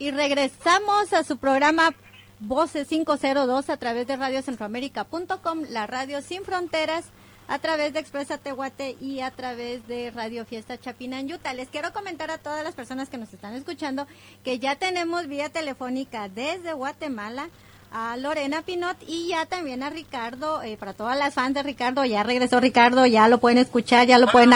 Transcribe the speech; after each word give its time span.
y 0.00 0.10
regresamos 0.10 1.12
a 1.12 1.22
su 1.22 1.36
programa 1.36 1.94
Voces 2.40 2.88
502 2.88 3.68
a 3.68 3.76
través 3.76 4.06
de 4.06 4.16
radiocentroamérica.com, 4.16 5.60
la 5.68 5.86
radio 5.86 6.22
sin 6.22 6.42
fronteras, 6.42 7.04
a 7.46 7.58
través 7.58 7.92
de 7.92 8.00
Expresa 8.00 8.38
Tehuate 8.38 8.96
y 8.98 9.20
a 9.20 9.30
través 9.30 9.86
de 9.86 10.10
Radio 10.10 10.46
Fiesta 10.46 10.78
Chapinanyuta. 10.78 11.52
Les 11.52 11.68
quiero 11.68 11.92
comentar 11.92 12.30
a 12.30 12.38
todas 12.38 12.64
las 12.64 12.74
personas 12.74 13.10
que 13.10 13.18
nos 13.18 13.32
están 13.34 13.54
escuchando 13.54 14.06
que 14.42 14.58
ya 14.58 14.76
tenemos 14.76 15.26
vía 15.26 15.50
telefónica 15.50 16.30
desde 16.30 16.72
Guatemala 16.72 17.50
a 17.92 18.16
Lorena 18.16 18.62
Pinot 18.62 18.96
y 19.06 19.28
ya 19.28 19.44
también 19.44 19.82
a 19.82 19.90
Ricardo, 19.90 20.62
eh, 20.62 20.78
para 20.78 20.94
todas 20.94 21.18
las 21.18 21.34
fans 21.34 21.54
de 21.54 21.62
Ricardo, 21.62 22.06
ya 22.06 22.22
regresó 22.22 22.58
Ricardo, 22.58 23.04
ya 23.04 23.28
lo 23.28 23.38
pueden 23.38 23.58
escuchar, 23.58 24.06
ya 24.06 24.18
lo 24.18 24.28
pueden... 24.28 24.50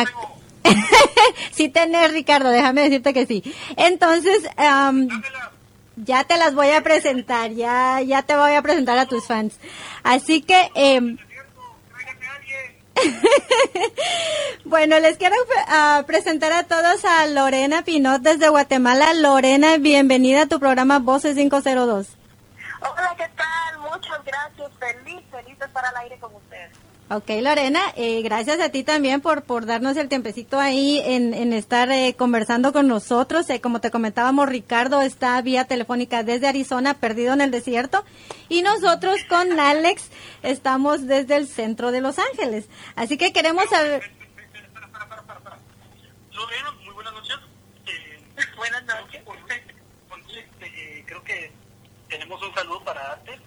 sí 1.53 1.69
tenés, 1.69 2.13
Ricardo, 2.13 2.51
déjame 2.51 2.83
decirte 2.83 3.13
que 3.13 3.27
sí. 3.27 3.43
Entonces, 3.77 4.43
ya 5.97 6.25
te 6.25 6.37
las 6.37 6.55
voy 6.55 6.71
a 6.71 6.83
presentar, 6.83 7.53
ya, 7.53 8.01
ya 8.01 8.23
te 8.23 8.37
voy 8.37 8.55
a 8.55 8.63
presentar 8.63 8.99
a 8.99 9.07
tus 9.07 9.27
fans. 9.27 9.59
Así 10.03 10.43
que, 10.43 10.71
eh, 10.75 11.17
bueno, 14.65 14.99
les 15.01 15.17
quiero 15.17 15.35
uh, 15.37 16.05
presentar 16.05 16.53
a 16.53 16.65
todos 16.65 17.05
a 17.05 17.27
Lorena 17.27 17.83
Pinot 17.83 18.23
desde 18.23 18.49
Guatemala. 18.49 19.13
Lorena, 19.15 19.79
bienvenida 19.79 20.43
a 20.43 20.47
tu 20.47 20.61
programa 20.61 20.99
Voces 20.99 21.37
502. 21.37 22.09
Hola, 22.81 23.15
¿qué 23.17 23.29
tal? 23.37 23.79
Muchas 23.81 24.25
gracias. 24.25 24.71
Feliz, 24.79 25.23
feliz 25.31 25.59
de 25.59 25.67
estar 25.67 25.85
al 25.85 25.97
aire 25.97 26.19
con 26.19 26.35
ustedes. 26.35 26.84
Ok, 27.17 27.31
Lorena, 27.43 27.81
eh, 27.95 28.23
gracias 28.23 28.59
a 28.59 28.71
ti 28.71 28.83
también 28.83 29.21
por, 29.21 29.45
por 29.45 29.67
darnos 29.67 29.97
el 29.97 30.09
tiempecito 30.09 30.59
ahí 30.59 31.01
en, 31.05 31.33
en 31.33 31.53
estar 31.53 31.89
eh, 31.93 32.17
conversando 32.19 32.73
con 32.73 32.89
nosotros. 32.89 33.49
Eh, 33.51 33.61
como 33.61 33.81
te 33.81 33.93
comentábamos, 33.93 34.49
Ricardo 34.49 35.01
está 35.01 35.41
vía 35.41 35.65
telefónica 35.65 36.25
desde 36.25 36.49
Arizona, 36.49 36.95
perdido 36.95 37.33
en 37.33 37.41
el 37.41 37.53
desierto, 37.53 38.05
y 38.49 38.63
nosotros 38.63 39.21
con 39.29 39.61
Alex 39.61 40.11
estamos 40.43 41.07
desde 41.07 41.37
el 41.37 41.47
centro 41.47 41.93
de 41.93 42.01
Los 42.01 42.19
Ángeles. 42.19 42.69
Así 42.97 43.17
que 43.17 43.33
queremos 43.33 43.69
saber... 43.71 44.11
Lorena, 46.33 46.73
muy 46.85 46.95
buenas 46.95 47.13
noches. 47.13 47.37
buenas 48.57 48.85
noches. 48.87 49.23
creo 51.07 51.23
que 51.23 51.53
tenemos 52.09 52.43
un 52.43 52.53
saludo 52.57 52.83
para 52.83 53.03
darte. 53.03 53.39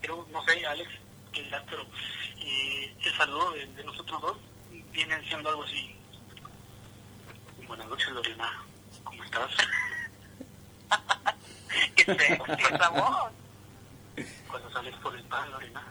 creo, 0.00 0.26
no 0.32 0.42
sé, 0.42 0.66
Alex, 0.66 0.90
pero 1.70 1.86
saludo 3.16 3.50
de, 3.52 3.84
nosotros 3.84 4.20
dos 4.20 4.36
viene 4.92 5.20
siendo 5.28 5.48
algo 5.48 5.64
así. 5.64 5.96
Buenas 7.66 7.88
noches, 7.88 8.08
Lorena. 8.10 8.52
¿Cómo 9.04 9.24
estás? 9.24 9.50
¿Qué 11.96 12.04
sé? 12.04 12.14
¿Qué 12.16 12.38
voz? 12.92 13.32
Cuando 14.48 14.70
sales 14.72 14.94
por 14.96 15.16
el 15.16 15.22
pan, 15.24 15.50
Lorena. 15.50 15.82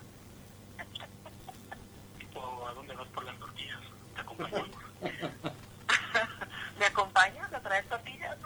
¿O 2.35 2.67
a 2.67 2.73
dónde 2.73 2.95
vas 2.95 3.07
por 3.07 3.23
las 3.25 3.37
tortillas? 3.39 3.79
¿Te 4.13 4.21
acompañamos? 4.21 4.69
¿Me 6.79 6.85
acompañas 6.85 7.53
a 7.53 7.59
traer 7.59 7.85
tortillas? 7.85 8.37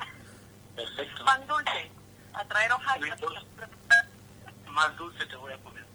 Perfecto. 0.75 1.25
Pan 1.25 1.47
dulce. 1.47 1.91
A 2.33 2.45
traer 2.45 2.71
hojas. 2.71 2.99
Más 4.67 4.97
dulce 4.97 5.25
te 5.25 5.36
voy 5.36 5.52
a 5.52 5.58
poner. 5.58 5.86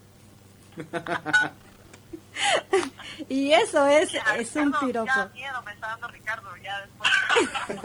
Y 3.28 3.52
eso 3.52 3.86
es, 3.86 4.12
es 4.36 4.56
un 4.56 4.72
piropo. 4.72 5.06
Ya 5.06 5.30
miedo 5.32 5.62
me 5.62 5.72
está 5.72 5.86
dando 5.88 6.08
Ricardo 6.08 6.56
ya 6.56 6.80
después. 6.80 7.10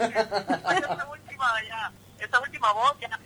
esta 0.00 1.08
última 1.08 1.62
ya, 1.68 1.92
esta 2.18 2.40
última 2.40 2.72
voz 2.72 2.96
ya. 3.00 3.18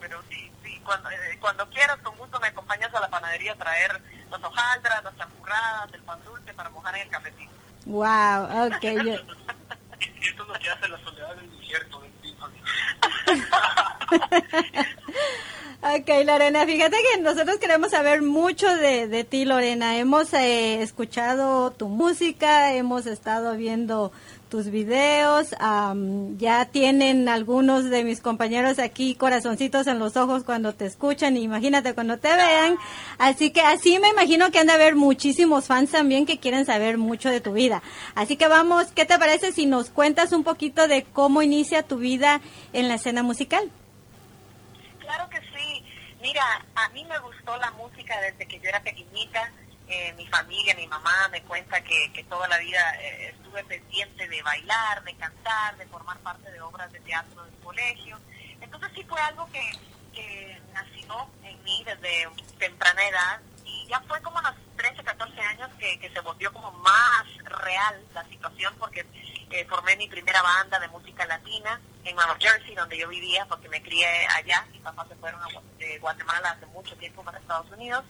Pero 0.00 0.22
sí, 0.28 0.52
sí, 0.62 0.80
cuando, 0.84 1.10
eh, 1.10 1.38
cuando 1.40 1.68
quieras, 1.70 1.98
con 2.02 2.16
gusto 2.16 2.38
me 2.40 2.48
acompañas 2.48 2.94
a 2.94 3.00
la 3.00 3.08
panadería 3.08 3.52
a 3.52 3.56
traer 3.56 4.00
las 4.30 4.42
hojaldras, 4.42 5.04
las 5.04 5.16
champurradas, 5.16 5.92
el 5.92 6.02
pan 6.02 6.22
dulce 6.24 6.52
para 6.54 6.70
mojar 6.70 6.96
en 6.96 7.02
el 7.02 7.08
cafecito. 7.08 7.52
Wow, 7.86 8.66
ok. 8.66 8.82
Yo... 9.04 9.14
Esto 10.20 10.42
es 10.42 10.48
lo 10.48 10.54
que 10.54 10.70
hace 10.70 10.88
la 10.88 10.98
soledad 10.98 11.34
del 11.36 11.58
desierto 11.58 12.00
del 12.00 12.12
Ok, 15.80 16.08
Lorena, 16.26 16.66
fíjate 16.66 16.96
que 16.96 17.20
nosotros 17.22 17.58
queremos 17.58 17.92
saber 17.92 18.20
mucho 18.20 18.66
de, 18.66 19.06
de 19.06 19.22
ti, 19.22 19.44
Lorena. 19.44 19.96
Hemos 19.96 20.34
eh, 20.34 20.82
escuchado 20.82 21.70
tu 21.70 21.86
música, 21.86 22.74
hemos 22.74 23.06
estado 23.06 23.56
viendo 23.56 24.10
tus 24.48 24.70
videos, 24.70 25.50
ya 26.38 26.64
tienen 26.64 27.28
algunos 27.28 27.90
de 27.90 28.02
mis 28.02 28.20
compañeros 28.20 28.80
aquí 28.80 29.14
corazoncitos 29.14 29.86
en 29.86 30.00
los 30.00 30.16
ojos 30.16 30.42
cuando 30.42 30.74
te 30.74 30.86
escuchan, 30.86 31.36
imagínate 31.36 31.94
cuando 31.94 32.18
te 32.18 32.34
vean. 32.34 32.76
Así 33.18 33.50
que 33.50 33.60
así 33.60 34.00
me 34.00 34.08
imagino 34.08 34.50
que 34.50 34.58
han 34.58 34.66
de 34.66 34.72
haber 34.72 34.96
muchísimos 34.96 35.66
fans 35.66 35.92
también 35.92 36.26
que 36.26 36.38
quieren 36.38 36.66
saber 36.66 36.98
mucho 36.98 37.30
de 37.30 37.40
tu 37.40 37.52
vida. 37.52 37.82
Así 38.16 38.36
que 38.36 38.48
vamos, 38.48 38.86
¿qué 38.96 39.04
te 39.04 39.16
parece 39.16 39.52
si 39.52 39.66
nos 39.66 39.90
cuentas 39.90 40.32
un 40.32 40.42
poquito 40.42 40.88
de 40.88 41.04
cómo 41.04 41.40
inicia 41.40 41.84
tu 41.84 41.98
vida 41.98 42.40
en 42.72 42.88
la 42.88 42.94
escena 42.96 43.22
musical? 43.22 43.70
Claro 45.00 45.28
que 45.30 45.40
sí. 45.40 45.47
Mira, 46.28 46.62
a 46.74 46.90
mí 46.90 47.02
me 47.06 47.18
gustó 47.20 47.56
la 47.56 47.70
música 47.70 48.20
desde 48.20 48.44
que 48.44 48.60
yo 48.60 48.68
era 48.68 48.82
pequeñita. 48.82 49.50
Eh, 49.88 50.12
mi 50.12 50.26
familia, 50.26 50.74
mi 50.74 50.86
mamá 50.86 51.26
me 51.32 51.40
cuenta 51.40 51.80
que, 51.80 52.12
que 52.12 52.22
toda 52.24 52.46
la 52.48 52.58
vida 52.58 52.96
eh, 53.00 53.30
estuve 53.34 53.64
pendiente 53.64 54.28
de 54.28 54.42
bailar, 54.42 55.02
de 55.04 55.14
cantar, 55.14 55.78
de 55.78 55.86
formar 55.86 56.18
parte 56.18 56.52
de 56.52 56.60
obras 56.60 56.92
de 56.92 57.00
teatro 57.00 57.42
del 57.44 57.54
colegio. 57.64 58.20
Entonces 58.60 58.90
sí 58.94 59.02
fue 59.04 59.18
algo 59.22 59.48
que, 59.50 59.72
que 60.12 60.60
nació 60.74 61.30
en 61.44 61.62
mí 61.64 61.82
desde 61.86 62.28
temprana 62.58 63.08
edad 63.08 63.40
ya 63.88 64.00
fue 64.02 64.20
como 64.22 64.38
a 64.38 64.42
los 64.42 64.54
13, 64.76 65.02
14 65.02 65.40
años 65.40 65.70
que, 65.78 65.98
que 65.98 66.10
se 66.10 66.20
volvió 66.20 66.52
como 66.52 66.70
más 66.72 67.24
real 67.44 68.04
la 68.14 68.24
situación 68.26 68.74
porque 68.78 69.06
eh, 69.50 69.64
formé 69.66 69.96
mi 69.96 70.08
primera 70.08 70.42
banda 70.42 70.78
de 70.78 70.88
música 70.88 71.24
latina 71.26 71.80
en 72.04 72.14
Nueva 72.14 72.36
Jersey, 72.38 72.74
donde 72.74 72.98
yo 72.98 73.08
vivía, 73.08 73.46
porque 73.46 73.68
me 73.68 73.82
crié 73.82 74.06
allá. 74.28 74.66
Mis 74.72 74.82
papás 74.82 75.08
se 75.08 75.16
fueron 75.16 75.40
a 75.42 75.48
Guatemala 76.00 76.50
hace 76.50 76.66
mucho 76.66 76.94
tiempo 76.96 77.22
para 77.22 77.38
Estados 77.38 77.70
Unidos. 77.72 78.04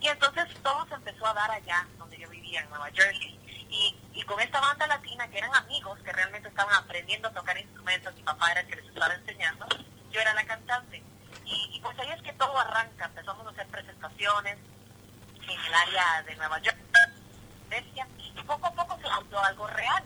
Y 0.00 0.08
entonces 0.08 0.48
todo 0.62 0.86
se 0.88 0.94
empezó 0.94 1.26
a 1.26 1.34
dar 1.34 1.50
allá, 1.50 1.86
donde 1.98 2.18
yo 2.18 2.28
vivía, 2.28 2.60
en 2.60 2.70
Nueva 2.70 2.90
Jersey. 2.92 3.38
Y, 3.70 3.96
y 4.14 4.22
con 4.22 4.40
esta 4.40 4.60
banda 4.60 4.86
latina, 4.88 5.28
que 5.28 5.38
eran 5.38 5.54
amigos, 5.54 5.98
que 6.04 6.12
realmente 6.12 6.48
estaban 6.48 6.74
aprendiendo 6.74 7.28
a 7.28 7.32
tocar 7.32 7.56
instrumentos, 7.56 8.14
mi 8.16 8.22
papá 8.22 8.50
era 8.50 8.60
el 8.62 8.66
que 8.66 8.76
les 8.76 8.86
estaba 8.86 9.14
enseñando, 9.14 9.66
yo 10.10 10.20
era 10.20 10.34
la 10.34 10.44
cantante. 10.44 11.02
Y, 11.44 11.76
y 11.76 11.80
pues 11.80 11.96
ahí 12.00 12.10
es 12.10 12.22
que 12.22 12.32
todo 12.32 12.58
arranca. 12.58 13.04
Empezamos 13.06 13.46
a 13.46 13.50
hacer 13.50 13.66
presentaciones 13.68 14.58
en 15.48 15.60
el 15.64 15.74
área 15.74 16.22
de 16.22 16.36
Nueva 16.36 16.58
York, 16.60 16.76
y 18.18 18.42
poco 18.42 18.66
a 18.66 18.74
poco 18.74 18.98
se 19.00 19.14
volvió 19.14 19.38
algo 19.44 19.66
real 19.68 20.02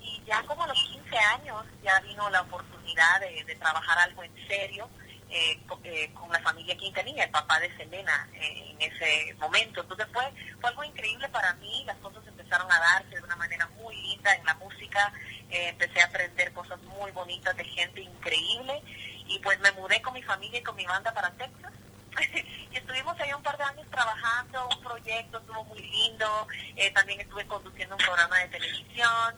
y 0.00 0.22
ya 0.24 0.42
como 0.44 0.62
a 0.62 0.68
los 0.68 0.82
15 0.82 1.18
años 1.18 1.64
ya 1.82 1.98
vino 2.00 2.28
la 2.30 2.42
oportunidad 2.42 3.20
de, 3.20 3.56
trabajar 3.56 3.98
algo 3.98 4.22
en 4.22 4.48
serio 4.48 4.88
eh, 5.28 5.60
eh, 5.84 6.12
con, 6.14 6.30
la 6.30 6.40
familia 6.40 6.76
Quintanilla, 6.76 7.24
el 7.24 7.30
papá 7.30 7.58
de 7.60 7.74
Selena 7.76 8.28
eh, 8.34 8.70
en 8.70 8.80
ese 8.80 9.34
momento. 9.34 9.80
Entonces 9.80 10.06
fue, 10.12 10.24
fue 10.60 10.70
algo 10.70 10.84
increíble 10.84 11.28
para 11.28 11.52
mí, 11.54 11.84
las 11.86 11.96
cosas 11.98 12.26
empezaron 12.26 12.70
a 12.70 12.78
darse 12.78 13.16
de 13.16 13.22
una 13.22 13.36
manera 13.36 13.66
muy 13.76 13.94
linda 13.96 14.34
en 14.34 14.44
la 14.44 14.54
música, 14.54 15.12
empecé 15.48 16.00
a 16.00 16.06
aprender 16.06 16.52
cosas 16.52 16.80
muy 16.82 17.10
bonitas 17.10 17.56
de 17.56 17.64
gente 17.64 18.00
increíble 18.00 18.82
y 19.26 19.38
pues 19.40 19.58
me 19.60 19.72
mudé 19.72 20.00
con 20.00 20.14
mi 20.14 20.22
familia 20.22 20.60
y 20.60 20.62
con 20.62 20.76
mi 20.76 20.86
banda 20.86 21.12
para 21.12 21.30
Texas. 21.32 21.72
y 22.70 22.76
estuvimos 22.76 23.18
ahí 23.20 23.32
un 23.32 23.42
par 23.42 23.56
de 23.56 23.64
años 23.64 23.86
trabajando, 23.90 24.68
un 24.68 24.82
proyecto 24.82 25.38
estuvo 25.38 25.64
muy 25.64 25.80
lindo, 25.80 26.46
también 26.94 27.20
estuve 27.20 27.46
conduciendo 27.46 27.96
un 27.96 28.02
programa 28.02 28.38
de 28.38 28.48
televisión, 28.48 29.34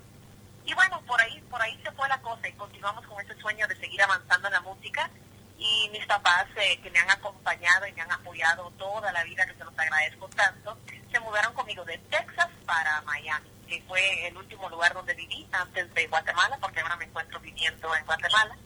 y 0.65 0.75
bueno, 0.75 1.00
por 1.06 1.21
ahí, 1.21 1.41
por 1.50 1.61
ahí 1.61 1.78
se 1.82 1.91
fue 1.93 2.09
la 2.09 2.21
cosa 2.21 2.49
y 2.49 2.53
continuamos 2.53 3.06
con 3.06 3.21
ese 3.21 3.38
sueño 3.41 3.66
de 3.66 3.77
seguir 3.77 4.03
avanzando 4.03 4.47
en 4.49 4.55
la 4.55 4.61
música. 4.61 5.11
Y 5.59 5.88
mis 5.91 6.05
papás 6.06 6.47
eh, 6.56 6.79
que 6.82 6.91
me 6.91 6.99
han 6.99 7.11
acompañado 7.11 7.87
y 7.87 7.93
me 7.93 8.02
han 8.02 8.11
apoyado 8.11 8.70
toda 8.73 9.12
la 9.12 9.23
vida, 9.25 9.47
que 9.47 9.55
se 9.55 9.64
los 9.64 9.79
agradezco 9.79 10.29
tanto, 10.31 10.76
se 11.11 11.20
mudaron 11.20 11.55
conmigo 11.55 11.85
de 11.85 11.99
Texas 11.99 12.49
para 12.67 13.00
Miami, 13.02 13.49
que 13.69 13.82
fue 13.87 14.26
el 14.26 14.37
último 14.37 14.69
lugar 14.69 14.93
donde 14.93 15.14
viví 15.14 15.47
antes 15.52 15.93
de 15.94 16.06
Guatemala, 16.08 16.58
porque 16.61 16.81
ahora 16.81 16.97
me 16.97 17.05
encuentro 17.05 17.38
viviendo 17.41 17.94
en 17.94 18.05
Guatemala. 18.05 18.56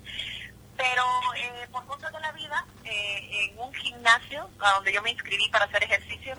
Pero 0.77 1.05
eh, 1.37 1.69
por 1.73 1.87
cosas 1.87 2.13
de 2.13 2.21
la 2.21 2.33
vida, 2.33 2.65
eh, 2.85 3.49
en 3.51 3.59
un 3.59 3.73
gimnasio 3.75 4.51
a 4.61 4.73
donde 4.73 4.93
yo 4.93 5.03
me 5.03 5.11
inscribí 5.11 5.49
para 5.49 5.65
hacer 5.65 5.83
ejercicios, 5.85 6.39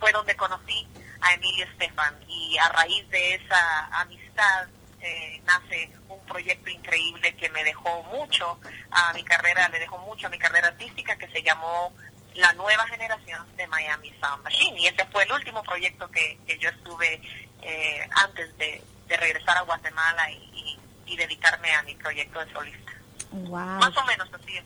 fue 0.00 0.10
donde 0.10 0.34
conocí 0.34 0.88
a 1.20 1.34
Emilio 1.34 1.64
Estefan. 1.66 2.14
Y 2.28 2.58
a 2.58 2.68
raíz 2.70 3.08
de 3.10 3.34
esa 3.34 3.86
amistad 4.00 4.68
eh, 5.02 5.40
nace 5.44 5.90
un 6.08 6.20
proyecto 6.26 6.68
increíble 6.68 7.34
que 7.34 7.48
me 7.48 7.64
dejó 7.64 8.02
mucho 8.04 8.60
a 8.90 9.12
mi 9.14 9.24
carrera, 9.24 9.68
le 9.70 9.78
dejó 9.78 9.96
mucho 9.98 10.26
a 10.26 10.30
mi 10.30 10.38
carrera 10.38 10.68
artística 10.68 11.16
que 11.16 11.28
se 11.28 11.42
llamó 11.42 11.94
La 12.34 12.52
Nueva 12.52 12.86
Generación 12.86 13.46
de 13.56 13.66
Miami 13.66 14.12
Sound 14.20 14.42
Machine. 14.44 14.78
Y 14.78 14.86
ese 14.88 15.06
fue 15.06 15.24
el 15.24 15.32
último 15.32 15.62
proyecto 15.62 16.10
que, 16.10 16.38
yo 16.58 16.68
estuve 16.68 17.20
eh, 17.62 18.08
antes 18.16 18.56
de, 18.58 18.82
regresar 19.08 19.58
a 19.58 19.62
Guatemala 19.62 20.30
y, 20.30 20.78
dedicarme 21.16 21.70
a 21.74 21.82
mi 21.82 21.94
proyecto 21.96 22.42
de 22.42 22.50
solista. 22.50 22.92
Más 23.32 23.96
o 23.96 24.04
menos 24.04 24.28
así. 24.32 24.58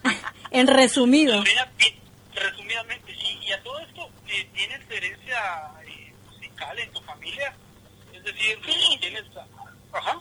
en 0.50 0.66
resumido. 0.66 1.42
resumidamente, 2.34 3.14
sí. 3.14 3.38
Y 3.42 3.52
a 3.52 3.62
todo 3.62 3.78
esto, 3.80 4.08
eh, 4.28 4.48
¿tienes 4.54 4.90
herencia 4.90 5.70
eh, 5.86 6.12
musical 6.26 6.78
en 6.78 6.92
tu 6.92 7.00
familia? 7.02 7.54
Es 8.12 8.24
decir, 8.24 8.58
sí. 8.64 8.98
¿tienes... 9.00 9.24
Ajá. 9.92 10.20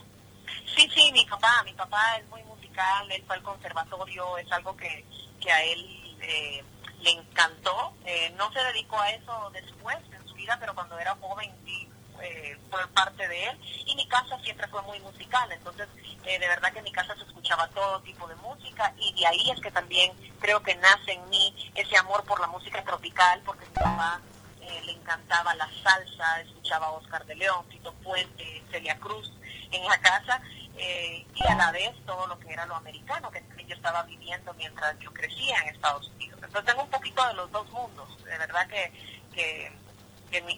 Sí, 0.76 0.90
sí, 0.94 1.12
mi 1.12 1.26
papá, 1.26 1.64
mi 1.66 1.74
papá 1.74 2.18
es 2.18 2.28
muy 2.30 2.44
musical, 2.44 3.12
él 3.12 3.24
fue 3.26 3.36
al 3.36 3.44
conservatorio, 3.44 4.38
es 4.38 4.52
algo 4.52 4.76
que, 4.78 5.04
que 5.42 5.52
a 5.52 5.64
él 5.64 6.18
eh, 6.22 6.64
le 7.02 7.12
encantó. 7.12 7.94
Eh, 8.06 8.34
no 8.38 8.52
se 8.54 8.64
dedicó 8.64 9.00
a 9.00 9.10
eso 9.12 9.50
después 9.52 9.98
en 10.12 10.28
su 10.28 10.34
vida, 10.36 10.58
pero 10.60 10.74
cuando 10.76 10.98
era 11.00 11.16
joven 11.16 11.52
sí 11.66 11.88
eh, 12.22 12.58
fue 12.70 12.86
parte 12.90 13.28
de 13.28 13.46
él. 13.46 13.60
Y 13.86 13.96
mi 13.96 14.08
casa 14.08 14.38
siempre 14.44 14.68
fue 14.68 14.82
muy 14.84 15.00
musical, 15.00 15.52
entonces 15.52 15.88
eh, 16.26 16.40
de 16.40 16.48
verdad 16.48 16.72
que 16.72 16.80
en 16.80 16.86
mi 16.86 16.92
casa 16.92 17.16
se 17.16 17.24
escuchaba 17.24 17.68
todo 17.70 18.02
tipo 18.02 18.28
de 18.28 18.36
música 18.36 18.94
y 18.98 19.14
de 19.14 19.28
ahí 19.28 19.50
es 19.52 19.60
que 19.62 19.72
también 19.72 20.12
creo 20.40 20.62
que 20.62 20.76
nace 20.76 21.14
en 21.14 21.30
mí 21.30 21.72
ese 21.76 21.98
amor 21.98 22.24
por 22.26 22.40
la 22.40 22.48
música 22.48 22.84
tropical, 22.84 23.42
porque 23.46 23.66
mi 23.66 23.74
papá 23.74 24.22
eh, 24.62 24.82
le 24.86 24.92
encantaba 24.92 25.56
la 25.56 25.68
salsa, 25.82 26.42
escuchaba 26.42 26.92
Oscar 26.92 27.26
de 27.26 27.36
León, 27.36 27.66
Tito 27.70 27.94
Puente, 28.04 28.64
Celia 28.70 28.98
Cruz 29.00 29.32
en 29.72 29.84
la 29.86 30.00
casa 30.00 30.42
eh, 30.78 31.26
y 31.34 31.48
a 31.48 31.56
la 31.56 31.72
vez 31.72 31.92
todo 32.06 32.28
lo 32.28 32.40
que 32.40 32.54
era 32.54 32.66
lo 32.66 32.76
americano, 32.76 33.32
que 33.32 33.44
yo 33.66 33.76
estaba 33.76 34.04
viviendo 34.04 34.54
mientras 34.56 34.98
yo 35.00 35.14
crecía 35.14 35.58
en 35.62 35.70
Estados 35.70 36.08
Unidos. 36.10 36.40
Entonces 36.44 36.66
tengo 36.66 36.84
un 36.84 36.90
poquito 36.90 37.26
de 37.28 37.34
los 37.34 37.52
dos 37.52 37.70
mundos, 37.72 38.24
de 38.24 38.38
verdad 38.38 38.68
que, 38.68 38.92
que, 39.34 39.72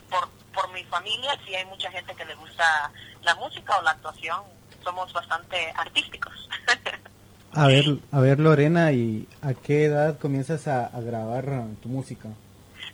por, 0.09 0.29
por 0.53 0.71
mi 0.73 0.83
familia 0.85 1.31
sí 1.45 1.55
hay 1.55 1.65
mucha 1.65 1.91
gente 1.91 2.13
que 2.15 2.25
le 2.25 2.35
gusta 2.35 2.91
la 3.23 3.35
música 3.35 3.77
o 3.77 3.81
la 3.81 3.91
actuación, 3.91 4.41
somos 4.83 5.11
bastante 5.13 5.71
artísticos. 5.75 6.49
a 7.53 7.67
ver, 7.67 7.85
a 8.11 8.19
ver 8.19 8.39
Lorena, 8.39 8.91
¿y 8.91 9.27
a 9.41 9.53
qué 9.53 9.85
edad 9.85 10.19
comienzas 10.19 10.67
a, 10.67 10.89
grabar 11.01 11.45
tu 11.81 11.89
música? 11.89 12.29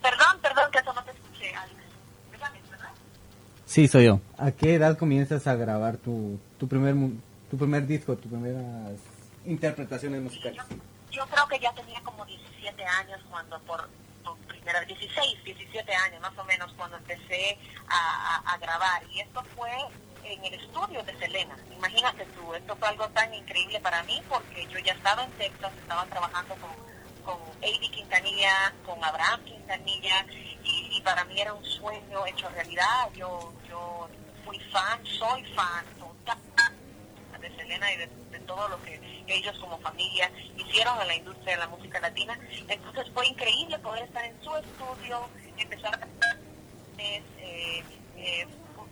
Perdón, 0.02 0.38
perdón, 0.40 0.70
que 0.70 0.78
eso 0.78 0.92
no 0.92 1.02
te 1.02 1.10
escuché, 1.12 1.52
Sí, 3.66 3.86
soy 3.86 4.06
yo. 4.06 4.20
¿A 4.38 4.50
qué 4.50 4.74
edad 4.74 4.96
comienzas 4.96 5.46
a 5.46 5.54
grabar 5.54 5.98
tu, 5.98 6.40
tu 6.58 6.66
primer 6.68 6.94
tu 7.50 7.56
primer 7.56 7.86
disco, 7.86 8.16
tus 8.16 8.30
primeras 8.30 8.64
interpretaciones 9.44 10.22
musicales? 10.22 10.62
Yo, 11.10 11.26
creo 11.26 11.48
que 11.48 11.58
ya 11.58 11.72
tenía 11.72 12.00
como 12.02 12.24
17 12.24 12.84
años 12.84 13.20
cuando 13.30 13.58
por, 13.60 13.88
primera 14.68 14.84
16, 14.84 15.44
17 15.44 15.94
años 15.94 16.20
más 16.20 16.36
o 16.36 16.44
menos 16.44 16.70
cuando 16.76 16.98
empecé 16.98 17.58
a, 17.88 18.58
grabar 18.60 19.02
y 19.10 19.20
esto 19.20 19.42
fue 19.56 19.70
en 20.24 20.44
el 20.44 20.54
estudio 20.54 21.02
de 21.04 21.16
Selena. 21.16 21.56
Imagínate 21.74 22.26
tú, 22.26 22.52
esto 22.54 22.76
fue 22.76 22.88
algo 22.88 23.08
tan 23.10 23.32
increíble 23.32 23.80
para 23.80 24.02
mí 24.02 24.20
porque 24.28 24.66
yo 24.66 24.78
ya 24.80 24.92
estaba 24.92 25.24
en 25.24 25.30
Texas, 25.32 25.72
estaba 25.80 26.04
trabajando 26.06 26.54
con, 26.56 26.70
con 27.24 27.40
Eddie 27.62 27.90
Quintanilla, 27.90 28.74
con 28.84 29.02
Abraham 29.02 29.42
Quintanilla 29.44 30.26
y, 30.64 31.00
para 31.02 31.24
mí 31.24 31.40
era 31.40 31.54
un 31.54 31.64
sueño 31.64 32.26
hecho 32.26 32.48
realidad. 32.50 33.08
Yo, 33.14 33.52
yo 33.66 34.08
fui 34.44 34.58
fan, 34.70 35.00
soy 35.06 35.42
fan 35.54 35.97
Selena 37.68 37.92
y 37.92 37.96
de, 37.98 38.08
todo 38.46 38.68
lo 38.68 38.82
que 38.82 38.98
ellos 39.26 39.58
como 39.58 39.78
familia 39.78 40.30
hicieron 40.56 41.00
en 41.02 41.08
la 41.08 41.16
industria 41.16 41.54
de 41.54 41.58
la 41.58 41.68
música 41.68 42.00
latina. 42.00 42.38
Entonces 42.66 43.06
fue 43.12 43.26
increíble 43.26 43.78
poder 43.80 44.04
estar 44.04 44.24
en 44.24 44.42
su 44.42 44.56
estudio, 44.56 45.28
empezar 45.58 45.94
a... 45.94 46.06
Eh, 46.98 47.22
eh, 48.16 48.46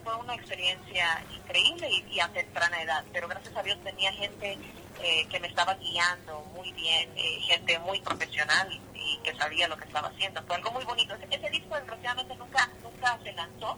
fue 0.05 0.15
una 0.17 0.35
experiencia 0.35 1.25
increíble 1.35 1.89
y, 2.13 2.21
a 2.21 2.29
temprana 2.29 2.81
edad, 2.81 3.05
pero 3.13 3.27
gracias 3.27 3.57
a 3.57 3.63
Dios 3.65 3.77
tenía 3.83 4.13
gente 4.13 4.57
eh, 5.03 5.27
que 5.29 5.41
me 5.41 5.49
estaba 5.49 5.75
guiando 5.75 6.43
muy 6.55 6.71
bien, 6.73 7.11
eh, 7.17 7.41
gente 7.41 7.77
muy 7.81 8.01
profesional 8.01 8.69
y, 8.95 9.19
que 9.25 9.35
sabía 9.35 9.67
lo 9.67 9.77
que 9.77 9.85
estaba 9.85 10.09
haciendo. 10.09 10.41
Fue 10.45 10.55
algo 10.55 10.71
muy 10.71 10.85
bonito. 10.85 11.15
Ese, 11.29 11.51
disco 11.51 11.75
desgraciadamente 11.75 12.37
nunca, 12.37 12.71
nunca 12.83 13.19
se 13.25 13.33
lanzó, 13.33 13.77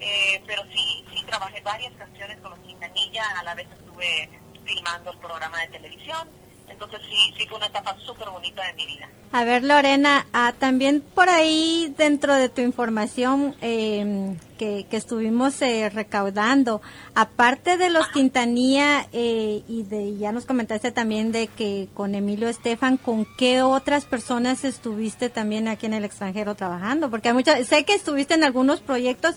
eh, 0.00 0.42
pero 0.46 0.62
sí, 0.72 1.04
sí 1.12 1.24
trabajé 1.26 1.60
varias 1.62 1.92
canciones 1.94 2.38
con 2.40 2.50
los 2.50 2.60
Quintanilla, 2.60 3.24
a 3.38 3.42
la 3.42 3.54
vez 3.54 3.66
estuve 3.70 4.28
filmando 4.64 5.12
el 5.12 5.18
programa 5.18 5.60
de 5.60 5.68
televisión, 5.68 6.28
entonces 6.68 7.00
sí, 7.08 7.34
sí 7.38 7.46
fue 7.46 7.58
una 7.58 7.66
etapa 7.66 7.96
súper 8.04 8.28
bonita 8.30 8.64
de 8.66 8.72
mi 8.74 8.86
vida. 8.86 9.08
A 9.32 9.44
ver, 9.44 9.64
Lorena, 9.64 10.26
ah, 10.32 10.54
también 10.58 11.02
por 11.14 11.28
ahí 11.28 11.92
dentro 11.98 12.34
de 12.34 12.48
tu 12.48 12.62
información 12.62 13.54
em, 13.60 14.38
que, 14.56 14.86
que, 14.88 14.96
estuvimos 14.96 15.60
eh, 15.62 15.90
recaudando, 15.90 16.80
aparte 17.14 17.76
de 17.76 17.90
los 17.90 18.08
Quintanilla 18.08 19.06
eh, 19.12 19.62
y 19.68 19.82
de 19.82 20.16
ya 20.16 20.32
nos 20.32 20.46
comentaste 20.46 20.92
también 20.92 21.32
de 21.32 21.48
que 21.48 21.88
con 21.92 22.14
Emilio 22.14 22.48
Estefan, 22.48 22.96
¿con 22.96 23.26
qué 23.36 23.62
otras 23.62 24.04
personas 24.04 24.64
estuviste 24.64 25.28
también 25.28 25.68
aquí 25.68 25.86
en 25.86 25.94
el 25.94 26.04
extranjero 26.04 26.54
trabajando? 26.54 27.10
Porque 27.10 27.28
hay 27.28 27.34
muchas, 27.34 27.66
sé 27.66 27.84
que 27.84 27.94
estuviste 27.94 28.34
en 28.34 28.44
algunos 28.44 28.80
proyectos, 28.80 29.36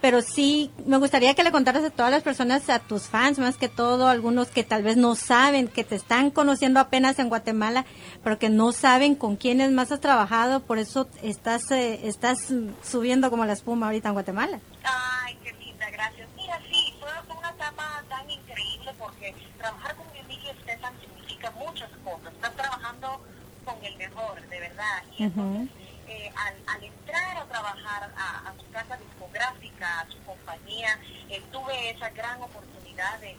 pero 0.00 0.22
sí 0.22 0.70
me 0.86 0.96
gustaría 0.98 1.34
que 1.34 1.44
le 1.44 1.52
contaras 1.52 1.84
a 1.84 1.90
todas 1.90 2.10
las 2.10 2.22
personas, 2.22 2.68
a 2.70 2.78
tus 2.78 3.04
fans, 3.04 3.38
más 3.38 3.56
que 3.56 3.68
todo, 3.68 4.08
algunos 4.08 4.48
que 4.48 4.64
tal 4.64 4.82
vez 4.82 4.96
no 4.96 5.14
saben, 5.14 5.68
que 5.68 5.84
te 5.84 5.96
están 5.96 6.30
conociendo 6.30 6.80
apenas 6.80 7.18
en 7.18 7.28
Guatemala, 7.28 7.84
pero 8.24 8.38
que 8.38 8.48
no 8.48 8.72
saben 8.72 9.14
con 9.14 9.36
quiénes 9.36 9.70
más 9.72 9.92
has 9.92 10.00
trabajado, 10.00 10.60
por 10.60 10.78
eso 10.78 11.08
estás 11.22 11.70
eh, 11.70 12.00
estás 12.04 12.52
subiendo 12.82 13.30
como 13.30 13.44
la 13.44 13.52
espuma 13.52 13.86
ahorita 13.86 14.08
en 14.08 14.14
Guatemala. 14.14 14.60
Ay, 14.84 15.36
qué 15.42 15.52
linda, 15.64 15.90
gracias. 15.90 16.28
Mira, 16.36 16.58
sí, 16.70 16.94
fue 16.98 17.36
una 17.36 17.50
etapa 17.50 18.02
tan 18.08 18.30
increíble 18.30 18.92
porque 18.98 19.34
trabajar 19.58 19.94
con 19.96 20.06
Emilio 20.16 20.50
Estefan 20.52 20.94
significa 21.00 21.50
muchas 21.52 21.90
cosas. 22.04 22.32
Estás 22.32 22.56
trabajando 22.56 23.20
con 23.64 23.84
el 23.84 23.96
mejor, 23.96 24.40
de 24.48 24.60
verdad. 24.60 25.02
Y 25.18 25.24
eh, 25.24 26.32
al, 26.66 26.82
entrar 27.10 27.38
a 27.38 27.44
trabajar 27.46 28.12
a, 28.16 28.52
su 28.58 28.70
casa 28.70 28.96
discográfica, 28.96 30.00
a 30.00 30.06
su 30.10 30.18
compañía, 30.22 30.98
eh, 31.28 31.42
tuve 31.50 31.90
esa 31.90 32.08
gran 32.10 32.40
oportunidad 32.40 33.18
de, 33.18 33.36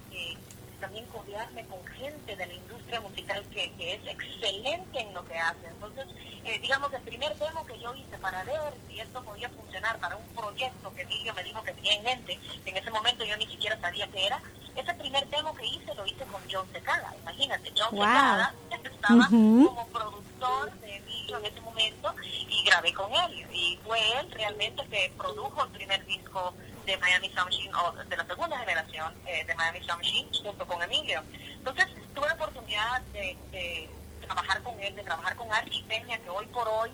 también 0.80 1.06
codearme 1.08 1.64
con 1.68 1.86
gente 1.86 2.36
de 2.36 2.46
la 2.46 2.54
industria 2.54 3.00
musical 3.02 3.44
que, 3.54 3.72
es 3.78 4.02
excelente 4.08 5.00
en 5.00 5.14
lo 5.14 5.24
que 5.26 5.38
hace. 5.38 5.68
Entonces, 5.68 6.08
eh, 6.44 6.60
digamos, 6.60 6.92
el 6.92 7.02
primer 7.04 7.36
demo 7.38 7.66
que 7.66 7.80
yo 7.80 7.94
hice 7.94 8.18
para 8.18 8.44
ver 8.44 8.74
si 8.90 9.00
esto 9.00 9.24
podía 9.24 9.48
funcionar 9.50 10.00
para 10.00 10.18
un 10.18 10.28
proyecto 10.36 10.94
que 10.94 11.04
Emilio 11.04 11.34
me 11.34 11.44
dijo 11.44 11.64
que 11.64 11.74
tenía 11.74 11.94
en 11.94 12.04
mente, 12.04 12.40
en 12.66 12.78
ese 12.78 12.90
momento 12.90 13.24
yo 13.24 13.38
ni 13.38 13.46
siquiera 13.46 13.80
sabía 13.80 14.08
qué 14.08 14.26
era, 14.26 14.42
ese 14.76 14.94
primer 14.96 15.28
demo 15.30 15.54
que 15.54 15.66
hice 15.66 15.94
lo 15.94 16.06
hice 16.06 16.26
con 16.26 16.42
John 16.52 16.68
Secada. 16.74 17.14
Imagínate, 17.22 17.72
John 17.78 17.96
wow. 17.96 18.06
Secada 18.06 18.54
estaba 18.84 19.28
como 19.28 19.88
productor 19.88 20.72
de 20.80 21.00
En 21.38 21.46
ese 21.46 21.62
momento 21.62 22.14
y 22.22 22.64
grabé 22.66 22.94
con 22.94 23.14
él. 23.14 23.48
Y 23.54 23.80
fue 23.86 24.00
él 24.20 24.32
realmente 24.32 24.86
que 24.88 25.12
produjo 25.18 25.64
el 25.64 25.72
primer 25.72 26.06
disco 26.06 26.54
de 26.86 26.98
Miami 26.98 27.30
Sound 27.30 27.52
Machine, 27.52 27.72
o 27.76 27.92
de 27.92 28.18
la 28.18 28.26
segunda 28.26 28.58
generación 28.60 29.14
eh, 29.26 29.46
de 29.46 29.56
Miami 29.56 29.80
Sound 29.86 30.04
Machine, 30.04 30.30
junto 30.44 30.68
con 30.68 30.82
Emilio. 30.82 31.24
Entonces, 31.54 31.88
tuve 32.14 32.28
la 32.28 32.34
oportunidad 32.34 33.02
de, 33.14 33.90
trabajar 34.22 34.62
con 34.64 34.80
él, 34.80 34.96
de 34.96 35.04
trabajar 35.04 35.36
con 35.36 35.52
Archie 35.52 35.84
que 35.88 36.30
hoy 36.30 36.46
por 36.48 36.68
hoy 36.68 36.90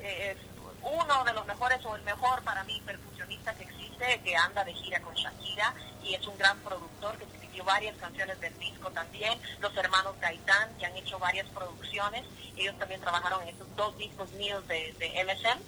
eh, 0.00 0.36
es 0.36 0.48
uno 0.82 1.24
de 1.24 1.32
los 1.32 1.46
mejores 1.46 1.84
o 1.84 1.96
el 1.96 2.02
mejor 2.02 2.42
para 2.42 2.64
mí 2.64 2.80
percusionista 2.84 3.54
que 3.54 3.64
existe, 3.64 4.20
que 4.24 4.36
anda 4.36 4.64
de 4.64 4.72
gira 4.74 5.00
con 5.00 5.14
Shakira 5.14 5.74
y 6.02 6.14
es 6.14 6.26
un 6.26 6.38
gran 6.38 6.58
productor 6.60 7.18
que 7.18 7.24
varias 7.64 7.96
canciones 7.96 8.40
del 8.40 8.56
disco 8.58 8.90
también. 8.90 9.38
Los 9.60 9.76
hermanos 9.76 10.14
Gaitán, 10.20 10.76
que 10.78 10.86
han 10.86 10.96
hecho 10.96 11.18
varias 11.18 11.46
producciones, 11.48 12.24
ellos 12.56 12.76
también 12.78 13.00
trabajaron 13.00 13.42
en 13.42 13.48
estos 13.48 13.74
dos 13.76 13.96
discos 13.98 14.30
míos 14.32 14.66
de, 14.68 14.94
de 14.98 15.24
MSM. 15.24 15.60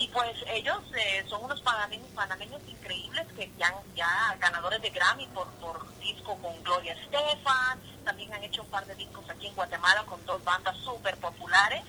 Y 0.00 0.06
pues 0.08 0.30
ellos 0.48 0.78
eh, 0.96 1.24
son 1.28 1.44
unos 1.44 1.60
panameños, 1.62 2.06
panameños 2.14 2.60
increíbles 2.68 3.26
que 3.36 3.50
ya, 3.58 3.74
ya 3.96 4.36
ganadores 4.38 4.80
de 4.80 4.90
Grammy 4.90 5.26
por, 5.28 5.48
por 5.54 5.98
disco 5.98 6.36
con 6.38 6.62
Gloria 6.62 6.92
Estefan, 6.92 7.80
también 8.04 8.32
han 8.32 8.44
hecho 8.44 8.62
un 8.62 8.68
par 8.68 8.86
de 8.86 8.94
discos 8.94 9.28
aquí 9.28 9.48
en 9.48 9.54
Guatemala 9.56 10.04
con 10.04 10.24
dos 10.24 10.42
bandas 10.44 10.76
súper 10.78 11.16
populares 11.16 11.82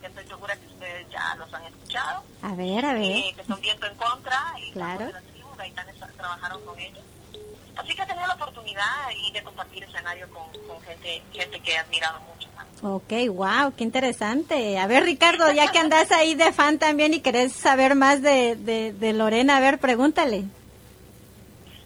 que 0.00 0.06
estoy 0.06 0.26
segura 0.26 0.56
que 0.56 0.66
ustedes 0.66 1.08
ya 1.10 1.34
los 1.36 1.52
han 1.52 1.64
escuchado. 1.64 2.22
A 2.42 2.54
ver, 2.54 2.84
a 2.84 2.92
ver. 2.92 3.02
Eh, 3.02 3.34
que 3.36 3.44
son 3.44 3.60
viento 3.60 3.86
en 3.86 3.94
contra 3.96 4.54
y 4.60 4.72
claro. 4.72 5.10
Gaitán 5.56 5.86
trabajaron 6.16 6.64
con 6.64 6.78
ellos. 6.78 7.02
Así 7.76 7.94
que 7.94 8.02
he 8.02 8.06
tenido 8.06 8.26
la 8.26 8.34
oportunidad 8.34 9.08
de 9.32 9.42
compartir 9.42 9.84
escenario 9.84 10.28
con, 10.30 10.50
con 10.66 10.80
gente, 10.82 11.22
gente 11.32 11.60
que 11.60 11.72
he 11.72 11.78
admirado 11.78 12.20
mucho. 12.20 12.48
Ok, 12.82 13.12
wow, 13.30 13.72
qué 13.74 13.84
interesante. 13.84 14.78
A 14.78 14.86
ver, 14.86 15.04
Ricardo, 15.04 15.50
ya 15.50 15.72
que 15.72 15.78
andas 15.78 16.12
ahí 16.12 16.34
de 16.34 16.52
fan 16.52 16.78
también 16.78 17.14
y 17.14 17.20
querés 17.20 17.52
saber 17.52 17.94
más 17.94 18.20
de, 18.20 18.54
de, 18.56 19.12
Lorena, 19.14 19.56
a 19.56 19.60
ver, 19.60 19.78
pregúntale. 19.78 20.44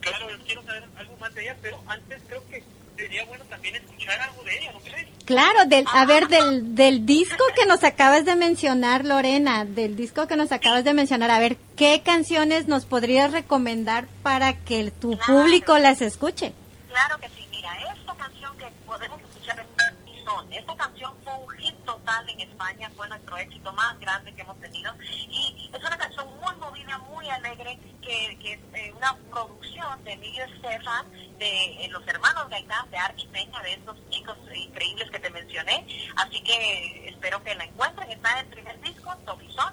Claro, 0.00 0.30
yo 0.30 0.38
quiero 0.44 0.62
saber 0.64 0.84
algo 0.96 1.16
más 1.18 1.32
de 1.34 1.42
ella, 1.42 1.56
pero 1.62 1.80
antes 1.86 2.20
creo 2.26 2.42
que 2.48 2.64
sería 3.00 3.24
bueno 3.24 3.44
también 3.46 3.76
escuchar 3.76 4.20
algo 4.20 4.42
de 4.44 4.58
ella, 4.58 4.72
¿no 4.72 4.80
crees? 4.80 5.08
Claro, 5.24 5.64
del, 5.66 5.84
a 5.92 6.06
ver, 6.06 6.28
del, 6.28 6.74
del 6.74 7.06
disco 7.06 7.44
que 7.54 7.66
nos 7.66 7.84
acabas 7.84 8.24
de 8.24 8.36
mencionar, 8.36 9.04
Lorena, 9.04 9.64
del 9.64 9.96
disco 9.96 10.26
que 10.26 10.36
nos 10.36 10.52
acabas 10.52 10.84
de 10.84 10.92
mencionar, 10.92 11.30
a 11.30 11.38
ver, 11.38 11.56
¿qué 11.76 12.02
canciones 12.04 12.66
nos 12.66 12.84
podrías 12.84 13.32
recomendar 13.32 14.06
para 14.22 14.54
que 14.54 14.90
tu 14.90 15.16
público 15.18 15.78
las 15.78 16.02
escuche? 16.02 16.52
Claro 16.88 17.18
que 17.18 17.28
sí, 17.28 17.46
mira, 17.50 17.70
esta 17.94 18.14
canción 18.14 18.56
que 18.58 18.66
podemos 18.86 19.20
escuchar 19.20 19.60
en 19.60 20.52
Esta 20.52 20.76
canción 20.76 21.12
fue 21.22 21.32
un 21.34 21.48
hit 21.58 21.74
en 22.10 22.40
España, 22.40 22.90
fue 22.96 23.08
nuestro 23.08 23.36
éxito 23.36 23.72
más 23.72 23.98
grande 24.00 24.34
que 24.34 24.42
hemos 24.42 24.58
tenido 24.60 24.92
y 25.00 25.70
es 25.72 25.80
una 25.80 25.96
canción 25.96 26.26
muy 26.40 26.54
movida, 26.56 26.98
muy 26.98 27.28
alegre, 27.30 27.78
que, 28.02 28.32
es 28.32 28.58
eh, 28.74 28.92
una 28.96 29.16
producción 29.30 30.02
de 30.02 30.14
Emilio 30.14 30.44
Estefan, 30.44 31.06
de 31.38 31.84
eh, 31.84 31.88
los 31.90 32.06
hermanos 32.08 32.48
Gaitán, 32.48 32.90
de 32.90 32.96
Archie 32.96 33.28
Peña, 33.28 33.62
de 33.62 33.74
estos 33.74 33.96
chicos 34.10 34.36
increíbles 34.52 35.08
que 35.08 35.20
te 35.20 35.30
mencioné. 35.30 35.86
Así 36.16 36.42
que 36.42 37.08
espero 37.08 37.42
que 37.44 37.54
la 37.54 37.64
encuentren. 37.64 38.10
Está 38.10 38.40
en 38.40 38.46
el 38.46 38.52
primer 38.52 38.80
disco, 38.80 39.14
Tobizón. 39.24 39.72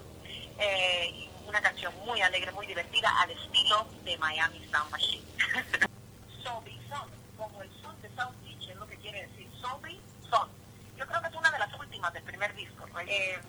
Eh, 0.59 1.29
una 1.47 1.59
canción 1.61 1.91
muy 2.05 2.21
alegre, 2.21 2.51
muy 2.51 2.67
divertida, 2.67 3.09
al 3.19 3.31
estilo 3.31 3.87
de 4.03 4.15
Miami 4.17 4.59
Sound 4.71 4.91
Machine. 4.91 5.25
Sobe 6.43 6.77
Son, 6.87 7.09
como 7.35 7.63
el 7.63 7.71
son 7.81 7.99
de 8.01 8.09
South 8.09 8.35
Beach, 8.43 8.69
es 8.69 8.75
lo 8.75 8.85
que 8.87 8.97
quiere 8.97 9.27
decir. 9.27 9.49
Sobe 9.59 9.99
Son. 10.29 10.49
Yo 10.97 11.05
creo 11.05 11.21
que 11.21 11.27
es 11.27 11.35
una 11.35 11.51
de 11.51 11.59
las 11.59 11.73
últimas 11.79 12.11
del 12.13 12.23
primer 12.37 12.55
disco. 12.55 12.85
Eh, 13.07 13.39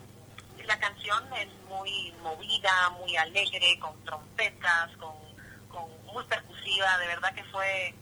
la 0.65 0.79
canción 0.79 1.23
es 1.35 1.49
muy 1.69 2.13
movida, 2.23 2.91
muy 2.99 3.17
alegre, 3.17 3.79
con 3.81 3.93
trompetas, 4.05 4.91
con, 4.99 5.15
con 5.69 5.85
muy 6.13 6.25
percusiva, 6.25 6.99
de 6.99 7.07
verdad 7.07 7.35
que 7.35 7.45
fue 7.45 7.95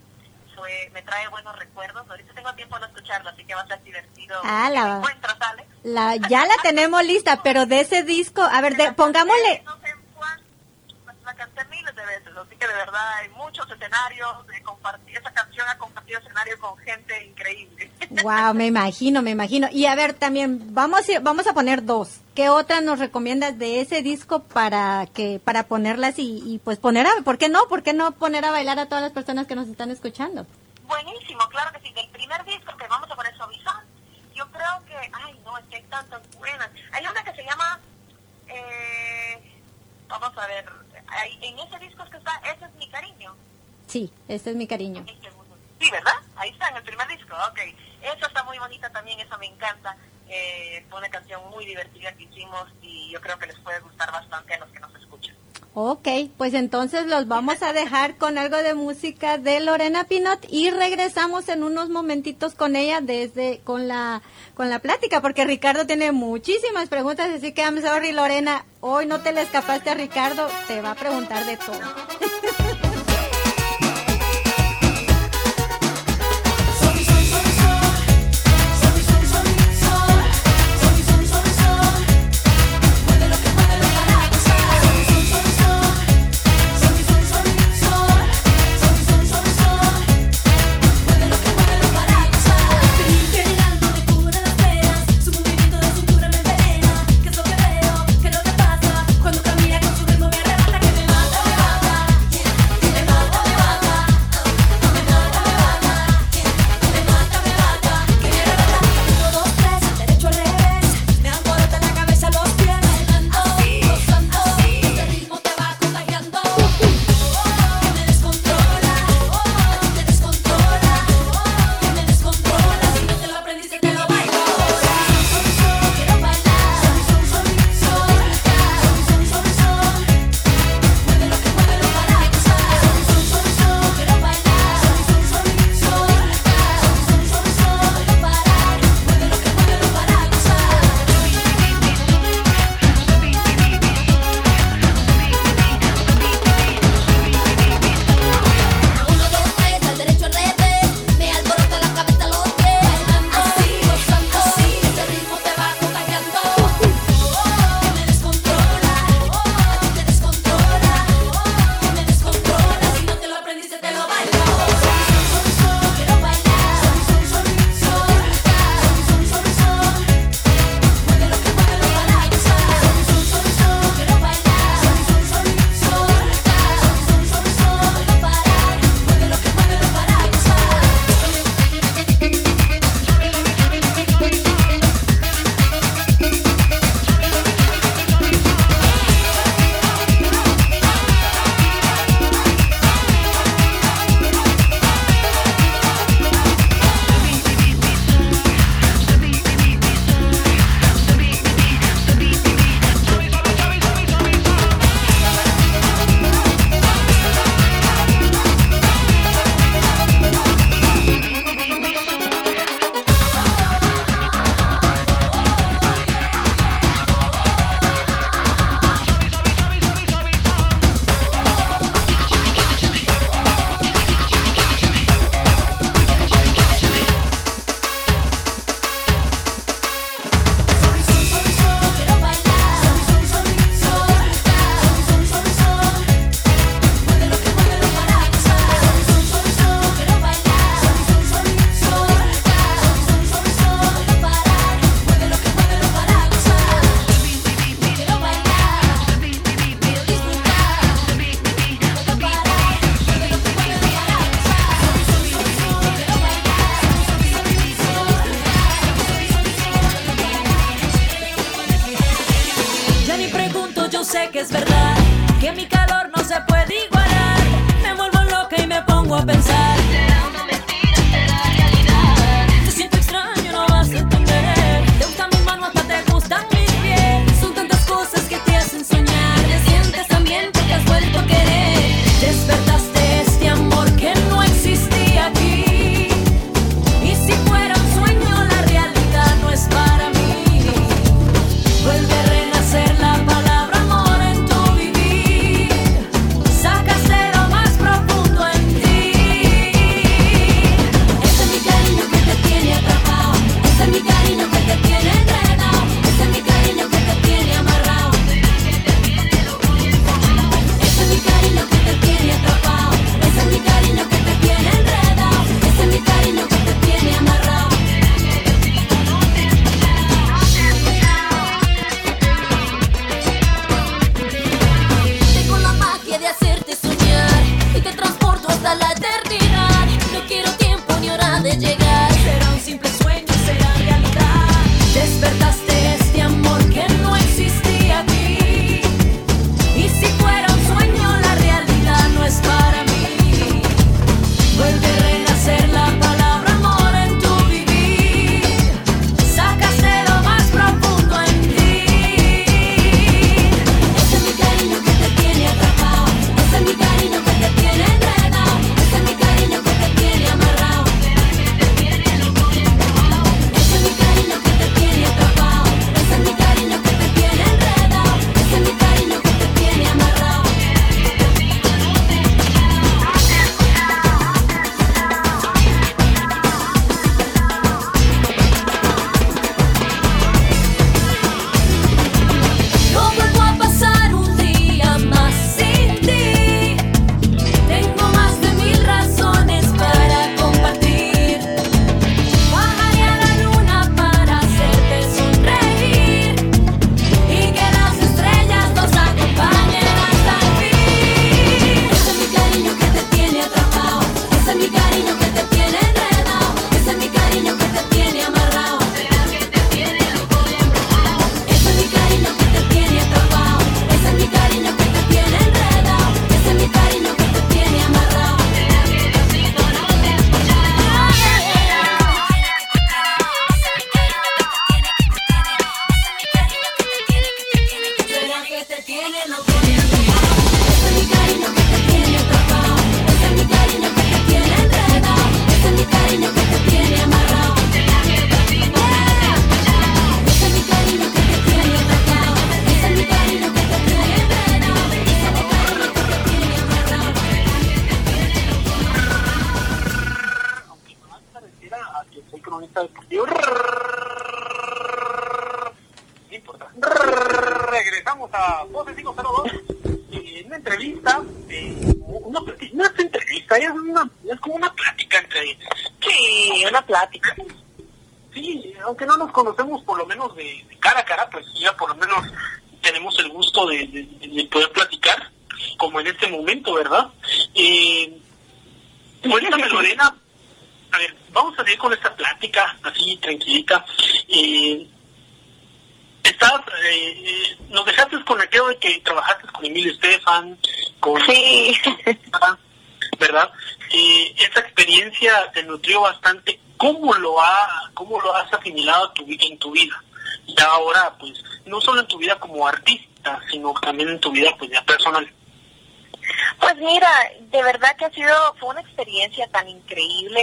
fue, 0.56 0.90
me 0.92 1.02
trae 1.02 1.28
buenos 1.28 1.56
recuerdos. 1.58 2.08
Ahorita 2.08 2.32
tengo 2.34 2.52
tiempo 2.54 2.78
de 2.78 2.86
escucharlo, 2.86 3.30
así 3.30 3.44
que 3.44 3.54
va 3.54 3.60
a 3.60 3.66
ser 3.66 3.82
divertido. 3.82 4.40
Ah, 4.42 4.70
la, 4.70 4.96
Alex? 4.96 5.68
La, 5.82 6.16
ya 6.16 6.46
la 6.46 6.54
tenemos 6.62 7.04
lista, 7.04 7.42
pero 7.42 7.66
de 7.66 7.80
ese 7.80 8.02
disco, 8.02 8.42
a 8.42 8.60
ver, 8.62 8.76
de, 8.76 8.92
pongámosle... 8.92 9.62
No 9.64 9.76
sé 9.80 9.80
cuál, 9.80 9.85
la 11.26 11.34
canté 11.34 11.64
miles 11.64 11.94
de 11.94 12.06
veces, 12.06 12.32
así 12.36 12.56
que 12.56 12.68
de 12.68 12.74
verdad 12.74 13.14
hay 13.14 13.28
muchos 13.30 13.68
escenarios, 13.68 14.46
de 14.46 14.62
compartir, 14.62 15.18
esa 15.18 15.32
canción 15.32 15.68
ha 15.68 15.76
compartido 15.76 16.20
escenario 16.20 16.58
con 16.60 16.78
gente 16.78 17.24
increíble. 17.24 17.90
Wow, 18.22 18.54
me 18.54 18.66
imagino, 18.66 19.20
me 19.20 19.32
imagino. 19.32 19.68
Y 19.70 19.86
a 19.86 19.94
ver, 19.94 20.14
también 20.14 20.72
vamos 20.74 21.00
a, 21.10 21.20
vamos 21.20 21.46
a 21.46 21.52
poner 21.52 21.84
dos. 21.84 22.20
¿Qué 22.34 22.48
otras 22.48 22.82
nos 22.82 22.98
recomiendas 22.98 23.58
de 23.58 23.80
ese 23.80 24.00
disco 24.00 24.44
para 24.44 25.06
que 25.12 25.40
para 25.44 25.64
ponerlas 25.64 26.18
y, 26.18 26.42
y, 26.46 26.58
pues 26.58 26.78
poner 26.78 27.06
a, 27.06 27.10
¿por 27.24 27.36
qué 27.36 27.48
no? 27.48 27.66
¿Por 27.68 27.82
qué 27.82 27.92
no 27.92 28.12
poner 28.12 28.44
a 28.44 28.52
bailar 28.52 28.78
a 28.78 28.86
todas 28.86 29.02
las 29.02 29.12
personas 29.12 29.46
que 29.46 29.56
nos 29.56 29.68
están 29.68 29.90
escuchando? 29.90 30.46
Buenísimo, 30.86 31.40
claro 31.48 31.72
que 31.72 31.80
sí. 31.86 31.92
Del 31.92 32.08
primer 32.10 32.44
disco 32.44 32.76
que 32.76 32.86
vamos 32.86 33.10
a 33.10 33.16
poner 33.16 33.36
Suavizón, 33.36 33.84
yo 34.34 34.46
creo 34.50 34.84
que, 34.86 34.96
ay 35.12 35.38
no, 35.44 35.58
es 35.58 35.64
que 35.66 35.76
hay 35.76 35.82
tantas 35.84 36.22
buenas. 36.38 36.70
Hay 36.92 37.04
una 37.04 37.24
que 37.24 37.32
se 37.32 37.44
llama, 37.44 37.80
eh, 38.48 39.60
vamos 40.08 40.38
a 40.38 40.46
ver, 40.46 40.64
en 41.24 41.58
ese 41.58 41.78
disco 41.78 42.02
es 42.02 42.10
que 42.10 42.16
está, 42.18 42.36
ese 42.54 42.64
es 42.64 42.74
mi 42.74 42.88
cariño. 42.88 43.34
Sí, 43.86 44.12
ese 44.28 44.50
es 44.50 44.56
mi 44.56 44.66
cariño. 44.66 45.04
Sí, 45.78 45.90
¿verdad? 45.90 46.16
Ahí 46.36 46.50
está, 46.50 46.68
en 46.68 46.76
el 46.76 46.82
primer 46.82 47.06
disco, 47.08 47.34
ok. 47.50 47.58
Esa 48.02 48.26
está 48.26 48.42
muy 48.44 48.58
bonita 48.58 48.90
también, 48.90 49.20
esa 49.20 49.36
me 49.38 49.46
encanta. 49.46 49.96
Eh, 50.28 50.84
fue 50.90 50.98
una 50.98 51.08
canción 51.08 51.40
muy 51.50 51.64
divertida 51.64 52.12
que 52.12 52.24
hicimos 52.24 52.68
y 52.82 53.10
yo 53.10 53.20
creo 53.20 53.38
que 53.38 53.46
les 53.46 53.58
puede 53.60 53.78
gustar 53.80 54.10
bastante 54.10 54.54
a 54.54 54.58
los 54.58 54.70
que 54.70 54.80
nos 54.80 54.94
escuchan. 54.96 55.35
Ok, 55.78 56.08
pues 56.38 56.54
entonces 56.54 57.04
los 57.04 57.28
vamos 57.28 57.62
a 57.62 57.74
dejar 57.74 58.16
con 58.16 58.38
algo 58.38 58.56
de 58.56 58.72
música 58.72 59.36
de 59.36 59.60
Lorena 59.60 60.04
Pinot 60.04 60.38
y 60.48 60.70
regresamos 60.70 61.50
en 61.50 61.62
unos 61.62 61.90
momentitos 61.90 62.54
con 62.54 62.76
ella 62.76 63.02
desde 63.02 63.60
con 63.62 63.86
la 63.86 64.22
con 64.54 64.70
la 64.70 64.78
plática 64.78 65.20
porque 65.20 65.44
Ricardo 65.44 65.86
tiene 65.86 66.12
muchísimas 66.12 66.88
preguntas, 66.88 67.28
así 67.28 67.52
que 67.52 67.60
I'm 67.60 67.82
sorry 67.82 68.12
Lorena, 68.12 68.64
hoy 68.80 69.04
no 69.04 69.20
te 69.20 69.34
le 69.34 69.42
escapaste 69.42 69.90
a 69.90 69.94
Ricardo, 69.94 70.48
te 70.66 70.80
va 70.80 70.92
a 70.92 70.94
preguntar 70.94 71.44
de 71.44 71.58
todo. 71.58 71.76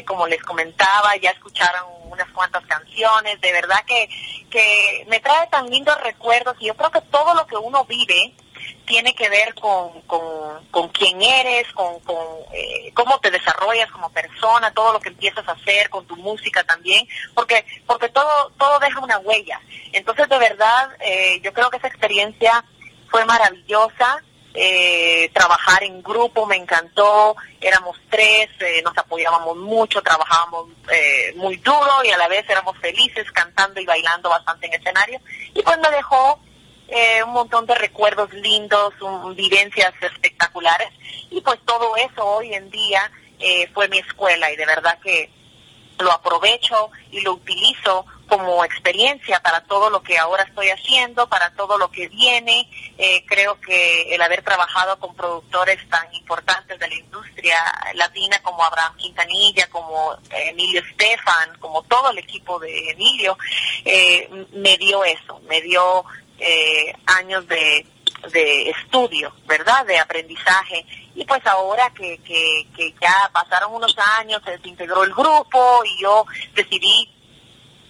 como 0.01 0.27
les 0.27 0.41
comentaba, 0.41 1.15
ya 1.17 1.29
escucharon 1.29 1.85
unas 2.09 2.29
cuantas 2.31 2.65
canciones, 2.65 3.39
de 3.41 3.51
verdad 3.51 3.83
que, 3.85 4.09
que 4.49 5.05
me 5.07 5.19
trae 5.19 5.47
tan 5.47 5.69
lindos 5.69 5.99
recuerdos 6.01 6.55
y 6.59 6.65
yo 6.65 6.75
creo 6.75 6.91
que 6.91 7.01
todo 7.01 7.33
lo 7.35 7.45
que 7.45 7.57
uno 7.57 7.85
vive 7.85 8.33
tiene 8.85 9.13
que 9.15 9.29
ver 9.29 9.53
con, 9.55 10.01
con, 10.01 10.65
con 10.69 10.89
quién 10.89 11.21
eres, 11.21 11.71
con, 11.73 11.99
con 12.01 12.17
eh, 12.53 12.91
cómo 12.93 13.19
te 13.19 13.31
desarrollas 13.31 13.89
como 13.91 14.09
persona, 14.11 14.73
todo 14.73 14.93
lo 14.93 14.99
que 14.99 15.09
empiezas 15.09 15.47
a 15.47 15.53
hacer, 15.53 15.89
con 15.89 16.05
tu 16.05 16.15
música 16.17 16.63
también, 16.63 17.07
porque, 17.33 17.65
porque 17.85 18.09
todo, 18.09 18.51
todo 18.57 18.79
deja 18.79 18.99
una 18.99 19.19
huella. 19.19 19.61
Entonces, 19.93 20.27
de 20.27 20.37
verdad, 20.37 20.89
eh, 20.99 21.39
yo 21.41 21.53
creo 21.53 21.69
que 21.69 21.77
esa 21.77 21.87
experiencia 21.87 22.63
fue 23.09 23.25
maravillosa 23.25 24.23
eh, 24.53 25.29
trabajar 25.33 25.83
en 25.83 26.01
grupo 26.03 26.45
me 26.45 26.55
encantó, 26.55 27.35
éramos 27.59 27.97
tres, 28.09 28.49
eh, 28.59 28.81
nos 28.83 28.97
apoyábamos 28.97 29.57
mucho, 29.57 30.01
trabajábamos 30.01 30.69
eh, 30.91 31.33
muy 31.35 31.57
duro 31.57 32.03
y 32.03 32.09
a 32.09 32.17
la 32.17 32.27
vez 32.27 32.47
éramos 32.49 32.77
felices 32.77 33.31
cantando 33.31 33.79
y 33.79 33.85
bailando 33.85 34.29
bastante 34.29 34.67
en 34.67 34.73
escenario. 34.73 35.19
Y 35.53 35.61
pues 35.63 35.77
me 35.79 35.89
dejó 35.89 36.39
eh, 36.87 37.23
un 37.23 37.31
montón 37.31 37.65
de 37.65 37.75
recuerdos 37.75 38.31
lindos, 38.33 38.93
un, 39.01 39.35
vivencias 39.35 39.93
espectaculares 40.01 40.89
y 41.31 41.41
pues 41.41 41.59
todo 41.65 41.95
eso 41.95 42.23
hoy 42.23 42.53
en 42.53 42.69
día 42.69 43.09
eh, 43.39 43.67
fue 43.73 43.87
mi 43.87 43.97
escuela 43.97 44.51
y 44.51 44.55
de 44.55 44.65
verdad 44.65 44.99
que 45.01 45.31
lo 45.99 46.11
aprovecho 46.11 46.91
y 47.09 47.21
lo 47.21 47.33
utilizo 47.33 48.05
como 48.37 48.65
experiencia 48.65 49.39
para 49.41 49.61
todo 49.61 49.91
lo 49.91 50.01
que 50.01 50.17
ahora 50.17 50.43
estoy 50.43 50.69
haciendo, 50.69 51.29
para 51.29 51.51
todo 51.51 51.77
lo 51.77 51.91
que 51.91 52.07
viene. 52.07 52.67
Eh, 52.97 53.23
creo 53.27 53.59
que 53.61 54.13
el 54.13 54.21
haber 54.23 54.41
trabajado 54.41 54.97
con 54.97 55.15
productores 55.15 55.77
tan 55.87 56.11
importantes 56.15 56.79
de 56.79 56.87
la 56.87 56.95
industria 56.95 57.55
latina 57.93 58.41
como 58.41 58.63
Abraham 58.63 58.95
Quintanilla, 58.97 59.69
como 59.69 60.17
Emilio 60.31 60.81
Estefan, 60.81 61.57
como 61.59 61.83
todo 61.83 62.09
el 62.09 62.17
equipo 62.17 62.59
de 62.59 62.89
Emilio, 62.89 63.37
eh, 63.85 64.27
me 64.53 64.77
dio 64.77 65.03
eso, 65.03 65.39
me 65.47 65.61
dio 65.61 66.03
eh, 66.39 66.91
años 67.05 67.47
de, 67.47 67.85
estudio, 68.33 69.33
¿verdad? 69.45 69.85
De 69.85 69.99
aprendizaje. 69.99 70.85
Y 71.13 71.25
pues 71.25 71.45
ahora 71.45 71.91
que 71.93 72.17
ya 72.99 73.29
pasaron 73.33 73.75
unos 73.75 73.93
años, 74.17 74.41
se 74.45 74.51
desintegró 74.51 75.03
el 75.03 75.13
grupo 75.13 75.83
y 75.85 76.01
yo 76.01 76.25
decidí 76.55 77.12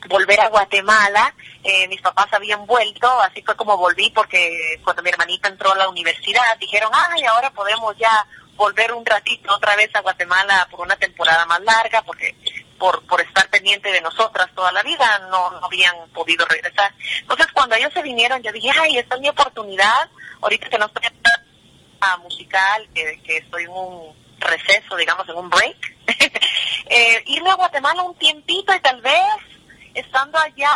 volver 0.08 0.40
a 0.42 0.50
Guatemala. 0.50 1.34
Eh, 1.64 1.88
mis 1.88 2.02
papás 2.02 2.28
habían 2.32 2.66
vuelto, 2.66 3.10
así 3.22 3.42
fue 3.42 3.56
como 3.56 3.78
volví 3.78 4.10
porque 4.12 4.80
cuando 4.84 5.02
mi 5.02 5.10
hermanita 5.10 5.50
entró 5.50 5.72
a 5.72 5.78
la 5.78 5.90
universidad 5.90 6.42
dijeron, 6.60 6.92
ay, 6.94 7.24
ahora 7.24 7.52
podemos 7.52 7.96
ya 7.98 8.26
volver 8.56 8.94
un 8.94 9.06
ratito 9.06 9.54
otra 9.54 9.76
vez 9.76 9.90
a 9.96 10.02
Guatemala 10.02 10.68
por 10.70 10.82
una 10.82 10.96
temporada 10.96 11.46
más 11.46 11.62
larga 11.62 12.02
porque 12.04 12.36
por, 12.78 13.06
por 13.08 13.22
estar 13.22 13.50
pendiente 13.50 13.92
de 13.92 14.02
nosotras 14.02 14.50
toda 14.54 14.72
la 14.72 14.84
vida 14.84 15.20
no, 15.32 15.52
no 15.52 15.66
habían 15.66 16.10
podido 16.10 16.46
regresar. 16.46 16.94
Entonces 17.20 17.48
cuando 17.54 17.76
ellos 17.76 17.94
se 17.94 18.02
vinieron 18.02 18.42
yo 18.44 18.52
dije, 18.52 18.72
ay, 18.80 18.98
esta 18.98 19.16
es 19.16 19.22
mi 19.22 19.30
oportunidad, 19.30 20.10
ahorita 20.42 20.70
que 20.70 20.78
no 20.78 20.86
estoy 20.86 21.04
a 22.02 22.18
musical, 22.18 22.90
que, 22.94 23.22
que 23.24 23.38
estoy 23.38 23.64
en 23.64 23.72
un 23.72 24.14
receso, 24.40 24.96
digamos, 24.98 25.28
en 25.30 25.36
un 25.36 25.50
break, 25.50 25.96
eh, 26.88 27.24
irme 27.28 27.50
a 27.50 27.56
Guatemala 27.56 28.04
un 28.04 28.16
tiempito 28.18 28.74
y 28.74 28.80
tal 28.82 29.02
vez 29.02 29.53
estando 29.94 30.38
allá 30.38 30.72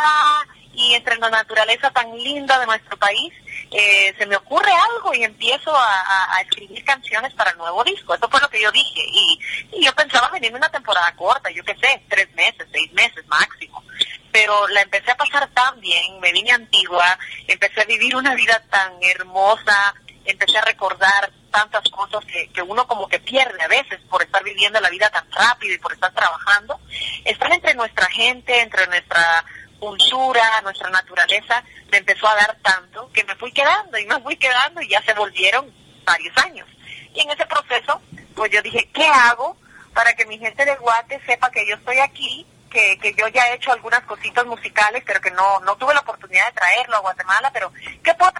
y 0.78 0.94
entre 0.94 1.16
la 1.18 1.28
naturaleza 1.28 1.90
tan 1.90 2.16
linda 2.16 2.58
de 2.58 2.66
nuestro 2.66 2.96
país, 2.96 3.32
eh, 3.70 4.14
se 4.16 4.26
me 4.26 4.36
ocurre 4.36 4.70
algo 4.94 5.12
y 5.12 5.24
empiezo 5.24 5.76
a, 5.76 6.40
escribir 6.40 6.84
canciones 6.84 7.34
para 7.34 7.50
el 7.50 7.58
nuevo 7.58 7.82
disco. 7.82 8.14
Eso 8.14 8.28
fue 8.28 8.40
lo 8.40 8.48
que 8.48 8.62
yo 8.62 8.70
dije. 8.70 9.00
Y, 9.12 9.40
y 9.72 9.84
yo 9.84 9.92
pensaba 9.94 10.28
venirme 10.30 10.58
una 10.58 10.70
temporada 10.70 11.12
corta, 11.16 11.50
yo 11.50 11.64
qué 11.64 11.74
sé, 11.74 12.02
tres 12.08 12.32
meses, 12.34 12.66
seis 12.72 12.92
meses 12.92 13.26
máximo. 13.26 13.82
Pero 14.30 14.68
la 14.68 14.82
empecé 14.82 15.10
a 15.10 15.16
pasar 15.16 15.48
tan 15.50 15.80
bien, 15.80 16.20
me 16.20 16.32
vine 16.32 16.52
antigua, 16.52 17.18
empecé 17.48 17.80
a 17.80 17.86
vivir 17.86 18.14
una 18.14 18.34
vida 18.34 18.62
tan 18.70 18.92
hermosa, 19.02 19.94
empecé 20.30 20.58
a 20.58 20.62
recordar 20.62 21.32
tantas 21.50 21.82
cosas 21.90 22.24
que, 22.26 22.48
que 22.52 22.62
uno 22.62 22.86
como 22.86 23.08
que 23.08 23.18
pierde 23.18 23.62
a 23.62 23.68
veces 23.68 24.00
por 24.08 24.22
estar 24.22 24.44
viviendo 24.44 24.80
la 24.80 24.90
vida 24.90 25.08
tan 25.10 25.30
rápido 25.32 25.74
y 25.74 25.78
por 25.78 25.92
estar 25.92 26.12
trabajando. 26.12 26.80
Estar 27.24 27.52
entre 27.52 27.74
nuestra 27.74 28.06
gente, 28.06 28.60
entre 28.60 28.86
nuestra 28.86 29.44
cultura, 29.78 30.60
nuestra 30.62 30.90
naturaleza, 30.90 31.62
me 31.90 31.98
empezó 31.98 32.28
a 32.28 32.34
dar 32.34 32.56
tanto 32.62 33.10
que 33.12 33.24
me 33.24 33.34
fui 33.36 33.52
quedando 33.52 33.98
y 33.98 34.06
me 34.06 34.20
fui 34.20 34.36
quedando 34.36 34.82
y 34.82 34.88
ya 34.88 35.02
se 35.02 35.14
volvieron 35.14 35.72
varios 36.04 36.36
años. 36.38 36.68
Y 37.14 37.20
en 37.20 37.30
ese 37.30 37.46
proceso, 37.46 38.00
pues 38.34 38.50
yo 38.50 38.60
dije, 38.62 38.90
¿qué 38.92 39.06
hago 39.06 39.56
para 39.94 40.12
que 40.14 40.26
mi 40.26 40.38
gente 40.38 40.64
de 40.64 40.76
Guate 40.76 41.20
sepa 41.26 41.50
que 41.50 41.66
yo 41.66 41.76
estoy 41.76 41.98
aquí, 41.98 42.46
que, 42.70 42.98
que 42.98 43.14
yo 43.14 43.26
ya 43.28 43.46
he 43.46 43.54
hecho 43.54 43.72
algunas 43.72 44.00
cositas 44.02 44.44
musicales, 44.46 45.02
pero 45.06 45.20
que 45.20 45.30
no, 45.30 45.60
no 45.60 45.76
tuve 45.76 45.94
la 45.94 46.00
oportunidad 46.00 46.46
de 46.46 46.52
traerlo 46.52 46.96
a 46.96 47.00
Guatemala, 47.00 47.50
pero 47.52 47.72
¿qué 48.02 48.14
puedo 48.14 48.32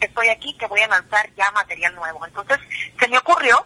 que 0.00 0.06
estoy 0.06 0.28
aquí, 0.28 0.54
que 0.54 0.66
voy 0.66 0.80
a 0.80 0.88
lanzar 0.88 1.30
ya 1.36 1.50
material 1.52 1.94
nuevo? 1.94 2.26
Entonces 2.26 2.58
se 2.98 3.08
me 3.08 3.18
ocurrió 3.18 3.64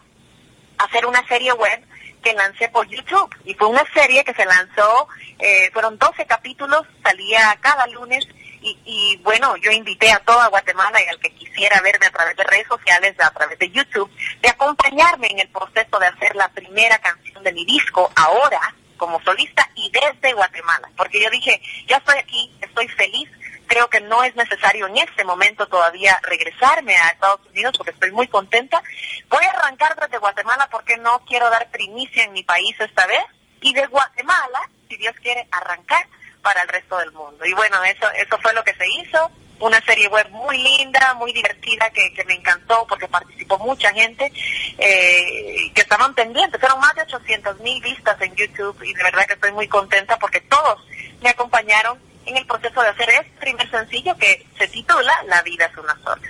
hacer 0.79 1.07
una 1.07 1.27
serie 1.29 1.53
web 1.53 1.83
que 2.23 2.35
lancé 2.35 2.69
por 2.69 2.87
YouTube 2.89 3.35
y 3.45 3.55
fue 3.55 3.69
una 3.69 3.85
serie 3.93 4.25
que 4.25 4.35
se 4.35 4.45
lanzó, 4.45 5.09
eh, 5.39 5.71
fueron 5.73 5.99
12 5.99 6.27
capítulos, 6.27 6.87
salía 7.03 7.57
cada 7.61 7.87
lunes 7.87 8.27
y, 8.63 8.79
y, 8.87 9.17
bueno, 9.19 9.57
yo 9.59 9.71
invité 9.71 10.11
a 10.11 10.21
toda 10.21 10.49
Guatemala 10.49 10.99
y 11.03 11.09
al 11.09 11.21
que 11.21 11.31
quisiera 11.35 11.83
verme 11.83 12.07
a 12.07 12.11
través 12.11 12.35
de 12.35 12.45
redes 12.45 12.67
sociales, 12.67 13.15
a 13.21 13.31
través 13.31 13.59
de 13.59 13.71
YouTube, 13.71 14.11
de 14.41 14.49
acompañarme 14.49 15.29
en 15.31 15.41
el 15.41 15.49
proceso 15.49 15.99
de 15.99 16.07
hacer 16.07 16.35
la 16.35 16.49
primera 16.49 16.99
canción 16.99 17.45
de 17.45 17.53
mi 17.53 17.67
disco 17.67 18.11
ahora 18.17 18.75
como 18.97 19.21
solista 19.23 19.69
y 19.75 19.91
desde 19.91 20.33
Guatemala, 20.33 20.89
porque 20.97 21.23
yo 21.23 21.29
dije, 21.29 21.61
ya 21.87 21.99
estoy 21.99 22.17
aquí, 22.17 22.51
estoy 22.63 22.89
feliz, 22.89 23.29
creo 23.67 23.89
que 23.89 24.01
no 24.01 24.23
es 24.25 24.35
necesario 24.37 24.87
en 24.87 24.99
este 24.99 25.25
momento 25.25 25.67
todavía 25.67 26.19
regresarme 26.23 26.97
a 26.97 27.09
Estados 27.09 27.41
Unidos 27.51 27.75
porque 27.77 27.93
estoy 27.93 28.13
muy 28.13 28.29
contenta. 28.29 28.83
Voy 29.29 29.45
a 29.45 29.51
arrancar 29.51 29.97
desde 29.99 30.19
Guatemala 30.19 30.69
porque 30.71 30.97
no 30.97 31.21
quiero 31.27 31.49
dar 31.51 31.71
primicia 31.71 32.25
en 32.25 32.33
mi 32.33 32.43
país 32.43 32.77
esta 32.79 33.07
vez 33.07 33.25
y 33.61 33.73
de 33.73 33.87
Guatemala, 33.87 34.69
si 34.89 34.97
Dios 34.97 35.15
quiere, 35.23 35.47
arrancar 35.51 36.07
para 36.43 36.61
el 36.63 36.69
resto 36.69 36.99
del 36.99 37.13
mundo. 37.13 37.45
Y 37.45 37.53
bueno, 37.55 37.83
eso, 37.85 38.07
eso 38.13 38.39
fue 38.39 38.53
lo 38.53 38.63
que 38.63 38.75
se 38.75 38.87
hizo. 39.01 39.31
Una 39.61 39.81
serie 39.83 40.09
web 40.09 40.29
muy 40.31 40.59
linda, 40.59 41.15
muy 41.15 41.33
divertida, 41.33 41.89
que, 41.91 42.13
que 42.13 42.25
me 42.25 42.35
encantó 42.35 42.87
porque 42.89 43.09
participó 43.09 43.57
mucha 43.59 43.93
gente 43.95 44.31
eh, 44.77 45.71
que 45.73 45.81
estaban 45.81 46.13
pendientes. 46.15 46.61
Fueron 46.61 46.81
más 46.81 46.95
de 46.95 47.03
800 47.03 47.61
mil 47.61 47.81
vistas 47.81 48.21
en 48.21 48.35
YouTube 48.35 48.83
y 48.83 48.93
de 48.93 49.03
verdad 49.03 49.27
que 49.27 49.35
estoy 49.35 49.53
muy 49.53 49.69
contenta 49.69 50.19
porque 50.19 50.41
todos 50.41 50.85
me 51.23 51.31
acompañaron 51.31 51.99
en 52.27 52.37
el 52.37 52.47
proceso 52.47 52.81
de 52.81 52.89
hacer 52.89 53.09
este 53.11 53.41
primer 53.41 53.71
sencillo 53.71 54.17
que 54.17 54.47
se 54.59 54.69
titula 54.69 55.13
La 55.27 55.43
vida 55.43 55.67
es 55.67 55.77
una 55.77 55.97
sola. 56.03 56.29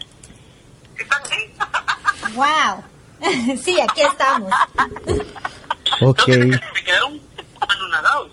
¿Están 0.98 1.22
ahí? 1.30 1.54
¡Wow! 2.34 2.84
sí, 3.62 3.80
aquí 3.80 4.02
estamos. 4.02 4.50
Ok. 6.00 6.26
Me 6.26 6.84
quedaron 6.84 7.20
anonadados. 7.60 8.32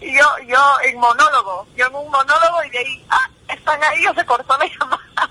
yo, 0.00 0.46
yo 0.46 0.58
en 0.84 0.98
monólogo, 0.98 1.66
yo 1.76 1.86
en 1.86 1.94
un 1.94 2.10
monólogo 2.10 2.64
y 2.64 2.70
de 2.70 2.78
ahí, 2.78 3.06
ah, 3.10 3.28
están 3.48 3.82
ahí 3.84 4.06
o 4.06 4.14
se 4.14 4.24
cortó 4.24 4.56
la 4.56 4.66
llamada. 4.66 5.30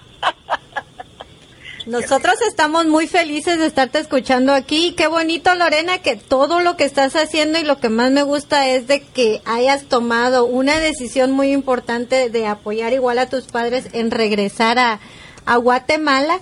Nosotros 1.89 2.35
estamos 2.47 2.85
muy 2.85 3.07
felices 3.07 3.57
de 3.57 3.65
estarte 3.65 3.97
escuchando 3.97 4.53
aquí. 4.53 4.93
Qué 4.95 5.07
bonito, 5.07 5.55
Lorena, 5.55 5.97
que 6.03 6.15
todo 6.17 6.59
lo 6.59 6.77
que 6.77 6.83
estás 6.83 7.15
haciendo 7.15 7.57
y 7.57 7.63
lo 7.63 7.79
que 7.79 7.89
más 7.89 8.11
me 8.11 8.21
gusta 8.21 8.67
es 8.69 8.85
de 8.85 9.01
que 9.01 9.41
hayas 9.45 9.85
tomado 9.85 10.45
una 10.45 10.79
decisión 10.79 11.31
muy 11.31 11.51
importante 11.51 12.29
de 12.29 12.45
apoyar 12.45 12.93
igual 12.93 13.17
a 13.17 13.27
tus 13.27 13.45
padres 13.45 13.85
en 13.93 14.11
regresar 14.11 14.77
a, 14.77 14.99
a 15.47 15.55
Guatemala 15.57 16.39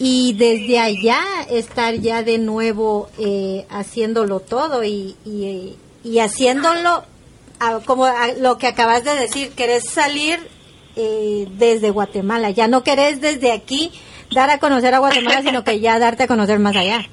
y 0.00 0.32
desde 0.34 0.80
allá 0.80 1.20
estar 1.48 1.94
ya 1.94 2.24
de 2.24 2.38
nuevo 2.38 3.08
eh, 3.20 3.66
haciéndolo 3.70 4.40
todo 4.40 4.82
y, 4.82 5.14
y, 5.24 6.18
haciéndolo 6.18 7.04
a- 7.60 7.78
como 7.86 8.04
a 8.06 8.28
lo 8.38 8.58
que 8.58 8.66
acabas 8.66 9.04
de 9.04 9.14
decir, 9.14 9.50
querés 9.50 9.84
salir 9.88 10.40
eh, 10.96 11.46
desde 11.52 11.90
Guatemala, 11.90 12.50
ya 12.50 12.66
no 12.66 12.82
querés 12.82 13.20
desde 13.20 13.52
aquí 13.52 13.92
dar 14.30 14.50
a 14.50 14.58
conocer 14.58 14.94
a 14.94 14.98
Guatemala, 14.98 15.42
sino 15.42 15.64
que 15.64 15.80
ya 15.80 15.98
darte 15.98 16.24
a 16.24 16.28
conocer 16.28 16.58
más 16.58 16.76
allá. 16.76 17.06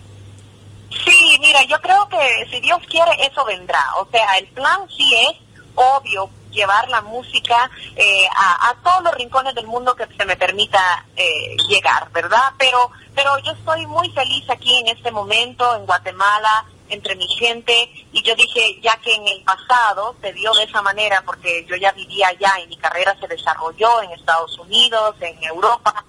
Sí, 0.89 1.37
mira, 1.39 1.63
yo 1.63 1.79
creo 1.81 2.07
que 2.09 2.47
si 2.51 2.59
Dios 2.61 2.79
quiere, 2.89 3.11
eso 3.25 3.43
vendrá. 3.45 3.83
O 3.99 4.07
sea, 4.11 4.37
el 4.37 4.47
plan 4.47 4.79
sí 4.95 5.13
es 5.15 5.37
obvio 5.75 6.29
llevar 6.51 6.87
la 6.87 7.01
música 7.01 7.69
eh, 7.95 8.25
a, 8.35 8.69
a 8.69 8.75
todos 8.81 9.03
los 9.03 9.15
rincones 9.15 9.53
del 9.55 9.67
mundo 9.67 9.93
que 9.95 10.07
se 10.17 10.25
me 10.25 10.37
permita 10.37 11.05
eh, 11.15 11.57
llegar, 11.67 12.09
¿verdad? 12.13 12.53
Pero, 12.57 12.89
pero 13.13 13.37
yo 13.39 13.51
estoy 13.51 13.85
muy 13.87 14.09
feliz 14.11 14.49
aquí 14.49 14.73
en 14.79 14.87
este 14.87 15.11
momento 15.11 15.75
en 15.75 15.85
Guatemala, 15.85 16.65
entre 16.87 17.15
mi 17.15 17.27
gente, 17.27 17.91
y 18.13 18.21
yo 18.21 18.35
dije, 18.35 18.79
ya 18.81 18.91
que 19.03 19.13
en 19.13 19.27
el 19.27 19.43
pasado 19.43 20.15
se 20.21 20.31
dio 20.33 20.53
de 20.53 20.63
esa 20.63 20.81
manera, 20.81 21.21
porque 21.25 21.65
yo 21.67 21.75
ya 21.75 21.91
vivía 21.91 22.27
allá 22.27 22.59
y 22.63 22.67
mi 22.67 22.77
carrera 22.77 23.15
se 23.19 23.27
desarrolló 23.27 24.01
en 24.03 24.11
Estados 24.11 24.57
Unidos, 24.59 25.15
en 25.19 25.43
Europa, 25.43 26.05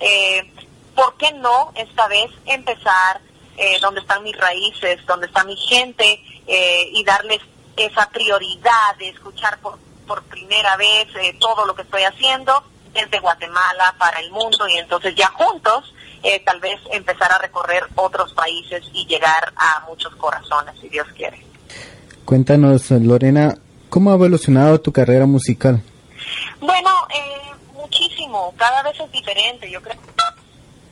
eh, 0.00 0.52
¿por 0.94 1.16
qué 1.16 1.32
no 1.32 1.72
esta 1.74 2.08
vez 2.08 2.30
empezar 2.46 3.20
eh, 3.56 3.78
donde 3.80 4.00
están 4.00 4.22
mis 4.22 4.36
raíces, 4.36 5.04
donde 5.06 5.26
está 5.26 5.44
mi 5.44 5.56
gente 5.56 6.22
eh, 6.46 6.90
y 6.92 7.04
darles 7.04 7.40
esa 7.76 8.08
prioridad 8.10 8.96
de 8.98 9.08
escuchar 9.08 9.58
por, 9.58 9.78
por 10.06 10.22
primera 10.24 10.76
vez 10.76 11.08
eh, 11.16 11.36
todo 11.38 11.66
lo 11.66 11.74
que 11.74 11.82
estoy 11.82 12.02
haciendo 12.02 12.52
desde 12.92 13.20
Guatemala 13.20 13.94
para 13.98 14.20
el 14.20 14.30
mundo 14.30 14.66
y 14.68 14.76
entonces 14.76 15.14
ya 15.14 15.28
juntos 15.28 15.94
eh, 16.22 16.42
tal 16.44 16.60
vez 16.60 16.78
empezar 16.92 17.30
a 17.32 17.38
recorrer 17.38 17.84
otros 17.94 18.32
países 18.34 18.82
y 18.92 19.06
llegar 19.06 19.52
a 19.56 19.84
muchos 19.88 20.14
corazones, 20.16 20.74
si 20.80 20.88
Dios 20.88 21.06
quiere. 21.16 21.42
Cuéntanos, 22.24 22.90
Lorena, 22.90 23.56
¿cómo 23.88 24.10
ha 24.10 24.14
evolucionado 24.14 24.80
tu 24.80 24.92
carrera 24.92 25.26
musical? 25.26 25.82
Cada 28.56 28.82
vez 28.82 28.98
es 29.00 29.10
diferente, 29.10 29.70
yo 29.70 29.82
creo 29.82 30.00
que 30.00 30.12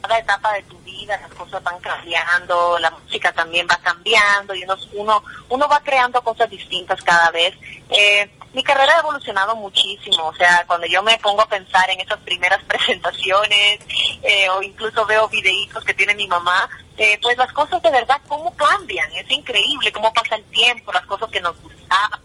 cada 0.03 0.19
etapa 0.19 0.55
de 0.55 0.63
tu 0.65 0.79
vida 0.79 1.19
las 1.21 1.33
cosas 1.35 1.63
van 1.63 1.79
cambiando, 1.81 2.79
la 2.79 2.91
música 2.91 3.33
también 3.33 3.67
va 3.71 3.77
cambiando 3.77 4.55
y 4.55 4.65
uno, 4.65 4.77
uno, 4.95 5.23
uno 5.49 5.69
va 5.69 5.81
creando 5.81 6.23
cosas 6.23 6.51
distintas 6.51 7.01
cada 7.03 7.31
vez. 7.31 7.55
Eh, 7.91 8.29
mi 8.55 8.63
carrera 8.63 8.93
ha 8.97 9.01
evolucionado 9.01 9.55
muchísimo, 9.55 10.27
o 10.27 10.35
sea, 10.35 10.65
cuando 10.67 10.87
yo 10.87 11.03
me 11.03 11.19
pongo 11.19 11.43
a 11.43 11.49
pensar 11.49 11.89
en 11.91 12.01
esas 12.01 12.19
primeras 12.21 12.63
presentaciones 12.69 13.81
eh, 14.23 14.49
o 14.51 14.63
incluso 14.63 15.07
veo 15.07 15.29
videitos 15.29 15.85
que 15.85 15.95
tiene 15.95 16.15
mi 16.15 16.27
mamá, 16.27 16.69
eh, 16.97 17.19
pues 17.23 17.37
las 17.37 17.53
cosas 17.53 17.81
de 17.83 17.91
verdad, 17.91 18.21
cómo 18.27 18.55
cambian, 18.57 19.13
es 19.13 19.31
increíble 19.31 19.93
cómo 19.93 20.13
pasa 20.13 20.35
el 20.35 20.45
tiempo, 20.45 20.93
las 20.93 21.07
cosas 21.07 21.31
que 21.31 21.41
nos 21.41 21.61
gustaban, 21.63 22.21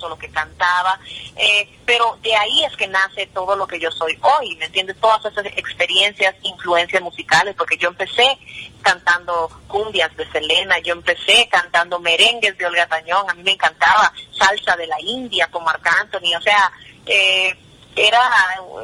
o 0.00 0.08
lo 0.08 0.18
que 0.18 0.30
cantaba, 0.30 0.98
eh, 1.36 1.68
pero 1.84 2.18
de 2.22 2.34
ahí 2.34 2.64
es 2.64 2.76
que 2.76 2.86
nace 2.86 3.26
todo 3.26 3.56
lo 3.56 3.66
que 3.66 3.78
yo 3.78 3.90
soy 3.90 4.18
hoy, 4.22 4.56
¿me 4.56 4.66
entiendes? 4.66 4.96
Todas 5.00 5.24
esas 5.24 5.46
experiencias, 5.46 6.34
influencias 6.42 7.02
musicales, 7.02 7.54
porque 7.56 7.76
yo 7.76 7.88
empecé 7.88 8.38
cantando 8.82 9.50
cumbias 9.68 10.14
de 10.16 10.30
Selena, 10.30 10.78
yo 10.78 10.94
empecé 10.94 11.48
cantando 11.50 11.98
merengues 12.00 12.56
de 12.56 12.66
Olga 12.66 12.86
Tañón, 12.86 13.28
a 13.28 13.34
mí 13.34 13.42
me 13.42 13.52
encantaba 13.52 14.12
salsa 14.32 14.76
de 14.76 14.86
la 14.86 15.00
India 15.00 15.48
con 15.50 15.64
Marc 15.64 15.86
Anthony, 15.86 16.34
o 16.36 16.42
sea, 16.42 16.72
eh, 17.06 17.56
era 17.96 18.20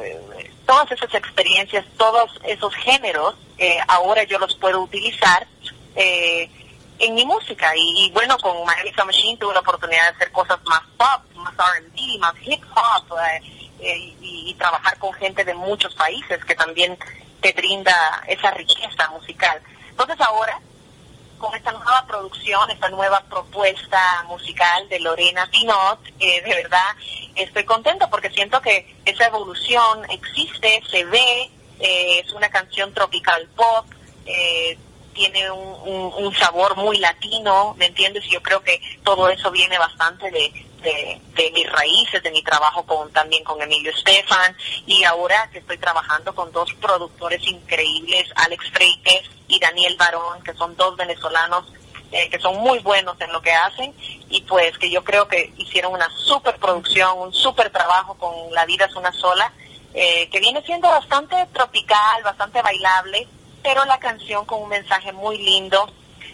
eh, 0.03 0.51
todas 0.65 0.91
esas 0.91 1.13
experiencias, 1.15 1.85
todos 1.97 2.31
esos 2.43 2.73
géneros, 2.75 3.35
eh, 3.57 3.77
ahora 3.87 4.23
yo 4.23 4.37
los 4.37 4.55
puedo 4.55 4.81
utilizar 4.81 5.47
eh, 5.95 6.49
en 6.99 7.15
mi 7.15 7.25
música. 7.25 7.75
Y, 7.75 8.05
y 8.05 8.11
bueno, 8.11 8.37
con 8.37 8.65
Marisa 8.65 9.05
Machine 9.05 9.37
tuve 9.37 9.53
la 9.53 9.59
oportunidad 9.61 10.03
de 10.03 10.15
hacer 10.15 10.31
cosas 10.31 10.59
más 10.65 10.81
pop, 10.97 11.35
más 11.35 11.53
R&B, 11.53 12.19
más 12.19 12.33
hip 12.41 12.63
hop, 12.75 13.17
eh, 13.19 13.41
eh, 13.79 14.15
y, 14.21 14.49
y 14.49 14.53
trabajar 14.55 14.97
con 14.97 15.13
gente 15.13 15.43
de 15.43 15.53
muchos 15.53 15.93
países 15.95 16.43
que 16.45 16.55
también 16.55 16.97
te 17.41 17.53
brinda 17.53 18.23
esa 18.27 18.51
riqueza 18.51 19.09
musical. 19.11 19.61
Entonces 19.89 20.19
ahora 20.21 20.59
con 21.37 21.53
esta 21.55 21.71
nueva 21.71 22.05
producción, 22.07 22.69
esta 22.71 22.89
nueva 22.89 23.23
propuesta 23.29 24.23
musical 24.27 24.89
de 24.89 24.99
Lorena 24.99 25.47
Pinot, 25.51 25.99
eh, 26.19 26.41
de 26.41 26.55
verdad 26.55 26.95
estoy 27.35 27.63
contenta 27.63 28.09
porque 28.09 28.29
siento 28.31 28.61
que 28.61 28.95
esa 29.05 29.27
evolución 29.27 30.09
existe, 30.09 30.81
se 30.89 31.05
ve, 31.05 31.51
eh, 31.79 32.19
es 32.19 32.31
una 32.33 32.49
canción 32.49 32.93
tropical 32.93 33.47
pop, 33.55 33.85
eh, 34.25 34.77
tiene 35.17 35.49
un, 35.49 35.75
un, 35.83 36.25
un, 36.25 36.35
sabor 36.35 36.77
muy 36.77 36.99
latino, 36.99 37.73
¿me 37.75 37.87
entiendes? 37.87 38.23
Yo 38.29 38.39
creo 38.43 38.61
que 38.61 38.79
todo 39.03 39.27
eso 39.29 39.49
viene 39.49 39.79
bastante 39.79 40.29
de, 40.29 40.53
de, 40.83 41.19
de, 41.33 41.51
mis 41.51 41.67
raíces, 41.71 42.21
de 42.21 42.29
mi 42.29 42.43
trabajo 42.43 42.83
con 42.83 43.11
también 43.11 43.43
con 43.43 43.59
Emilio 43.59 43.91
Estefan 43.91 44.55
y 44.85 45.03
ahora 45.03 45.49
que 45.51 45.57
estoy 45.57 45.79
trabajando 45.79 46.35
con 46.35 46.51
dos 46.51 46.71
productores 46.75 47.41
increíbles, 47.47 48.29
Alex 48.35 48.69
Freites 48.71 49.23
y 49.47 49.59
Daniel 49.59 49.95
Barón, 49.97 50.43
que 50.43 50.53
son 50.53 50.75
dos 50.75 50.95
venezolanos 50.95 51.65
eh, 52.11 52.29
que 52.29 52.39
son 52.39 52.57
muy 52.59 52.79
buenos 52.79 53.19
en 53.19 53.33
lo 53.33 53.41
que 53.41 53.51
hacen 53.51 53.93
y 54.29 54.41
pues 54.41 54.77
que 54.77 54.89
yo 54.89 55.03
creo 55.03 55.27
que 55.27 55.51
hicieron 55.57 55.93
una 55.93 56.09
super 56.11 56.57
producción, 56.57 57.17
un 57.17 57.33
super 57.33 57.69
trabajo 57.71 58.13
con 58.13 58.53
La 58.53 58.65
vida 58.65 58.85
es 58.85 58.95
una 58.95 59.11
sola, 59.11 59.51
eh, 59.93 60.29
que 60.29 60.39
viene 60.39 60.61
siendo 60.61 60.87
bastante 60.87 61.35
tropical, 61.51 62.23
bastante 62.23 62.61
bailable, 62.61 63.27
pero 63.67 63.83
la 63.83 63.99
canción 63.99 64.45
con 64.45 64.61
un 64.63 64.69
mensaje 64.69 65.11
muy 65.11 65.37
lindo, 65.39 65.91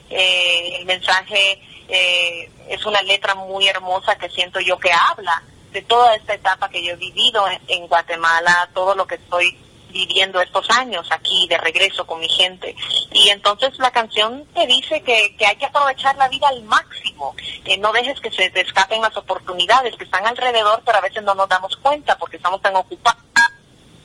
eh, 0.07 0.77
el 0.77 0.85
mensaje 0.85 1.59
eh, 1.87 2.51
es 2.69 2.85
una 2.85 3.01
letra 3.01 3.33
muy 3.33 3.67
hermosa 3.67 4.15
que 4.19 4.29
siento 4.29 4.59
yo 4.59 4.77
que 4.77 4.91
habla 4.91 5.41
de 5.71 5.81
toda 5.81 6.13
esta 6.13 6.35
etapa 6.35 6.69
que 6.69 6.85
yo 6.85 6.93
he 6.93 6.95
vivido 6.95 7.47
en, 7.47 7.59
en 7.69 7.87
Guatemala, 7.87 8.69
todo 8.75 8.93
lo 8.93 9.07
que 9.07 9.15
estoy 9.15 9.57
viviendo 9.89 10.39
estos 10.41 10.69
años 10.69 11.07
aquí 11.09 11.47
de 11.47 11.57
regreso 11.57 12.05
con 12.05 12.19
mi 12.19 12.29
gente. 12.29 12.75
Y 13.11 13.29
entonces 13.29 13.79
la 13.79 13.89
canción 13.89 14.45
te 14.53 14.67
dice 14.67 15.01
que, 15.01 15.35
que 15.35 15.47
hay 15.47 15.55
que 15.55 15.65
aprovechar 15.65 16.15
la 16.17 16.29
vida 16.29 16.49
al 16.49 16.61
máximo, 16.61 17.35
que 17.65 17.79
no 17.79 17.91
dejes 17.93 18.21
que 18.21 18.29
se 18.29 18.51
te 18.51 18.61
escapen 18.61 19.01
las 19.01 19.17
oportunidades 19.17 19.95
que 19.95 20.03
están 20.03 20.27
alrededor, 20.27 20.83
pero 20.85 20.99
a 20.99 21.01
veces 21.01 21.23
no 21.23 21.33
nos 21.33 21.49
damos 21.49 21.75
cuenta 21.77 22.15
porque 22.15 22.37
estamos 22.37 22.61
tan 22.61 22.75
ocupados 22.75 23.23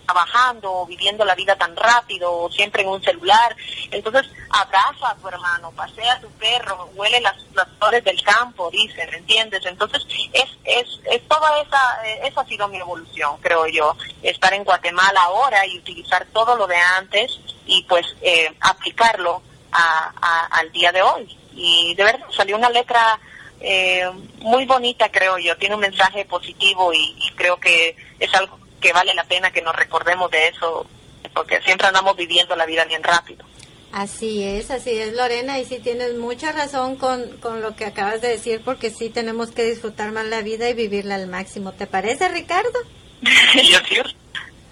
trabajando 0.09 0.73
o 0.73 0.87
viviendo 0.87 1.23
la 1.25 1.35
vida 1.35 1.55
tan 1.57 1.77
rápido 1.77 2.33
o 2.33 2.51
siempre 2.51 2.83
en 2.83 2.89
un 2.89 3.03
celular. 3.03 3.55
Entonces, 3.91 4.27
abraza 4.49 5.11
a 5.11 5.15
tu 5.17 5.29
hermano, 5.29 5.71
pasea 5.73 6.15
a 6.15 6.21
tu 6.21 6.31
perro, 6.31 6.89
huele 6.95 7.21
las, 7.21 7.37
flores 7.79 8.03
del 8.05 8.23
campo, 8.23 8.71
dice, 8.71 9.07
¿me 9.11 9.19
entiendes? 9.19 9.65
Entonces, 9.67 10.07
es, 10.33 10.49
es, 10.65 11.01
es 11.05 11.29
toda 11.29 11.61
esa, 11.61 12.07
esa 12.27 12.41
ha 12.41 12.47
sido 12.47 12.69
mi 12.69 12.79
evolución, 12.79 13.37
creo 13.41 13.67
yo, 13.67 13.97
estar 14.23 14.55
en 14.55 14.65
Guatemala 14.65 15.21
ahora 15.25 15.67
y 15.67 15.79
utilizar 15.79 16.27
todo 16.33 16.57
lo 16.57 16.67
de 16.67 16.77
antes 16.77 17.39
y 17.67 17.83
pues 17.83 18.07
eh, 18.23 18.51
aplicarlo 18.61 19.43
a, 19.73 20.47
al 20.53 20.73
día 20.73 20.91
de 20.91 21.03
hoy. 21.03 21.37
Y 21.53 21.95
de 21.97 22.05
verdad, 22.05 22.27
salió 22.35 22.57
una 22.57 22.71
letra 22.71 23.19
eh, 23.61 24.09
muy 24.39 24.65
bonita, 24.65 25.11
creo 25.11 25.37
yo, 25.37 25.57
tiene 25.59 25.75
un 25.75 25.83
mensaje 25.83 26.25
positivo 26.25 26.95
y, 26.95 27.17
y 27.21 27.31
creo 27.33 27.59
que 27.59 27.95
es 28.19 28.35
algo 28.35 28.58
que 28.81 28.93
vale 28.93 29.15
la 29.15 29.25
pena 29.25 29.51
que 29.51 29.63
nos 29.63 29.75
recordemos 29.75 30.31
de 30.31 30.49
eso, 30.49 30.87
porque 31.35 31.61
siempre 31.63 31.87
andamos 31.87 32.17
viviendo 32.17 32.57
la 32.57 32.67
vida 32.67 32.85
bien 32.85 33.03
rápido. 33.03 33.45
Así 33.93 34.45
es, 34.45 34.71
así 34.71 34.91
es 34.91 35.15
Lorena, 35.15 35.59
y 35.59 35.65
sí 35.65 35.79
tienes 35.79 36.15
mucha 36.15 36.53
razón 36.53 36.97
con, 36.97 37.39
con 37.39 37.63
lo 37.63 37.75
que 37.75 37.87
acabas 37.87 38.21
de 38.21 38.29
decir, 38.29 38.61
porque 38.65 38.91
sí 38.91 39.09
tenemos 39.09 39.51
que 39.51 39.65
disfrutar 39.65 40.13
más 40.13 40.27
la 40.27 40.43
vida 40.43 40.69
y 40.69 40.75
vivirla 40.75 41.15
al 41.15 41.27
máximo. 41.27 41.73
¿Te 41.73 41.87
parece, 41.87 42.29
Ricardo? 42.29 42.79
y 43.55 43.75
así 43.75 43.95
es. 43.95 44.15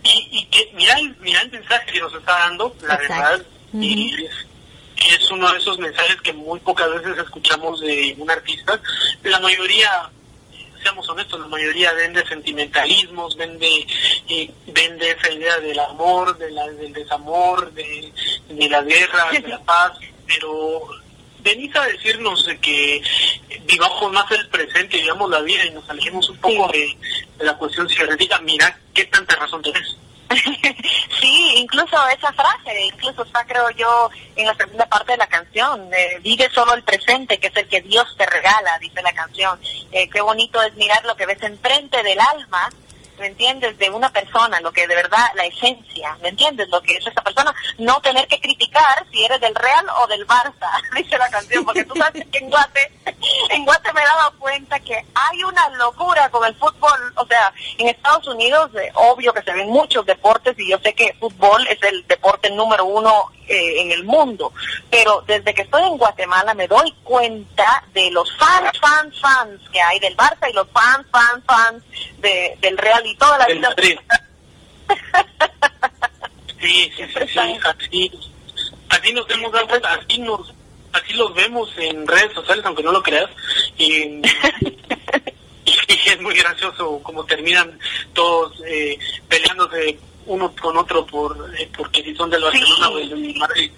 Y, 0.02 0.28
y 0.30 0.44
que, 0.46 0.70
mira, 0.74 0.96
mira 1.20 1.40
el 1.40 1.50
mensaje 1.50 1.92
que 1.92 2.00
nos 2.00 2.14
está 2.14 2.32
dando, 2.32 2.76
la 2.82 2.94
Exacto. 2.94 3.14
verdad, 3.14 3.46
uh 3.72 3.78
-huh. 3.78 3.84
y 3.84 4.24
es, 4.24 4.46
es 5.14 5.30
uno 5.30 5.50
de 5.50 5.58
esos 5.58 5.78
mensajes 5.78 6.20
que 6.20 6.32
muy 6.32 6.60
pocas 6.60 6.88
veces 6.90 7.18
escuchamos 7.18 7.80
de 7.80 8.14
un 8.18 8.30
artista. 8.30 8.78
La 9.22 9.40
mayoría 9.40 10.10
seamos 10.86 11.08
honestos, 11.08 11.40
la 11.40 11.48
mayoría 11.48 11.92
vende 11.94 12.24
sentimentalismos, 12.28 13.36
vende 13.36 13.84
eh, 14.28 14.48
vende 14.68 15.10
esa 15.10 15.32
idea 15.32 15.58
del 15.58 15.80
amor, 15.80 16.38
de 16.38 16.48
la, 16.52 16.68
del 16.68 16.92
desamor, 16.92 17.72
de, 17.72 18.12
de 18.48 18.68
la 18.68 18.82
guerra, 18.82 19.30
de 19.32 19.48
la 19.48 19.60
paz, 19.64 19.98
pero 20.28 20.86
venís 21.40 21.74
a 21.74 21.86
decirnos 21.86 22.48
que 22.60 23.02
vivamos 23.66 24.12
más 24.12 24.30
el 24.30 24.48
presente, 24.48 24.98
vivamos 24.98 25.28
la 25.28 25.40
vida 25.40 25.64
y 25.64 25.70
nos 25.72 25.90
alejemos 25.90 26.30
un 26.30 26.36
poco 26.36 26.70
de, 26.70 26.96
de 27.36 27.44
la 27.44 27.58
cuestión 27.58 27.88
cibernética, 27.88 28.38
mira 28.42 28.78
qué 28.94 29.06
tanta 29.06 29.34
razón 29.34 29.62
tenés. 29.62 29.96
Sí, 31.20 31.54
incluso 31.56 31.96
esa 32.08 32.32
frase, 32.32 32.86
incluso 32.86 33.22
está 33.22 33.44
creo 33.44 33.70
yo 33.70 34.10
en 34.34 34.46
la 34.46 34.54
segunda 34.54 34.86
parte 34.86 35.12
de 35.12 35.18
la 35.18 35.26
canción, 35.26 35.88
eh, 35.92 36.18
vive 36.20 36.48
solo 36.50 36.74
el 36.74 36.82
presente, 36.82 37.38
que 37.38 37.48
es 37.48 37.56
el 37.56 37.68
que 37.68 37.82
Dios 37.82 38.14
te 38.16 38.26
regala, 38.26 38.78
dice 38.80 39.02
la 39.02 39.12
canción. 39.12 39.58
Eh, 39.92 40.08
qué 40.10 40.20
bonito 40.20 40.62
es 40.62 40.74
mirar 40.74 41.04
lo 41.04 41.16
que 41.16 41.26
ves 41.26 41.42
enfrente 41.42 42.02
del 42.02 42.18
alma, 42.20 42.70
¿me 43.18 43.26
entiendes? 43.28 43.78
De 43.78 43.90
una 43.90 44.10
persona, 44.10 44.60
lo 44.60 44.72
que 44.72 44.86
de 44.86 44.94
verdad, 44.94 45.26
la 45.34 45.44
esencia, 45.44 46.16
¿me 46.22 46.28
entiendes? 46.28 46.68
Lo 46.68 46.80
que 46.82 46.96
es 46.96 47.06
esa 47.06 47.22
persona, 47.22 47.54
no 47.78 48.00
tener 48.00 48.26
que 48.28 48.40
criticar 48.40 49.06
si 49.10 49.24
eres 49.24 49.40
del 49.40 49.54
Real 49.54 49.86
o 50.02 50.06
del 50.06 50.26
Barça, 50.26 50.70
dice 50.96 51.18
la 51.18 51.30
canción, 51.30 51.64
porque 51.64 51.84
tú 51.84 51.94
sabes 51.96 52.24
que 52.30 52.38
en 52.38 52.50
Guate, 52.50 52.92
en 53.50 53.64
Guate 53.64 53.92
me 53.92 54.00
he 54.00 54.04
dado 54.04 54.38
cuenta 54.38 54.80
que 54.80 54.94
hay 54.94 55.44
una 55.44 55.68
locura 55.70 56.28
con 56.30 56.46
el 56.46 56.54
fútbol, 56.56 57.12
o 57.16 57.26
sea, 57.26 57.52
en 57.78 57.88
Estados 57.88 58.26
Unidos, 58.28 58.70
eh, 58.74 58.90
obvio 58.94 59.32
que 59.32 59.42
se 59.42 59.52
ven 59.52 59.68
muchos 59.68 60.04
deportes 60.06 60.58
y 60.58 60.70
yo 60.70 60.78
sé 60.78 60.94
que 60.94 61.14
fútbol 61.20 61.66
es 61.68 61.82
el 61.82 62.06
deporte 62.06 62.50
número 62.50 62.84
uno 62.84 63.30
eh, 63.48 63.80
en 63.80 63.92
el 63.92 64.04
mundo, 64.04 64.52
pero 64.90 65.22
desde 65.26 65.54
que 65.54 65.62
estoy 65.62 65.82
en 65.84 65.96
Guatemala 65.96 66.54
me 66.54 66.66
doy 66.66 66.92
cuenta 67.04 67.84
de 67.94 68.10
los 68.10 68.28
fans, 68.36 68.78
fans, 68.80 69.20
fans 69.20 69.60
que 69.72 69.80
hay 69.80 70.00
del 70.00 70.16
Barça 70.16 70.50
y 70.50 70.52
los 70.52 70.68
fans, 70.70 71.06
fans, 71.10 71.44
fans 71.46 71.84
de, 72.18 72.56
del 72.60 72.76
Real 72.76 73.06
y 73.06 73.16
toda 73.16 73.38
la 73.38 73.46
vida. 73.46 73.74
Sí, 76.58 76.90
sí, 76.96 77.04
sí, 77.12 77.20
sí, 77.28 77.38
así, 77.38 78.10
así 78.88 79.12
nos 79.12 79.30
hemos 79.30 79.52
dado 79.52 79.68
cuenta, 79.68 79.92
así 79.92 80.18
nos, 80.18 80.52
así 80.92 81.12
los 81.12 81.34
vemos 81.34 81.70
en 81.76 82.06
redes 82.06 82.32
sociales, 82.32 82.64
aunque 82.64 82.82
no 82.82 82.92
lo 82.92 83.02
creas, 83.02 83.30
y, 83.76 84.02
y 85.86 86.08
es 86.08 86.20
muy 86.20 86.34
gracioso 86.34 87.00
como 87.02 87.24
terminan 87.24 87.78
todos 88.14 88.60
eh, 88.66 88.98
peleándose 89.28 89.98
uno 90.26 90.52
con 90.60 90.76
otro 90.76 91.06
por 91.06 91.54
eh, 91.58 91.70
porque 91.76 92.02
si 92.02 92.14
son 92.14 92.30
del 92.30 92.42
Barcelona 92.42 92.86
sí. 92.88 92.92
o 92.92 92.96
del 92.96 93.36
Madrid. 93.36 93.72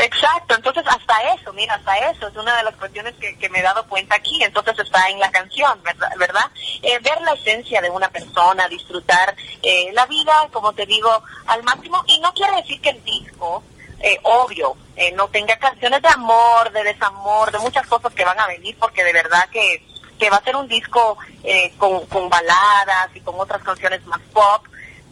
Exacto, 0.00 0.54
entonces 0.54 0.84
hasta 0.86 1.34
eso, 1.34 1.52
mira, 1.52 1.74
hasta 1.74 1.96
eso 2.10 2.28
es 2.28 2.36
una 2.36 2.56
de 2.56 2.62
las 2.62 2.76
cuestiones 2.76 3.14
que, 3.16 3.36
que 3.36 3.48
me 3.48 3.58
he 3.58 3.62
dado 3.62 3.84
cuenta 3.88 4.14
aquí, 4.14 4.40
entonces 4.44 4.78
está 4.78 5.08
en 5.08 5.18
la 5.18 5.28
canción, 5.32 5.82
¿verdad? 5.82 6.12
¿verdad? 6.16 6.44
Eh, 6.82 7.00
ver 7.00 7.20
la 7.22 7.32
esencia 7.32 7.80
de 7.80 7.90
una 7.90 8.08
persona, 8.08 8.68
disfrutar 8.68 9.34
eh, 9.60 9.90
la 9.94 10.06
vida, 10.06 10.48
como 10.52 10.72
te 10.72 10.86
digo, 10.86 11.10
al 11.46 11.64
máximo, 11.64 12.04
y 12.06 12.20
no 12.20 12.32
quiere 12.32 12.58
decir 12.58 12.80
que 12.80 12.90
el 12.90 13.02
disco, 13.02 13.64
eh, 13.98 14.20
obvio, 14.22 14.76
eh, 14.94 15.10
no 15.12 15.26
tenga 15.28 15.56
canciones 15.56 16.00
de 16.00 16.08
amor, 16.08 16.70
de 16.70 16.84
desamor, 16.84 17.50
de 17.50 17.58
muchas 17.58 17.86
cosas 17.88 18.14
que 18.14 18.24
van 18.24 18.38
a 18.38 18.46
venir, 18.46 18.76
porque 18.78 19.02
de 19.02 19.12
verdad 19.12 19.48
que, 19.50 19.84
que 20.16 20.30
va 20.30 20.36
a 20.36 20.44
ser 20.44 20.54
un 20.54 20.68
disco 20.68 21.18
eh, 21.42 21.72
con, 21.76 22.06
con 22.06 22.28
baladas 22.28 23.08
y 23.14 23.20
con 23.20 23.34
otras 23.40 23.62
canciones 23.64 24.04
más 24.06 24.20
pop, 24.32 24.64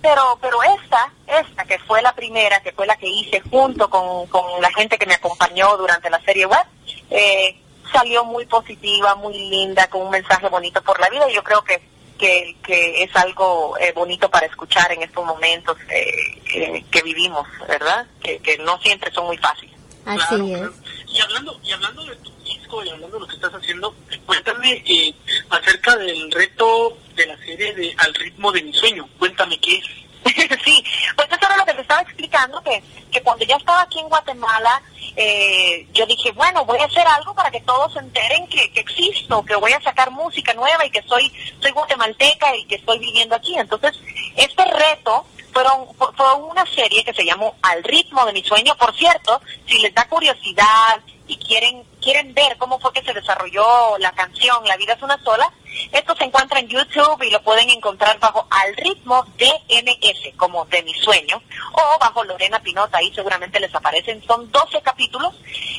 pero 0.08 0.38
pero 0.40 0.58
esta 0.62 1.12
esta 1.26 1.64
que 1.64 1.78
fue 1.80 2.00
la 2.02 2.14
primera 2.14 2.60
que 2.60 2.72
fue 2.72 2.86
la 2.86 2.96
que 2.96 3.08
hice 3.08 3.40
junto 3.50 3.90
con, 3.90 4.26
con 4.28 4.44
la 4.62 4.70
gente 4.72 4.98
que 4.98 5.06
me 5.06 5.14
acompañó 5.14 5.76
durante 5.76 6.08
la 6.10 6.20
serie 6.22 6.46
web 6.46 6.64
eh, 7.10 7.60
salió 7.92 8.24
muy 8.24 8.46
positiva 8.46 9.14
muy 9.16 9.34
linda 9.50 9.88
con 9.88 10.02
un 10.02 10.10
mensaje 10.10 10.48
bonito 10.48 10.80
por 10.82 10.98
la 11.00 11.08
vida 11.08 11.28
y 11.30 11.34
yo 11.34 11.42
creo 11.42 11.62
que 11.62 11.80
que, 12.18 12.56
que 12.62 13.02
es 13.02 13.14
algo 13.16 13.76
eh, 13.78 13.92
bonito 13.94 14.30
para 14.30 14.46
escuchar 14.46 14.90
en 14.90 15.02
estos 15.02 15.22
momentos 15.24 15.76
eh, 15.90 16.40
eh, 16.54 16.84
que 16.90 17.02
vivimos, 17.02 17.46
¿verdad? 17.68 18.06
Que, 18.22 18.38
que 18.38 18.56
no 18.56 18.78
siempre 18.80 19.12
son 19.12 19.26
muy 19.26 19.36
fáciles. 19.36 19.76
Así 20.06 20.18
Claro, 20.26 20.46
es. 20.46 20.56
claro. 20.58 20.72
Y 21.08 21.20
hablando, 21.20 21.60
y 21.62 21.72
hablando 21.72 22.04
de 22.06 22.16
tu 22.16 22.30
y 22.46 22.88
hablando 22.90 23.16
de 23.16 23.20
lo 23.20 23.26
que 23.26 23.36
estás 23.36 23.54
haciendo, 23.54 23.94
cuéntame 24.24 24.82
eh, 24.86 25.14
acerca 25.50 25.96
del 25.96 26.30
reto 26.30 26.96
de 27.14 27.26
la 27.26 27.36
serie 27.38 27.72
de 27.74 27.94
Al 27.98 28.14
ritmo 28.14 28.52
de 28.52 28.62
mi 28.62 28.72
sueño. 28.72 29.08
Cuéntame 29.18 29.58
qué 29.58 29.78
es. 29.78 29.84
sí, 30.64 30.84
pues 31.14 31.28
eso 31.28 31.46
era 31.46 31.56
lo 31.56 31.64
que 31.64 31.74
te 31.74 31.82
estaba 31.82 32.02
explicando, 32.02 32.60
que, 32.62 32.82
que 33.12 33.22
cuando 33.22 33.44
ya 33.44 33.56
estaba 33.56 33.82
aquí 33.82 34.00
en 34.00 34.08
Guatemala, 34.08 34.82
eh, 35.14 35.86
yo 35.92 36.04
dije, 36.06 36.32
bueno, 36.32 36.64
voy 36.64 36.78
a 36.80 36.84
hacer 36.84 37.06
algo 37.06 37.34
para 37.34 37.50
que 37.50 37.60
todos 37.60 37.92
se 37.92 38.00
enteren 38.00 38.46
que, 38.48 38.70
que 38.72 38.80
existo, 38.80 39.44
que 39.44 39.54
voy 39.54 39.72
a 39.72 39.80
sacar 39.80 40.10
música 40.10 40.52
nueva 40.54 40.84
y 40.84 40.90
que 40.90 41.02
soy, 41.02 41.32
soy 41.60 41.70
guatemalteca 41.70 42.54
y 42.56 42.64
que 42.66 42.74
estoy 42.76 42.98
viviendo 42.98 43.36
aquí. 43.36 43.54
Entonces, 43.56 43.92
este 44.36 44.64
reto 44.64 45.24
fueron, 45.52 45.94
fue 45.96 46.08
fue 46.14 46.34
una 46.34 46.66
serie 46.66 47.04
que 47.04 47.14
se 47.14 47.24
llamó 47.24 47.54
Al 47.62 47.82
ritmo 47.84 48.26
de 48.26 48.32
mi 48.32 48.42
sueño. 48.42 48.76
Por 48.76 48.94
cierto, 48.96 49.40
si 49.66 49.78
les 49.78 49.94
da 49.94 50.06
curiosidad 50.08 51.00
y 51.28 51.36
quieren 51.38 51.84
quieren 52.00 52.34
ver 52.34 52.56
cómo 52.58 52.78
fue 52.78 52.92
que 52.92 53.02
se 53.02 53.12
desarrolló 53.12 53.98
la 53.98 54.12
canción 54.12 54.64
La 54.64 54.76
vida 54.76 54.94
es 54.94 55.02
una 55.02 55.18
sola, 55.22 55.52
esto 55.92 56.14
se 56.16 56.24
encuentra 56.24 56.60
en 56.60 56.68
YouTube 56.68 57.22
y 57.22 57.30
lo 57.30 57.42
pueden 57.42 57.68
encontrar 57.70 58.18
bajo 58.18 58.46
Al 58.50 58.76
ritmo 58.76 59.24
de 59.36 59.50
MS, 59.68 60.36
como 60.36 60.64
de 60.66 60.82
mi 60.82 60.94
sueño, 60.94 61.42
o 61.72 61.98
bajo 61.98 62.24
Lorena 62.24 62.60
Pinota, 62.60 62.98
ahí 62.98 63.12
seguramente 63.14 63.60
les 63.60 63.74
aparecen. 63.74 64.22
Son 64.26 64.50
12 64.50 64.80
capítulos 64.82 65.34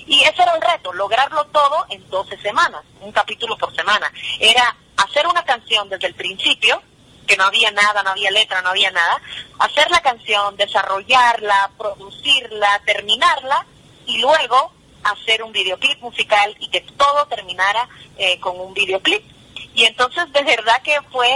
y 0.05 0.21
ese 0.21 0.43
era 0.43 0.55
el 0.55 0.61
reto, 0.61 0.93
lograrlo 0.93 1.45
todo 1.45 1.85
en 1.89 2.07
12 2.09 2.37
semanas, 2.37 2.83
un 3.01 3.11
capítulo 3.11 3.57
por 3.57 3.75
semana. 3.75 4.11
Era 4.39 4.75
hacer 4.97 5.25
una 5.27 5.43
canción 5.43 5.89
desde 5.89 6.07
el 6.07 6.15
principio, 6.15 6.81
que 7.25 7.37
no 7.37 7.43
había 7.43 7.71
nada, 7.71 8.03
no 8.03 8.11
había 8.11 8.31
letra, 8.31 8.61
no 8.61 8.69
había 8.69 8.91
nada, 8.91 9.21
hacer 9.59 9.89
la 9.91 10.01
canción, 10.01 10.55
desarrollarla, 10.55 11.71
producirla, 11.77 12.81
terminarla 12.85 13.65
y 14.05 14.19
luego 14.19 14.76
hacer 15.11 15.43
un 15.43 15.51
videoclip 15.51 15.99
musical 16.01 16.55
y 16.59 16.67
que 16.67 16.81
todo 16.81 17.25
terminara 17.27 17.87
eh, 18.17 18.39
con 18.39 18.59
un 18.59 18.73
videoclip. 18.73 19.23
Y 19.73 19.85
entonces 19.85 20.31
de 20.33 20.43
verdad 20.43 20.81
que 20.83 20.99
fue 21.11 21.29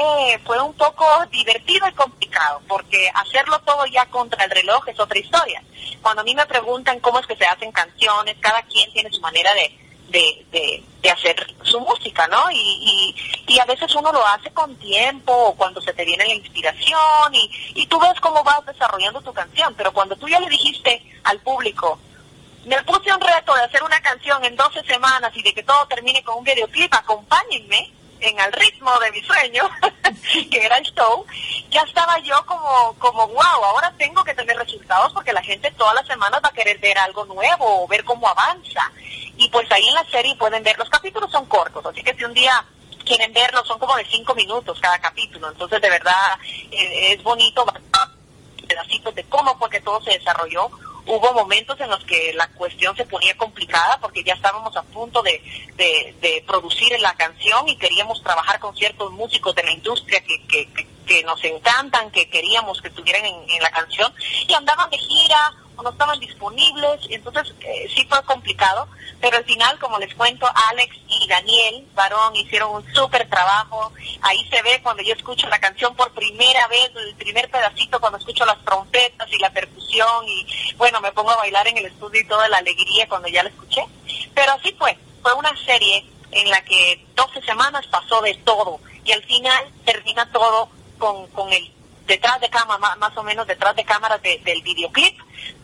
fue 0.45 0.59
un 0.61 0.73
poco 0.73 1.05
divertido 1.31 1.87
y 1.87 1.93
complicado, 1.93 2.61
porque 2.67 3.09
hacerlo 3.13 3.59
todo 3.59 3.85
ya 3.85 4.05
contra 4.07 4.43
el 4.45 4.51
reloj 4.51 4.87
es 4.87 4.99
otra 4.99 5.19
historia. 5.19 5.63
Cuando 6.01 6.21
a 6.21 6.25
mí 6.25 6.33
me 6.33 6.45
preguntan 6.45 6.99
cómo 6.99 7.19
es 7.19 7.27
que 7.27 7.35
se 7.35 7.45
hacen 7.45 7.71
canciones, 7.71 8.35
cada 8.39 8.63
quien 8.63 8.91
tiene 8.93 9.11
su 9.11 9.21
manera 9.21 9.51
de, 9.53 9.77
de, 10.11 10.83
de, 11.01 11.09
hacer 11.09 11.35
su 11.63 11.79
música, 11.79 12.27
¿no? 12.27 12.49
Y, 12.51 12.55
y, 12.57 13.53
y 13.53 13.59
a 13.59 13.65
veces 13.65 13.93
uno 13.95 14.11
lo 14.11 14.25
hace 14.27 14.51
con 14.51 14.75
tiempo 14.77 15.33
o 15.33 15.55
cuando 15.55 15.81
se 15.81 15.93
te 15.93 16.05
viene 16.05 16.25
la 16.25 16.33
inspiración 16.33 17.33
y, 17.33 17.51
y 17.75 17.87
tú 17.87 17.99
ves 17.99 18.19
cómo 18.19 18.43
vas 18.43 18.65
desarrollando 18.65 19.21
tu 19.21 19.33
canción, 19.33 19.73
pero 19.75 19.91
cuando 19.93 20.15
tú 20.15 20.27
ya 20.27 20.39
le 20.39 20.49
dijiste 20.49 21.03
al 21.23 21.39
público, 21.39 21.99
me 22.65 22.81
puse 22.83 23.11
un 23.11 23.19
reto 23.19 23.53
de 23.55 23.63
hacer 23.63 23.83
una 23.83 23.99
canción 24.01 24.43
en 24.45 24.55
12 24.55 24.83
semanas 24.83 25.31
y 25.35 25.41
de 25.41 25.53
que 25.53 25.63
todo 25.63 25.87
termine 25.87 26.23
con 26.23 26.37
un 26.37 26.43
videoclip, 26.43 26.93
acompáñenme 26.93 27.91
en 28.19 28.39
el 28.39 28.51
ritmo 28.53 28.91
de 28.99 29.11
mi 29.11 29.21
sueño, 29.21 29.67
que 30.51 30.63
era 30.63 30.77
el 30.77 30.85
show, 30.93 31.25
ya 31.69 31.81
estaba 31.81 32.19
yo 32.19 32.35
como, 32.45 32.93
como 32.99 33.27
wow, 33.27 33.65
ahora 33.65 33.91
tengo 33.97 34.23
que 34.23 34.35
tener 34.35 34.55
resultados 34.57 35.11
porque 35.13 35.33
la 35.33 35.41
gente 35.41 35.71
todas 35.71 35.95
las 35.95 36.05
semanas 36.05 36.39
va 36.43 36.49
a 36.49 36.53
querer 36.53 36.77
ver 36.77 36.97
algo 36.99 37.25
nuevo 37.25 37.83
o 37.83 37.87
ver 37.87 38.03
cómo 38.03 38.27
avanza. 38.27 38.91
Y 39.37 39.49
pues 39.49 39.71
ahí 39.71 39.87
en 39.87 39.95
la 39.95 40.05
serie 40.05 40.35
pueden 40.35 40.63
ver, 40.63 40.77
los 40.77 40.89
capítulos 40.89 41.31
son 41.31 41.45
cortos, 41.47 41.83
así 41.83 42.03
que 42.03 42.13
si 42.15 42.23
un 42.23 42.33
día 42.33 42.63
quieren 43.03 43.33
verlos 43.33 43.67
son 43.67 43.79
como 43.79 43.95
de 43.97 44.05
cinco 44.05 44.35
minutos 44.35 44.79
cada 44.79 44.99
capítulo, 44.99 45.49
entonces 45.49 45.81
de 45.81 45.89
verdad 45.89 46.39
eh, 46.71 47.13
es 47.13 47.23
bonito 47.23 47.65
pedacitos 48.67 49.15
de 49.15 49.23
cómo 49.23 49.57
fue 49.57 49.69
que 49.69 49.81
todo 49.81 50.01
se 50.03 50.11
desarrolló 50.11 50.69
hubo 51.05 51.33
momentos 51.33 51.79
en 51.79 51.89
los 51.89 52.03
que 52.05 52.33
la 52.33 52.47
cuestión 52.49 52.95
se 52.95 53.05
ponía 53.05 53.35
complicada 53.37 53.97
porque 53.99 54.23
ya 54.23 54.33
estábamos 54.33 54.75
a 54.75 54.83
punto 54.83 55.21
de, 55.21 55.41
de, 55.75 56.15
de 56.21 56.43
producir 56.45 56.99
la 56.99 57.13
canción 57.15 57.67
y 57.67 57.77
queríamos 57.77 58.21
trabajar 58.23 58.59
con 58.59 58.75
ciertos 58.75 59.11
músicos 59.11 59.55
de 59.55 59.63
la 59.63 59.71
industria 59.71 60.23
que, 60.23 60.67
que, 61.05 61.23
nos 61.25 61.43
encantan, 61.43 62.09
que 62.11 62.29
queríamos 62.29 62.81
que 62.81 62.87
estuvieran 62.87 63.25
en, 63.25 63.61
la 63.61 63.69
canción 63.71 64.13
y 64.47 64.53
andaban 64.53 64.89
de 64.89 64.97
gira 64.97 65.53
no 65.81 65.89
estaban 65.91 66.19
disponibles, 66.19 66.99
entonces 67.09 67.53
eh, 67.61 67.89
sí 67.95 68.05
fue 68.09 68.23
complicado, 68.23 68.87
pero 69.19 69.37
al 69.37 69.45
final, 69.45 69.77
como 69.79 69.97
les 69.99 70.13
cuento, 70.15 70.47
Alex 70.69 70.95
y 71.07 71.27
Daniel 71.27 71.87
Barón 71.93 72.35
hicieron 72.35 72.75
un 72.75 72.93
súper 72.93 73.29
trabajo, 73.29 73.91
ahí 74.21 74.47
se 74.49 74.61
ve 74.61 74.79
cuando 74.81 75.03
yo 75.03 75.13
escucho 75.13 75.47
la 75.47 75.59
canción 75.59 75.95
por 75.95 76.11
primera 76.13 76.67
vez, 76.67 76.91
el 76.95 77.15
primer 77.15 77.49
pedacito, 77.49 77.99
cuando 77.99 78.17
escucho 78.17 78.45
las 78.45 78.63
trompetas 78.63 79.31
y 79.31 79.37
la 79.39 79.51
percusión 79.51 80.25
y 80.27 80.45
bueno, 80.77 81.01
me 81.01 81.11
pongo 81.11 81.31
a 81.31 81.37
bailar 81.37 81.67
en 81.67 81.77
el 81.77 81.85
estudio 81.85 82.21
y 82.21 82.27
toda 82.27 82.47
la 82.49 82.57
alegría 82.57 83.07
cuando 83.07 83.27
ya 83.27 83.43
la 83.43 83.49
escuché, 83.49 83.85
pero 84.33 84.53
así 84.53 84.73
fue, 84.77 84.97
fue 85.21 85.33
una 85.33 85.55
serie 85.65 86.05
en 86.31 86.49
la 86.49 86.63
que 86.63 87.05
12 87.15 87.41
semanas 87.41 87.85
pasó 87.87 88.21
de 88.21 88.33
todo 88.45 88.79
y 89.03 89.11
al 89.11 89.23
final 89.23 89.65
termina 89.85 90.31
todo 90.31 90.69
con, 90.97 91.27
con 91.27 91.51
el 91.51 91.71
detrás 92.11 92.41
de 92.41 92.49
cámara, 92.49 92.95
más 92.97 93.15
o 93.15 93.23
menos 93.23 93.47
detrás 93.47 93.73
de 93.73 93.85
cámaras 93.85 94.21
de, 94.21 94.37
del 94.43 94.61
videoclip, 94.61 95.17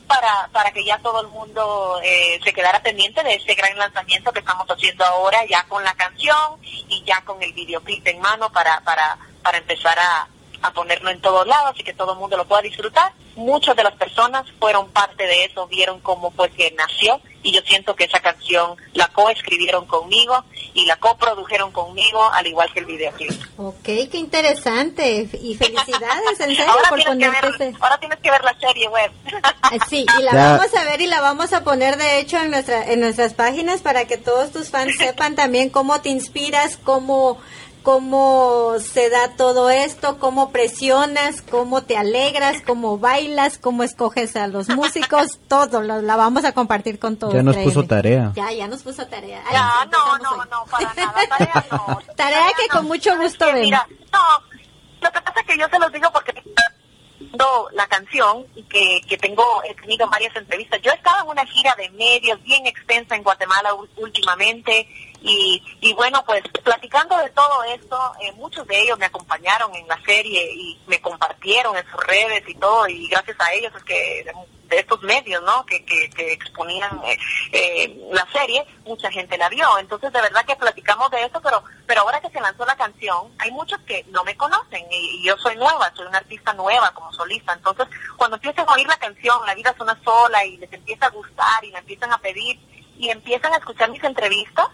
para, 0.07 0.47
para 0.53 0.71
que 0.71 0.86
ya 0.86 0.97
todo 0.99 1.19
el 1.19 1.27
mundo 1.27 1.99
eh, 2.01 2.39
se 2.41 2.53
quedara 2.53 2.81
pendiente 2.81 3.21
de 3.21 3.33
este 3.33 3.53
gran 3.53 3.77
lanzamiento 3.77 4.31
que 4.31 4.39
estamos 4.39 4.65
haciendo 4.65 5.03
ahora, 5.03 5.45
ya 5.45 5.63
con 5.67 5.83
la 5.83 5.93
canción 5.95 6.57
y 6.63 7.03
ya 7.05 7.19
con 7.25 7.43
el 7.43 7.51
videoclip 7.51 8.07
en 8.07 8.21
mano 8.21 8.49
para, 8.49 8.79
para, 8.86 9.17
para 9.43 9.57
empezar 9.57 9.99
a, 9.99 10.29
a 10.61 10.71
ponerlo 10.71 11.09
en 11.09 11.21
todos 11.21 11.45
lados 11.47 11.75
y 11.79 11.83
que 11.83 11.93
todo 11.93 12.13
el 12.13 12.19
mundo 12.19 12.37
lo 12.37 12.45
pueda 12.45 12.61
disfrutar. 12.61 13.11
Muchas 13.35 13.75
de 13.75 13.83
las 13.83 13.93
personas 13.95 14.45
fueron 14.59 14.89
parte 14.89 15.23
de 15.25 15.45
eso, 15.45 15.67
vieron 15.67 15.99
cómo 15.99 16.31
fue 16.31 16.49
que 16.49 16.71
nació 16.75 17.21
y 17.43 17.51
yo 17.51 17.61
siento 17.65 17.95
que 17.95 18.05
esa 18.05 18.19
canción 18.19 18.75
la 18.93 19.07
coescribieron 19.09 19.85
conmigo 19.85 20.43
y 20.73 20.85
la 20.85 20.95
coprodujeron 20.97 21.71
conmigo, 21.71 22.23
al 22.33 22.47
igual 22.47 22.71
que 22.73 22.79
el 22.79 22.85
videoclip. 22.87 23.31
Ok, 23.57 23.83
qué 23.83 24.09
interesante 24.13 25.29
y 25.39 25.55
felicidades 25.55 26.39
en 26.39 26.55
serio 26.55 26.71
ahora 26.71 26.89
por 26.89 26.97
tienes, 26.99 27.17
que 27.19 27.29
ponerte 27.31 27.65
ver, 27.65 27.75
ahora 27.79 27.97
tienes 27.99 28.19
que 28.19 28.31
ver 28.31 28.43
la 28.43 28.59
serie 28.59 28.87
web. 28.89 29.11
Eh, 29.71 29.79
Sí, 29.89 30.05
y 30.19 30.21
la 30.23 30.31
Ya. 30.33 30.51
vamos 30.57 30.73
a 30.75 30.83
ver 30.85 31.01
y 31.01 31.07
la 31.07 31.21
vamos 31.21 31.53
a 31.53 31.63
poner 31.63 31.97
de 31.97 32.19
hecho 32.19 32.37
en 32.39 32.51
nuestra 32.51 32.91
en 32.91 32.99
nuestras 33.01 33.33
páginas 33.33 33.81
para 33.81 34.05
que 34.05 34.17
todos 34.17 34.51
tus 34.51 34.69
fans 34.69 34.95
sepan 34.97 35.35
también 35.35 35.69
cómo 35.69 36.01
te 36.01 36.09
inspiras, 36.09 36.77
cómo 36.77 37.37
cómo 37.88 38.73
se 38.82 39.10
da 39.10 39.38
todo 39.38 39.69
esto, 39.69 40.19
cómo 40.19 40.52
presionas, 40.52 41.41
cómo 41.41 41.84
te 41.84 41.95
alegras, 41.95 42.58
cómo 42.65 42.97
bailas, 42.97 43.58
cómo 43.58 43.82
escoges 43.82 44.36
a 44.36 44.47
los 44.47 44.67
músicos, 44.67 45.39
todo 45.47 45.82
lo, 45.82 46.02
la 46.02 46.17
vamos 46.17 46.43
a 46.43 46.52
compartir 46.52 47.00
con 47.00 47.15
todos. 47.15 47.34
Ya 47.34 47.43
nos 47.43 47.56
créeme. 47.56 47.71
puso 47.71 47.88
tarea. 47.88 48.34
Ya, 48.36 48.52
ya 48.52 48.67
nos 48.67 48.84
puso 48.84 49.08
tarea. 49.08 49.41
Ay, 49.47 49.54
Ya, 49.54 49.86
no, 49.86 50.17
no, 50.17 50.32
hoy. 50.32 50.47
no, 50.52 50.65
para 50.65 50.93
nada, 50.95 51.13
tarea 51.30 51.65
no. 51.71 52.00
Tarea 52.17 52.47
que 52.62 52.67
con 52.67 52.88
mucho 52.88 53.12
¿Sabes 53.12 53.30
gusto 53.30 53.45
ven. 53.54 53.62
Mira, 53.62 53.88
no, 54.12 54.19
lo 55.00 55.10
que 55.10 55.21
pasa 55.21 55.39
es 55.39 55.45
que 55.47 55.58
yo 55.58 55.69
se 55.69 55.80
los 55.80 55.93
digo 55.93 56.12
porque 56.12 56.34
la 57.73 57.88
canción 57.88 58.45
y 58.56 58.63
que, 58.63 59.02
que 59.08 59.17
tengo, 59.17 59.43
he 59.63 59.73
tenido 59.76 60.10
varias 60.10 60.36
entrevistas. 60.36 60.82
Yo 60.82 60.91
he 60.91 60.95
estado 60.95 61.23
en 61.23 61.30
una 61.30 61.45
gira 61.45 61.73
de 61.76 61.89
medios 61.91 62.41
bien 62.43 62.65
extensa 62.65 63.15
en 63.15 63.23
Guatemala 63.23 63.69
últimamente 63.97 64.88
y, 65.27 65.63
y 65.81 65.93
bueno, 65.93 66.23
pues 66.25 66.41
platicando 66.63 67.17
de 67.17 67.29
todo 67.31 67.63
esto, 67.65 68.13
eh, 68.21 68.31
muchos 68.33 68.65
de 68.67 68.81
ellos 68.81 68.97
me 68.97 69.05
acompañaron 69.05 69.75
en 69.75 69.87
la 69.87 70.01
serie 70.03 70.51
y 70.53 70.79
me 70.87 71.01
compartieron 71.01 71.75
en 71.75 71.85
sus 71.89 72.03
redes 72.05 72.43
y 72.47 72.55
todo 72.55 72.87
y 72.87 73.07
gracias 73.07 73.37
a 73.39 73.53
ellos 73.53 73.73
es 73.75 73.83
que 73.83 74.25
de, 74.69 74.79
estos 74.79 75.01
medios, 75.01 75.41
¿no? 75.43 75.65
Que, 75.65 75.83
que, 75.85 76.09
que 76.09 76.33
exponían 76.33 77.01
eh, 77.05 77.17
eh, 77.53 78.09
la 78.11 78.27
serie, 78.33 78.65
mucha 78.85 79.09
gente 79.09 79.37
la 79.37 79.47
vio. 79.47 79.77
Entonces, 79.79 80.11
de 80.11 80.21
verdad 80.21 80.45
que 80.45 80.57
platicamos 80.57 81.09
de 81.11 81.23
eso, 81.23 81.41
pero 81.41 81.63
pero 81.85 82.01
ahora 82.01 82.19
que 82.19 82.29
se 82.29 82.41
lanzó 82.41 82.65
la 82.65 82.75
canción, 82.75 83.31
hay 83.39 83.49
muchos 83.51 83.79
que 83.81 84.03
no 84.09 84.25
me 84.25 84.35
conocen 84.35 84.85
y, 84.91 85.21
y 85.21 85.25
yo 85.25 85.37
soy 85.37 85.55
nueva, 85.55 85.91
soy 85.95 86.07
una 86.07 86.17
artista 86.17 86.53
nueva 86.53 86.91
como 86.93 87.13
solista. 87.13 87.53
Entonces, 87.53 87.87
cuando 88.17 88.35
empiezan 88.35 88.67
a 88.67 88.73
oír 88.73 88.87
la 88.87 88.97
canción, 88.97 89.39
La 89.45 89.55
vida 89.55 89.71
es 89.71 89.79
una 89.79 89.97
sola, 90.03 90.43
y 90.45 90.58
les 90.58 90.71
empieza 90.71 91.06
a 91.06 91.12
gustar 91.12 91.63
y 91.63 91.71
me 91.71 91.79
empiezan 91.79 92.12
a 92.12 92.17
pedir 92.17 92.60
y 92.97 93.10
empiezan 93.10 93.54
a 93.54 93.58
escuchar 93.58 93.89
mis 93.91 94.04
entrevistas, 94.04 94.67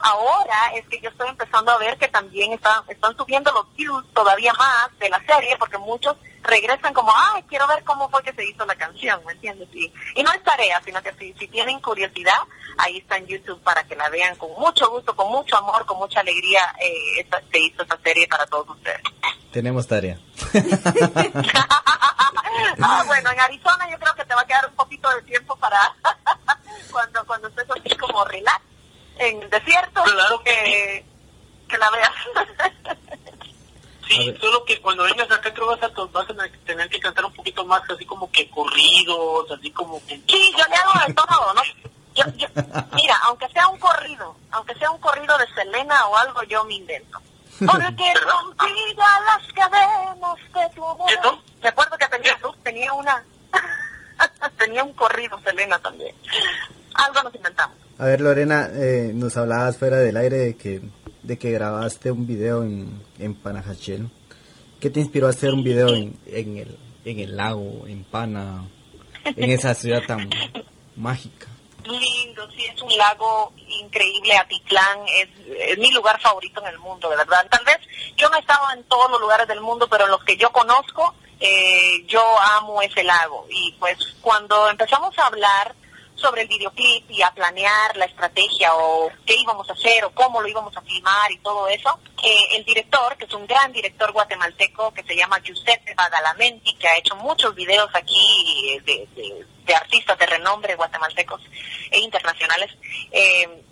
ahora 0.00 0.72
es 0.74 0.86
que 0.88 1.00
yo 1.00 1.10
estoy 1.10 1.28
empezando 1.28 1.70
a 1.72 1.78
ver 1.78 1.96
que 1.98 2.08
también 2.08 2.52
están, 2.52 2.82
están 2.88 3.16
subiendo 3.16 3.52
los 3.52 3.72
views 3.74 4.04
todavía 4.14 4.52
más 4.54 4.88
de 4.98 5.08
la 5.10 5.20
serie, 5.26 5.56
porque 5.58 5.78
muchos 5.78 6.16
regresan 6.42 6.94
como, 6.94 7.12
ay, 7.14 7.42
quiero 7.48 7.66
ver 7.66 7.84
cómo 7.84 8.08
fue 8.08 8.22
que 8.22 8.32
se 8.32 8.44
hizo 8.44 8.64
la 8.64 8.74
canción, 8.76 9.20
¿me 9.26 9.32
entiendes? 9.32 9.68
Y, 9.74 9.92
y 10.14 10.22
no 10.22 10.32
es 10.32 10.42
tarea, 10.42 10.80
sino 10.84 11.02
que 11.02 11.12
si, 11.14 11.32
si 11.34 11.48
tienen 11.48 11.80
curiosidad, 11.80 12.38
ahí 12.78 12.98
está 12.98 13.16
en 13.16 13.26
YouTube 13.26 13.60
para 13.62 13.84
que 13.84 13.96
la 13.96 14.08
vean 14.08 14.36
con 14.36 14.50
mucho 14.58 14.88
gusto, 14.90 15.14
con 15.14 15.28
mucho 15.30 15.56
amor, 15.58 15.84
con 15.84 15.98
mucha 15.98 16.20
alegría, 16.20 16.60
eh, 16.80 17.20
esta- 17.20 17.42
se 17.52 17.58
hizo 17.58 17.82
esta 17.82 17.98
serie 18.02 18.26
para 18.28 18.46
todos 18.46 18.68
ustedes. 18.70 19.02
Tenemos 19.52 19.86
tarea. 19.86 20.18
ah, 22.80 23.02
bueno, 23.06 23.30
en 23.30 23.40
Arizona 23.40 23.88
yo 23.90 23.98
creo 23.98 24.14
que 24.14 24.24
te 24.24 24.34
va 24.34 24.42
a 24.42 24.46
quedar 24.46 24.66
un 24.68 24.74
poquito 24.74 25.08
de 25.10 25.22
tiempo 25.22 25.56
para 25.56 25.78
cuando 26.90 27.24
cuando 27.26 27.48
estés 27.48 27.66
así 27.70 27.96
como 27.96 28.24
relax 28.24 28.60
en 29.18 29.42
el 29.42 29.50
desierto, 29.50 30.02
Claro 30.02 30.40
que 30.40 30.52
que, 30.52 31.04
que 31.68 31.78
la 31.78 31.90
veas. 31.90 32.12
Sí, 34.08 34.34
solo 34.40 34.64
que 34.64 34.80
cuando 34.80 35.04
vengas 35.04 35.30
acá 35.30 35.52
creo 35.52 35.66
vas 35.66 35.82
a, 35.82 35.88
vas 35.88 36.30
a 36.30 36.64
tener 36.64 36.88
que 36.88 36.98
cantar 36.98 37.26
un 37.26 37.32
poquito 37.34 37.64
más 37.66 37.82
así 37.90 38.06
como 38.06 38.30
que 38.30 38.48
corridos, 38.48 39.50
así 39.50 39.70
como 39.70 40.00
que... 40.06 40.16
Sí, 40.26 40.52
yo 40.56 40.64
le 40.66 40.74
hago 40.76 41.06
de 41.06 41.12
todo, 41.12 41.54
¿no? 41.54 41.62
Yo, 42.14 42.24
yo, 42.36 42.48
mira, 42.94 43.16
aunque 43.24 43.46
sea 43.48 43.68
un 43.68 43.78
corrido, 43.78 44.34
aunque 44.50 44.74
sea 44.76 44.90
un 44.90 44.98
corrido 44.98 45.36
de 45.36 45.46
Selena 45.48 46.06
o 46.06 46.16
algo, 46.16 46.42
yo 46.44 46.64
me 46.64 46.76
invento. 46.76 47.20
Porque 47.58 48.14
rompí 48.14 48.96
ya 48.96 49.20
las 49.20 49.52
cadenas 49.52 50.36
de 50.54 50.74
tu 50.74 50.86
amor. 50.86 51.12
¿Eso? 51.12 51.42
Recuerdo 51.60 51.98
que 51.98 52.08
tenía, 52.08 52.38
tenía 52.62 52.92
una... 52.94 53.22
tenía 54.58 54.84
un 54.84 54.94
corrido 54.94 55.38
Selena 55.44 55.78
también. 55.80 56.16
Algo 56.94 57.22
nos 57.24 57.34
inventamos. 57.34 57.76
A 57.98 58.04
ver, 58.04 58.20
Lorena, 58.20 58.70
eh, 58.72 59.10
nos 59.12 59.36
hablabas 59.36 59.76
fuera 59.76 59.96
del 59.96 60.16
aire 60.16 60.36
de 60.36 60.56
que, 60.56 60.80
de 61.22 61.36
que 61.36 61.50
grabaste 61.50 62.12
un 62.12 62.28
video 62.28 62.62
en, 62.62 63.02
en 63.18 63.34
Panajachel. 63.34 64.08
¿Qué 64.80 64.88
te 64.88 65.00
inspiró 65.00 65.26
a 65.26 65.30
hacer 65.30 65.52
un 65.52 65.64
video 65.64 65.88
en, 65.88 66.16
en, 66.26 66.58
el, 66.58 66.78
en 67.04 67.18
el 67.18 67.36
lago, 67.36 67.88
en 67.88 68.04
Pana, 68.04 68.68
en 69.24 69.50
esa 69.50 69.74
ciudad 69.74 70.02
tan 70.06 70.30
mágica? 70.96 71.48
lindo, 71.84 72.48
sí, 72.50 72.66
es 72.66 72.80
un 72.82 72.96
lago 72.96 73.52
increíble, 73.80 74.36
Atitlán, 74.36 75.00
es, 75.08 75.28
es 75.70 75.78
mi 75.78 75.90
lugar 75.90 76.20
favorito 76.20 76.60
en 76.60 76.68
el 76.68 76.78
mundo, 76.78 77.08
de 77.08 77.16
verdad. 77.16 77.46
Tal 77.50 77.64
vez 77.64 77.78
yo 78.16 78.28
no 78.28 78.36
he 78.36 78.40
estado 78.40 78.70
en 78.76 78.84
todos 78.84 79.10
los 79.10 79.20
lugares 79.20 79.48
del 79.48 79.60
mundo, 79.60 79.88
pero 79.88 80.04
en 80.04 80.10
los 80.10 80.22
que 80.24 80.36
yo 80.36 80.50
conozco, 80.50 81.14
eh, 81.40 82.04
yo 82.06 82.22
amo 82.56 82.82
ese 82.82 83.02
lago. 83.02 83.46
Y 83.50 83.72
pues 83.78 83.96
cuando 84.20 84.68
empezamos 84.68 85.18
a 85.18 85.26
hablar 85.26 85.74
sobre 86.18 86.42
el 86.42 86.48
videoclip 86.48 87.10
y 87.10 87.22
a 87.22 87.30
planear 87.32 87.96
la 87.96 88.04
estrategia 88.06 88.74
o 88.74 89.10
qué 89.24 89.36
íbamos 89.36 89.68
a 89.70 89.72
hacer 89.72 90.04
o 90.04 90.10
cómo 90.10 90.40
lo 90.40 90.48
íbamos 90.48 90.76
a 90.76 90.82
filmar 90.82 91.30
y 91.30 91.38
todo 91.38 91.68
eso, 91.68 91.98
eh, 92.22 92.56
el 92.56 92.64
director, 92.64 93.16
que 93.16 93.24
es 93.26 93.32
un 93.34 93.46
gran 93.46 93.72
director 93.72 94.12
guatemalteco 94.12 94.92
que 94.92 95.02
se 95.04 95.16
llama 95.16 95.40
Giuseppe 95.40 95.94
Badalamenti, 95.94 96.74
que 96.74 96.88
ha 96.88 96.96
hecho 96.98 97.14
muchos 97.16 97.54
videos 97.54 97.88
aquí 97.94 98.78
de, 98.84 99.06
de- 99.14 99.46
de 99.68 99.74
artistas 99.74 100.18
de 100.18 100.24
renombre 100.24 100.74
guatemaltecos 100.76 101.42
e 101.90 101.98
internacionales, 102.00 102.70
eh, 103.12 103.62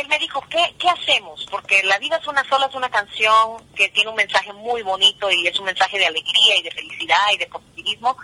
él 0.00 0.08
me 0.08 0.18
dijo, 0.18 0.40
¿qué, 0.48 0.74
¿qué 0.78 0.88
hacemos? 0.88 1.46
Porque 1.50 1.82
La 1.84 1.98
vida 1.98 2.16
es 2.16 2.26
una 2.26 2.44
sola, 2.48 2.66
es 2.66 2.74
una 2.74 2.90
canción 2.90 3.66
que 3.74 3.88
tiene 3.88 4.10
un 4.10 4.16
mensaje 4.16 4.52
muy 4.52 4.82
bonito 4.82 5.30
y 5.30 5.46
es 5.46 5.58
un 5.58 5.66
mensaje 5.66 5.98
de 5.98 6.06
alegría 6.06 6.56
y 6.56 6.62
de 6.62 6.70
felicidad 6.70 7.18
y 7.32 7.38
de 7.38 7.46
positivismo 7.46 8.16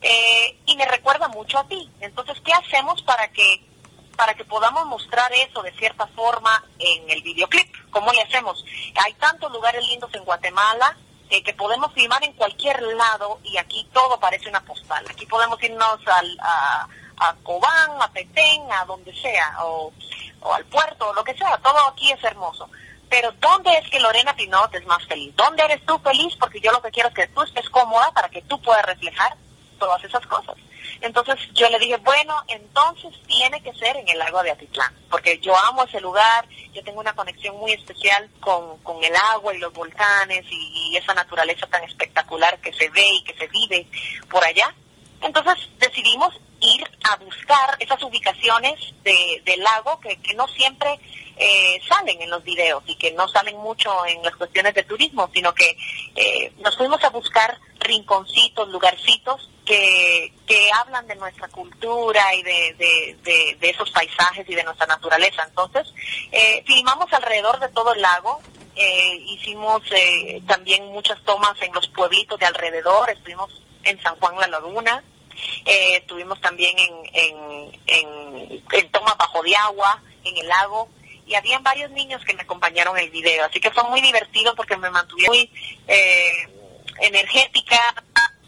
eh, 0.00 0.58
y 0.66 0.76
me 0.76 0.86
recuerda 0.86 1.28
mucho 1.28 1.58
a 1.58 1.68
ti. 1.68 1.90
Entonces, 2.00 2.40
¿qué 2.44 2.52
hacemos 2.52 3.02
para 3.02 3.28
que 3.32 3.62
para 4.16 4.34
que 4.34 4.44
podamos 4.44 4.86
mostrar 4.86 5.32
eso 5.32 5.60
de 5.62 5.72
cierta 5.72 6.06
forma 6.08 6.64
en 6.78 7.10
el 7.10 7.22
videoclip? 7.22 7.68
¿Cómo 7.90 8.12
le 8.12 8.22
hacemos? 8.22 8.64
Hay 9.04 9.12
tantos 9.14 9.50
lugares 9.50 9.84
lindos 9.88 10.14
en 10.14 10.24
Guatemala 10.24 10.96
eh, 11.30 11.42
que 11.42 11.52
podemos 11.54 11.92
filmar 11.94 12.22
en 12.22 12.32
cualquier 12.34 12.80
lado 12.82 13.40
y 13.42 13.56
aquí 13.56 13.88
todo 13.92 14.20
parece 14.20 14.48
una 14.48 14.64
postal. 14.64 15.04
Aquí 15.10 15.26
podemos 15.26 15.60
irnos 15.62 15.98
al, 16.06 16.38
a, 16.40 16.88
a 17.18 17.34
Cobán, 17.42 18.00
a 18.00 18.10
Petén, 18.12 18.70
a 18.72 18.84
donde 18.84 19.14
sea, 19.20 19.56
o, 19.64 19.92
o 20.40 20.54
al 20.54 20.64
puerto, 20.66 21.08
o 21.08 21.14
lo 21.14 21.24
que 21.24 21.34
sea. 21.34 21.58
Todo 21.58 21.88
aquí 21.88 22.10
es 22.10 22.22
hermoso. 22.22 22.68
Pero 23.08 23.32
¿dónde 23.32 23.70
es 23.78 23.88
que 23.90 24.00
Lorena 24.00 24.34
Pinot 24.34 24.74
es 24.74 24.86
más 24.86 25.04
feliz? 25.06 25.34
¿Dónde 25.36 25.62
eres 25.62 25.84
tú 25.86 25.98
feliz? 25.98 26.34
Porque 26.38 26.60
yo 26.60 26.72
lo 26.72 26.82
que 26.82 26.90
quiero 26.90 27.08
es 27.10 27.14
que 27.14 27.26
tú 27.28 27.42
estés 27.42 27.68
cómoda 27.70 28.10
para 28.12 28.28
que 28.28 28.42
tú 28.42 28.60
puedas 28.60 28.84
reflejar 28.84 29.36
todas 29.78 30.02
esas 30.02 30.26
cosas. 30.26 30.56
Entonces 31.00 31.36
yo 31.52 31.68
le 31.68 31.78
dije, 31.78 31.96
bueno, 31.98 32.34
entonces 32.48 33.12
tiene 33.26 33.62
que 33.62 33.72
ser 33.74 33.96
en 33.96 34.08
el 34.08 34.18
lago 34.18 34.42
de 34.42 34.50
Atitlán, 34.50 34.94
porque 35.10 35.38
yo 35.38 35.54
amo 35.66 35.84
ese 35.84 36.00
lugar, 36.00 36.46
yo 36.72 36.82
tengo 36.82 37.00
una 37.00 37.14
conexión 37.14 37.56
muy 37.56 37.72
especial 37.72 38.30
con, 38.40 38.78
con 38.78 39.02
el 39.02 39.14
agua 39.32 39.54
y 39.54 39.58
los 39.58 39.72
volcanes 39.72 40.44
y, 40.50 40.90
y 40.92 40.96
esa 40.96 41.14
naturaleza 41.14 41.66
tan 41.66 41.84
espectacular 41.84 42.58
que 42.60 42.72
se 42.72 42.88
ve 42.90 43.06
y 43.06 43.24
que 43.24 43.34
se 43.34 43.46
vive 43.48 43.86
por 44.30 44.44
allá. 44.44 44.74
Entonces 45.20 45.68
decidimos 45.78 46.40
ir 46.64 46.84
a 47.10 47.16
buscar 47.16 47.76
esas 47.78 48.02
ubicaciones 48.02 48.74
de, 49.02 49.42
del 49.44 49.60
lago 49.62 50.00
que, 50.00 50.18
no 50.34 50.48
siempre 50.48 50.98
eh, 51.36 51.80
salen 51.88 52.20
en 52.22 52.30
los 52.30 52.42
videos 52.42 52.82
y 52.86 52.96
que 52.96 53.12
no 53.12 53.28
salen 53.28 53.56
mucho 53.58 53.90
en 54.06 54.22
las 54.22 54.34
cuestiones 54.36 54.74
de 54.74 54.82
turismo, 54.84 55.30
sino 55.34 55.54
que 55.54 55.76
eh, 56.16 56.52
nos 56.58 56.76
fuimos 56.76 57.02
a 57.04 57.10
buscar 57.10 57.58
rinconcitos, 57.80 58.68
lugarcitos 58.68 59.50
que, 59.64 60.32
que 60.46 60.68
hablan 60.74 61.06
de 61.06 61.16
nuestra 61.16 61.48
cultura 61.48 62.34
y 62.34 62.42
de, 62.42 62.74
de, 62.74 63.16
de- 63.22 63.56
de 63.60 63.70
esos 63.70 63.90
paisajes 63.90 64.48
y 64.48 64.54
de 64.54 64.64
nuestra 64.64 64.86
naturaleza. 64.86 65.42
Entonces, 65.48 65.92
eh, 66.32 66.62
filmamos 66.66 67.12
alrededor 67.12 67.58
de 67.60 67.68
todo 67.70 67.94
el 67.94 68.02
lago, 68.02 68.40
eh, 68.76 69.16
hicimos 69.28 69.82
eh, 69.92 70.42
también 70.46 70.84
muchas 70.92 71.22
tomas 71.24 71.60
en 71.62 71.72
los 71.72 71.86
pueblitos 71.88 72.38
de 72.38 72.46
alrededor, 72.46 73.08
estuvimos 73.10 73.62
en 73.84 74.00
San 74.02 74.16
Juan 74.16 74.36
La 74.38 74.48
Laguna, 74.48 75.02
eh, 75.64 75.96
estuvimos 75.96 76.40
también 76.40 76.76
en, 76.78 76.92
en, 77.12 77.80
en, 77.86 78.90
bajo 79.18 79.42
de 79.42 79.54
agua, 79.56 80.02
en 80.24 80.36
el 80.36 80.48
lago, 80.48 80.88
y 81.26 81.34
habían 81.34 81.62
varios 81.62 81.90
niños 81.92 82.22
que 82.24 82.34
me 82.34 82.42
acompañaron 82.42 82.98
el 82.98 83.10
video, 83.10 83.44
así 83.44 83.60
que 83.60 83.70
fue 83.70 83.84
muy 83.84 84.00
divertido 84.00 84.54
porque 84.54 84.76
me 84.76 84.90
mantuvieron 84.90 85.34
muy 85.34 85.50
eh, 85.86 86.48
energética, 87.00 87.78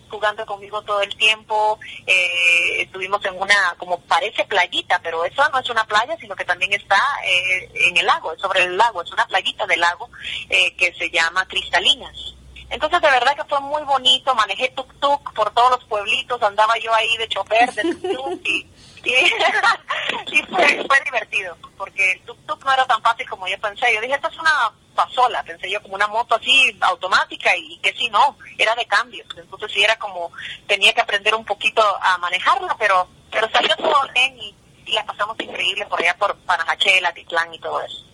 jugando 0.09 0.47
conmigo 0.47 0.82
todo 0.82 1.03
el 1.03 1.14
tiempo, 1.16 1.78
eh, 2.07 2.82
estuvimos 2.82 3.24
en 3.24 3.39
una, 3.39 3.74
como 3.78 4.01
parece 4.01 4.45
playita, 4.45 5.01
pero 5.03 5.24
eso 5.24 5.49
no 5.51 5.59
es 5.59 5.68
una 5.68 5.84
playa, 5.84 6.16
sino 6.18 6.37
que 6.37 6.45
también 6.45 6.72
está 6.72 7.01
eh, 7.24 7.70
en 7.74 7.97
el 7.97 8.07
lago, 8.07 8.32
es 8.32 8.41
sobre 8.41 8.64
el 8.64 8.76
lago, 8.76 9.03
es 9.03 9.12
una 9.12 9.26
playita 9.26 9.66
del 9.66 9.80
lago 9.80 10.09
eh, 10.49 10.74
que 10.76 10.93
se 10.95 11.11
llama 11.11 11.47
Cristalinas. 11.47 12.36
Entonces 12.71 13.01
de 13.01 13.11
verdad 13.11 13.37
que 13.37 13.45
fue 13.45 13.61
muy 13.61 13.83
bonito, 13.85 14.35
manejé 14.35 14.75
tuk-tuk 14.75 15.33
por 15.35 15.53
todos 15.53 15.71
los 15.71 15.85
pueblitos, 15.85 16.43
andaba 16.43 16.77
yo 16.79 16.93
ahí 16.95 17.17
de 17.17 17.29
chofer 17.29 17.73
de 17.75 17.83
tuk-tuk 17.83 18.41
y, 18.47 18.67
fue, 20.51 21.01
divertido, 21.05 21.57
porque 21.77 22.12
el 22.12 22.25
tuk-tuk 22.25 22.64
no 22.64 22.73
era 22.73 22.85
tan 22.87 23.01
fácil 23.03 23.29
como 23.29 23.47
yo 23.47 23.59
pensé. 23.61 23.95
Yo 23.95 24.01
dije, 24.01 24.14
esto 24.14 24.29
es 24.29 24.39
una 24.39 24.73
pasola, 24.97 25.45
pensé 25.45 25.71
yo 25.71 25.81
como 25.81 25.95
una 25.95 26.09
moto 26.09 26.35
así 26.35 26.77
automática 26.81 27.57
y 27.57 27.79
que 27.79 27.93
si 27.93 28.09
no, 28.09 28.37
era 28.59 28.75
de 28.75 28.85
cambios. 28.87 29.29
Entonces 29.37 29.71
sí 29.71 29.85
era 29.85 29.97
como, 29.97 30.33
tenía 30.67 30.93
que 30.93 31.03
aprender 31.03 31.35
un 31.37 31.45
poquito 31.45 31.83
a 32.01 32.19
manejarla, 32.19 32.77
pero 32.79 33.09
pero 33.31 33.51
salió 33.51 33.77
todo 33.77 34.01
bien 34.14 34.39
y, 34.39 34.55
y 34.87 34.93
la 34.93 35.05
pasamos 35.05 35.39
increíble 35.41 35.85
por 35.87 36.01
allá 36.01 36.17
por 36.17 36.37
Panajachel, 36.39 37.05
Atitlán 37.05 37.53
y 37.53 37.59
todo 37.59 37.81
eso. 37.83 38.05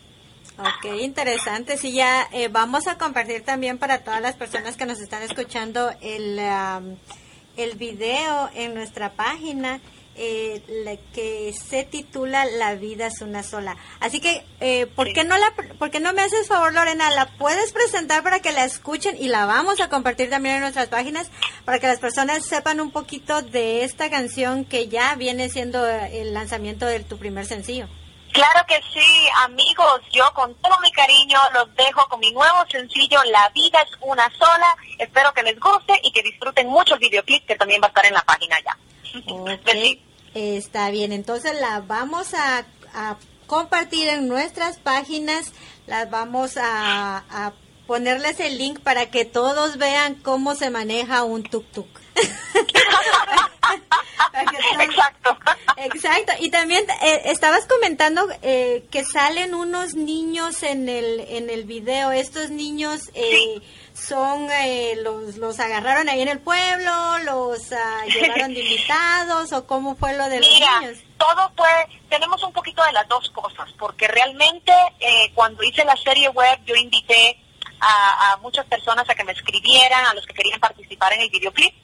Ok, 0.59 1.01
interesante. 1.01 1.77
Sí, 1.79 1.93
ya 1.93 2.29
eh, 2.33 2.49
vamos 2.49 2.87
a 2.87 2.99
compartir 2.99 3.43
también 3.43 3.79
para 3.79 4.05
todas 4.05 4.21
las 4.21 4.37
personas 4.37 4.77
que 4.77 4.87
nos 4.87 5.01
están 5.01 5.23
escuchando 5.23 5.93
el, 6.01 6.39
am, 6.39 6.97
el 7.57 7.75
video 7.77 8.51
en 8.55 8.75
nuestra 8.75 9.13
página 9.13 9.81
eh, 10.15 10.63
la 10.85 10.97
que 11.15 11.55
se 11.55 11.85
titula 11.85 12.45
La 12.45 12.75
vida 12.75 13.07
es 13.07 13.23
una 13.23 13.43
sola. 13.43 13.77
Así 13.99 14.21
que, 14.21 14.45
eh, 14.61 14.87
¿por, 14.87 15.07
Sí. 15.07 15.15
qué 15.15 15.25
no 15.25 15.39
la, 15.39 15.55
¿por 15.79 15.91
qué 15.91 16.01
no 16.01 16.13
me 16.13 16.21
haces 16.21 16.49
favor, 16.49 16.75
Lorena? 16.75 17.11
¿La 17.11 17.27
puedes 17.39 17.73
presentar 17.73 18.23
para 18.23 18.41
que 18.41 18.53
la 18.53 18.67
escuchen 18.67 19.17
y 19.19 19.29
la 19.29 19.47
vamos 19.47 19.81
a 19.81 19.89
compartir 19.89 20.29
también 20.29 20.57
en 20.57 20.61
nuestras 20.61 20.89
páginas 20.89 21.31
para 21.65 21.79
que 21.79 21.87
las 21.87 21.99
personas 21.99 22.45
sepan 22.45 22.81
un 22.81 22.91
poquito 22.91 23.41
de 23.41 23.85
esta 23.85 24.11
canción 24.11 24.67
que 24.67 24.89
ya 24.89 25.15
viene 25.15 25.49
siendo 25.49 25.89
eh, 25.89 26.21
el 26.21 26.35
lanzamiento 26.35 26.85
de 26.85 27.01
tu 27.01 27.17
primer 27.17 27.47
sencillo? 27.47 27.89
Claro 28.33 28.64
que 28.66 28.80
sí, 28.95 29.28
amigos, 29.45 30.01
yo 30.11 30.24
con 30.33 30.55
todo 30.57 30.72
mi 30.80 30.91
cariño 30.93 31.39
los 31.53 31.74
dejo 31.76 32.09
con 32.09 32.18
mi 32.20 32.33
nuevo 32.33 32.64
sencillo 32.70 33.22
La 33.30 33.51
vida 33.51 33.78
es 33.83 33.91
una 34.01 34.30
sola. 34.30 34.74
Espero 34.99 35.33
que 35.35 35.43
les 35.43 35.61
guste 35.61 36.01
y 36.03 36.11
que 36.12 36.22
disfruten 36.22 36.66
mucho 36.68 36.95
el 36.95 37.01
videoclip 37.01 37.47
que 37.47 37.57
también 37.57 37.83
va 37.83 37.87
a 37.87 37.89
estar 37.89 38.07
en 38.07 38.14
la 38.14 38.22
página 38.22 38.57
ya. 38.64 38.78
Ok, 39.28 39.64
Besí. 39.64 40.03
está 40.35 40.91
bien. 40.91 41.12
Entonces 41.12 41.61
la 41.61 41.80
vamos 41.80 42.33
a, 42.33 42.64
a 42.95 43.16
compartir 43.47 44.09
en 44.09 44.28
nuestras 44.28 44.78
páginas. 44.78 45.53
Las 45.87 46.09
vamos 46.11 46.57
a, 46.57 47.24
a 47.30 47.53
ponerles 47.87 48.41
el 48.41 48.57
link 48.57 48.80
para 48.80 49.11
que 49.11 49.26
todos 49.26 49.76
vean 49.76 50.14
cómo 50.14 50.55
se 50.55 50.70
maneja 50.70 51.24
un 51.24 51.45
tuk-tuk. 51.45 51.87
Exacto. 54.81 55.39
Exacto. 55.77 56.33
Y 56.41 56.51
también 56.51 56.85
eh, 57.03 57.23
estabas 57.27 57.67
comentando 57.67 58.27
eh, 58.43 58.85
que 58.91 59.05
salen 59.05 59.55
unos 59.55 59.95
niños 59.95 60.63
en 60.63 60.89
el 60.89 61.21
en 61.29 61.51
el 61.51 61.65
video. 61.65 62.11
Estos 62.13 62.51
niños 62.51 63.11
eh, 63.15 63.61
son 63.95 64.49
eh, 64.51 64.97
los 65.03 65.37
los 65.37 65.61
agarraron 65.61 66.09
ahí 66.09 66.23
en 66.23 66.29
el 66.29 66.41
pueblo, 66.41 67.19
los 67.25 67.73
ah, 67.73 68.05
llevaron 68.07 68.55
de 68.55 68.61
invitados 68.61 69.53
o 69.53 69.67
cómo 69.67 69.97
fue 69.97 70.17
lo 70.17 70.29
de 70.29 70.41
los 70.41 70.49
Mira, 70.49 70.81
niños. 70.81 70.99
todo 71.19 71.53
fue, 71.57 71.69
tenemos 72.09 72.43
un 72.43 72.53
poquito 72.53 72.83
de 72.85 72.93
las 72.93 73.07
dos 73.09 73.31
cosas, 73.31 73.71
porque 73.79 74.09
realmente 74.09 74.73
eh, 75.01 75.31
cuando 75.35 75.63
hice 75.63 75.85
la 75.85 75.97
serie 75.97 76.29
web 76.31 76.59
yo 76.65 76.75
invité 76.75 77.39
a, 77.81 78.33
a 78.33 78.37
muchas 78.39 78.65
personas 78.67 79.09
a 79.09 79.15
que 79.15 79.25
me 79.25 79.33
escribieran, 79.33 80.07
a 80.07 80.15
los 80.15 80.27
que 80.27 80.35
querían 80.35 80.61
participar 80.61 81.13
en 81.15 81.23
el 81.23 81.31
videoclip, 81.31 81.75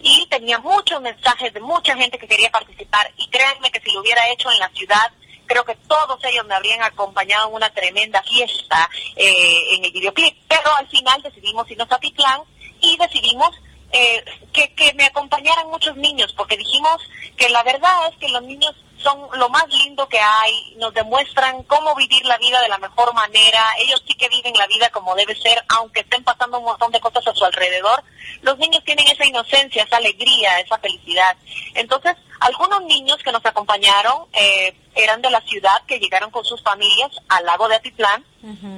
y 0.00 0.26
tenía 0.28 0.58
muchos 0.58 1.00
mensajes 1.00 1.52
de 1.52 1.60
mucha 1.60 1.96
gente 1.96 2.18
que 2.18 2.28
quería 2.28 2.50
participar, 2.50 3.12
y 3.16 3.28
créanme 3.28 3.70
que 3.70 3.80
si 3.80 3.92
lo 3.92 4.00
hubiera 4.00 4.22
hecho 4.30 4.50
en 4.50 4.58
la 4.58 4.68
ciudad, 4.70 5.12
creo 5.46 5.64
que 5.64 5.76
todos 5.88 6.18
ellos 6.24 6.44
me 6.46 6.54
habrían 6.54 6.82
acompañado 6.82 7.48
en 7.48 7.54
una 7.54 7.70
tremenda 7.70 8.22
fiesta 8.22 8.90
eh, 9.14 9.76
en 9.76 9.84
el 9.84 9.92
videoclip, 9.92 10.36
pero 10.48 10.74
al 10.76 10.88
final 10.88 11.22
decidimos 11.22 11.70
irnos 11.70 11.90
a 11.90 11.98
Titlán 11.98 12.40
y 12.80 12.96
decidimos 12.96 13.50
eh, 13.92 14.24
que, 14.52 14.74
que 14.74 14.92
me 14.94 15.04
acompañaran 15.04 15.68
muchos 15.68 15.96
niños, 15.96 16.32
porque 16.36 16.56
dijimos 16.56 17.00
que 17.36 17.48
la 17.50 17.62
verdad 17.62 18.08
es 18.10 18.16
que 18.18 18.28
los 18.28 18.42
niños 18.42 18.74
son 18.98 19.28
lo 19.38 19.48
más 19.48 19.68
lindo 19.68 20.08
que 20.08 20.18
hay, 20.18 20.74
nos 20.78 20.92
demuestran 20.94 21.62
cómo 21.64 21.94
vivir 21.94 22.24
la 22.24 22.38
vida 22.38 22.60
de 22.60 22.68
la 22.68 22.78
mejor 22.78 23.12
manera, 23.14 23.62
ellos 23.78 24.02
sí 24.06 24.14
que 24.14 24.28
viven 24.28 24.54
la 24.56 24.66
vida 24.66 24.88
como 24.90 25.14
debe 25.14 25.34
ser, 25.36 25.62
aunque 25.68 26.00
estén 26.00 26.24
pasando 26.24 26.58
un 26.58 26.64
montón 26.64 26.90
de 26.92 27.00
cosas 27.00 27.26
a 27.26 27.34
su 27.34 27.44
alrededor, 27.44 28.02
los 28.42 28.58
niños 28.58 28.82
tienen 28.84 29.06
esa 29.08 29.24
inocencia, 29.24 29.82
esa 29.82 29.96
alegría, 29.96 30.58
esa 30.60 30.78
felicidad. 30.78 31.36
Entonces, 31.74 32.16
algunos 32.40 32.82
niños 32.84 33.18
que 33.22 33.32
nos 33.32 33.44
acompañaron 33.44 34.24
eh, 34.32 34.74
eran 34.94 35.22
de 35.22 35.30
la 35.30 35.40
ciudad, 35.42 35.82
que 35.86 35.98
llegaron 35.98 36.30
con 36.30 36.44
sus 36.44 36.62
familias 36.62 37.10
al 37.28 37.44
lago 37.44 37.68
de 37.68 37.76
Atitlán 37.76 38.24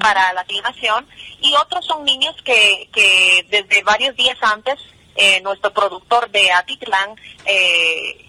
para 0.01 0.33
la 0.33 0.45
filmación, 0.45 1.07
y 1.41 1.55
otros 1.55 1.85
son 1.85 2.05
niños 2.05 2.35
que, 2.43 2.89
que 2.93 3.47
desde 3.51 3.83
varios 3.83 4.17
días 4.17 4.39
antes, 4.41 4.79
eh, 5.15 5.41
nuestro 5.43 5.73
productor 5.73 6.31
de 6.31 6.51
Atitlán, 6.53 7.17
eh, 7.45 8.28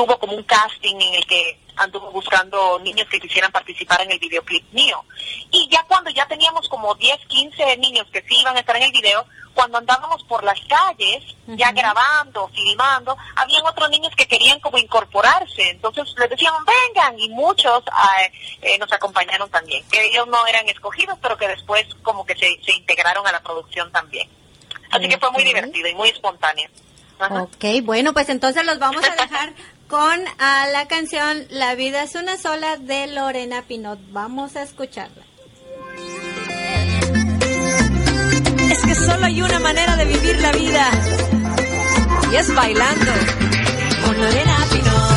tuvo 0.00 0.18
como 0.18 0.34
un 0.34 0.42
casting 0.44 0.96
en 0.98 1.14
el 1.14 1.26
que 1.26 1.58
anduvo 1.76 2.10
buscando 2.10 2.78
niños 2.78 3.06
que 3.10 3.20
quisieran 3.20 3.52
participar 3.52 4.00
en 4.00 4.10
el 4.10 4.18
videoclip 4.18 4.64
mío. 4.72 5.04
Y 5.50 5.68
ya 5.70 5.84
cuando 5.86 6.08
ya 6.08 6.26
teníamos 6.26 6.66
como 6.70 6.94
10, 6.94 7.18
15 7.26 7.76
niños 7.76 8.06
que 8.10 8.22
sí 8.22 8.40
iban 8.40 8.56
a 8.56 8.60
estar 8.60 8.76
en 8.76 8.84
el 8.84 8.92
video, 8.92 9.26
cuando 9.52 9.76
andábamos 9.76 10.22
por 10.24 10.42
las 10.42 10.58
calles, 10.60 11.22
ya 11.48 11.70
grabando, 11.72 12.48
filmando, 12.48 13.14
habían 13.36 13.66
otros 13.66 13.90
niños 13.90 14.14
que 14.16 14.26
querían 14.26 14.58
como 14.60 14.78
incorporarse. 14.78 15.68
Entonces 15.68 16.14
les 16.18 16.30
decíamos, 16.30 16.62
vengan, 16.64 17.18
y 17.18 17.28
muchos 17.28 17.84
eh, 18.62 18.78
nos 18.78 18.90
acompañaron 18.90 19.50
también. 19.50 19.84
Que 19.90 20.02
ellos 20.06 20.26
no 20.28 20.46
eran 20.46 20.66
escogidos, 20.70 21.18
pero 21.20 21.36
que 21.36 21.46
después 21.46 21.84
como 22.02 22.24
que 22.24 22.36
se, 22.36 22.58
se 22.64 22.72
integraron 22.72 23.26
a 23.26 23.32
la 23.32 23.42
producción 23.42 23.92
también. 23.92 24.26
Así 24.92 25.08
que 25.08 25.18
fue 25.18 25.30
muy 25.30 25.44
divertido 25.44 25.88
y 25.88 25.94
muy 25.94 26.08
espontáneo. 26.08 26.70
Ajá. 27.18 27.42
Ok, 27.42 27.82
bueno, 27.82 28.14
pues 28.14 28.30
entonces 28.30 28.64
los 28.64 28.78
vamos 28.78 29.04
a 29.06 29.10
dejar 29.22 29.52
con 29.90 30.20
a 30.38 30.68
la 30.68 30.86
canción 30.86 31.46
La 31.50 31.74
vida 31.74 32.04
es 32.04 32.14
una 32.14 32.36
sola 32.36 32.76
de 32.76 33.08
Lorena 33.08 33.62
Pinot. 33.62 33.98
Vamos 34.12 34.54
a 34.54 34.62
escucharla. 34.62 35.24
Es 38.70 38.80
que 38.82 38.94
solo 38.94 39.26
hay 39.26 39.42
una 39.42 39.58
manera 39.58 39.96
de 39.96 40.04
vivir 40.04 40.38
la 40.40 40.52
vida 40.52 40.90
y 42.30 42.36
es 42.36 42.54
bailando 42.54 43.12
con 44.04 44.16
Lorena 44.16 44.56
Pinot. 44.70 45.10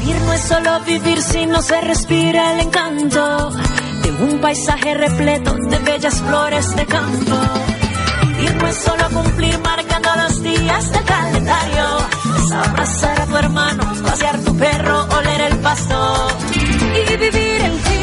Vivir 0.00 0.16
no 0.22 0.32
es 0.32 0.40
solo 0.40 0.80
vivir 0.80 1.22
si 1.22 1.44
no 1.44 1.60
se 1.60 1.78
respira 1.82 2.54
el 2.54 2.60
encanto 2.60 3.50
de 4.02 4.10
un 4.10 4.40
paisaje 4.40 4.94
repleto 4.94 5.54
de 5.54 5.78
bellas 5.78 6.20
flores 6.20 6.74
de 6.76 6.86
campo. 6.86 7.36
Vivir 8.26 8.54
no 8.56 8.68
es 8.68 8.76
solo 8.76 9.08
cumplir 9.10 9.58
marcando 9.60 10.08
los 10.22 10.42
días 10.42 10.92
del 10.92 11.04
calendario, 11.04 11.84
es 12.38 12.52
abrazar 12.52 13.20
a 13.20 13.26
tu 13.26 13.36
hermano, 13.36 13.84
pasear 14.04 14.38
tu 14.40 14.56
perro, 14.56 15.06
oler 15.18 15.40
el 15.52 15.58
pasto 15.58 16.28
y 16.54 17.16
vivir 17.16 17.60
el 17.62 17.82
día 17.84 18.01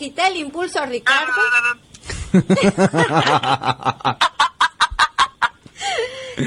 quité 0.00 0.28
el 0.28 0.36
impulso 0.38 0.80
a 0.80 0.86
Ricardo. 0.86 1.40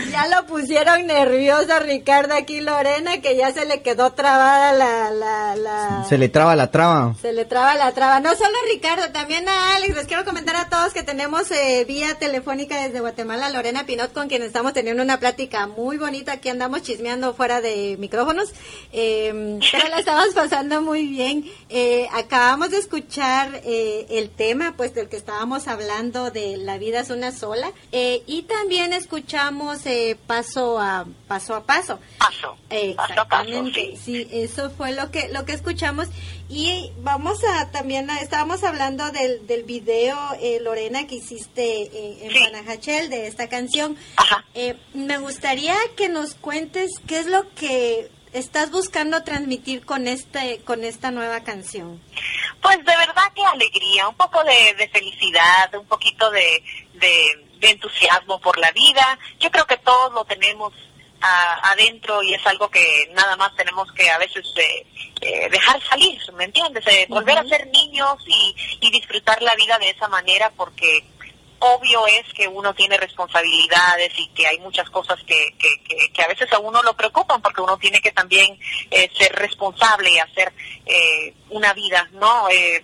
Ya 0.09 0.25
lo 0.27 0.47
pusieron 0.74 1.05
nervioso 1.05 1.71
a 1.71 1.78
Ricardo 1.78 2.34
aquí, 2.34 2.59
Lorena, 2.59 3.21
que 3.21 3.38
ya 3.38 3.53
se 3.53 3.63
le 3.65 3.84
quedó 3.84 4.13
trabada 4.13 4.74
la, 4.74 5.11
la, 5.11 5.55
la... 5.55 6.05
Se 6.09 6.17
le 6.17 6.30
traba 6.30 6.55
la 6.55 6.71
traba. 6.71 7.13
Se 7.21 7.32
le 7.32 7.45
traba 7.45 7.76
la 7.76 7.91
traba. 7.91 8.19
No 8.19 8.34
solo 8.36 8.49
a 8.49 8.74
Ricardo, 8.74 9.11
también 9.11 9.47
a 9.47 9.76
Alex. 9.76 9.95
Les 9.95 10.07
quiero 10.07 10.26
comentar 10.26 10.55
a 10.55 10.69
todos 10.69 10.91
que 10.91 11.03
tenemos 11.03 11.51
eh, 11.51 11.86
vía 11.88 12.15
telefónica 12.15 12.82
desde 12.82 13.01
Guatemala 13.01 13.51
Lorena 13.51 13.86
Pinot, 13.86 14.13
con 14.13 14.30
quien 14.30 14.41
estamos 14.41 14.74
teniendo 14.74 15.03
una 15.03 15.19
plática 15.19 15.67
muy 15.67 15.97
bonita. 15.97 16.32
Aquí 16.32 16.49
andamos 16.49 16.82
chismeando 16.82 17.36
fuera 17.36 17.61
de 17.61 17.95
micrófonos. 17.99 18.51
Eh, 18.91 19.59
pero 19.71 19.89
la 19.89 19.99
estamos 19.99 20.30
pasando 20.34 20.82
muy 20.82 21.05
bien. 21.05 21.45
Eh, 21.69 22.07
acabamos 22.13 22.71
de 22.71 22.80
escuchar 22.80 23.61
eh, 23.63 24.07
el 24.09 24.32
tema, 24.32 24.74
pues, 24.76 24.95
del 24.95 25.07
que 25.07 25.17
estábamos 25.17 25.67
hablando 25.67 26.32
de 26.32 26.57
La 26.57 26.80
vida 26.80 27.01
es 27.01 27.11
una 27.11 27.32
sola. 27.32 27.71
Eh, 27.91 28.24
y 28.26 28.41
también 28.43 28.91
escuchamos 28.91 29.86
eh, 29.86 30.17
paso 30.64 30.80
a 30.80 31.05
paso 31.28 31.55
a 31.55 31.64
paso. 31.66 31.99
Paso. 32.18 32.57
Exactamente. 32.70 33.97
sí. 33.97 34.28
eso 34.32 34.70
fue 34.72 34.91
lo 34.93 35.11
que 35.11 35.30
lo 35.30 35.45
que 35.45 35.53
escuchamos 35.53 36.07
y 36.49 36.91
vamos 36.99 37.39
a 37.43 37.72
también 37.72 38.09
a- 38.09 38.20
estábamos 38.20 38.64
hablando 38.64 39.11
del, 39.11 39.45
del 39.47 39.64
video 39.64 40.18
eh, 40.39 40.59
Lorena 40.61 41.07
que 41.07 41.16
hiciste 41.16 41.84
eh, 41.84 42.18
en 42.26 42.32
Sí. 42.32 42.39
Panajachel 42.43 43.09
de 43.09 43.28
esta 43.28 43.49
canción. 43.49 43.97
Ajá. 44.18 44.45
Eh, 44.53 44.76
me 44.93 45.18
gustaría 45.18 45.76
que 45.95 46.09
nos 46.09 46.36
cuentes 46.36 46.91
qué 47.07 47.20
es 47.20 47.28
lo 47.28 47.49
que 47.55 48.09
estás 48.34 48.72
buscando 48.72 49.24
transmitir 49.24 49.86
con 49.86 50.07
este 50.07 50.59
con 50.66 50.84
esta 50.84 51.11
nueva 51.11 51.41
canción. 51.43 52.01
Pues 52.61 52.78
de 52.78 52.84
verdad 52.97 53.24
que 53.36 53.43
alegría, 53.45 54.07
un 54.07 54.16
poco 54.16 54.43
de, 54.43 54.74
de 54.78 54.88
felicidad, 54.89 55.74
un 55.76 55.86
poquito 55.86 56.30
de, 56.32 56.64
de- 56.95 57.42
de 57.64 57.72
entusiasmo 57.72 58.39
por 58.39 58.57
la 58.59 58.72
vida. 58.72 59.18
Yo 59.39 59.49
creo 59.49 59.66
que 59.66 59.78
todos 59.78 60.11
lo 60.14 60.26
tenemos 60.26 60.74
ah, 61.22 61.72
adentro 61.72 62.22
y 62.22 62.34
es 62.34 62.45
algo 62.45 62.70
que 62.70 62.86
nada 63.14 63.36
más 63.38 63.55
tenemos 63.55 63.91
que 63.93 64.09
a 64.09 64.18
veces 64.18 64.45
eh, 64.57 64.86
eh, 65.22 65.49
dejar 65.49 65.82
salir, 65.89 66.20
¿me 66.34 66.43
entiendes? 66.43 66.86
Eh, 66.88 67.05
volver 67.09 67.38
a 67.38 67.45
ser 67.45 67.68
niños 67.68 68.18
y, 68.28 68.55
y 68.82 68.91
disfrutar 68.91 69.41
la 69.41 69.55
vida 69.55 69.80
de 69.80 69.89
esa 69.89 70.07
manera 70.09 70.51
porque 70.57 71.05
obvio 71.59 72.05
es 72.07 72.26
que 72.34 72.45
uno 72.45 72.74
tiene 72.74 72.97
responsabilidades 72.97 74.11
y 74.18 74.28
que 74.36 74.45
hay 74.45 74.59
muchas 74.59 74.89
cosas 74.89 75.18
que, 75.26 75.55
que, 75.57 75.70
que, 75.88 76.11
que 76.11 76.22
a 76.22 76.28
veces 76.28 76.51
a 76.51 76.59
uno 76.59 76.84
lo 76.84 76.93
preocupan 76.93 77.41
porque 77.41 77.61
uno 77.61 77.78
tiene 77.78 78.01
que 78.01 78.11
también 78.11 78.59
eh, 78.91 79.09
ser 79.18 79.32
responsable 79.34 80.11
y 80.11 80.20
hacer 80.20 80.51
eh, 80.86 81.34
una 81.49 81.72
vida 81.74 82.09
no 82.11 82.49
Eh, 82.49 82.84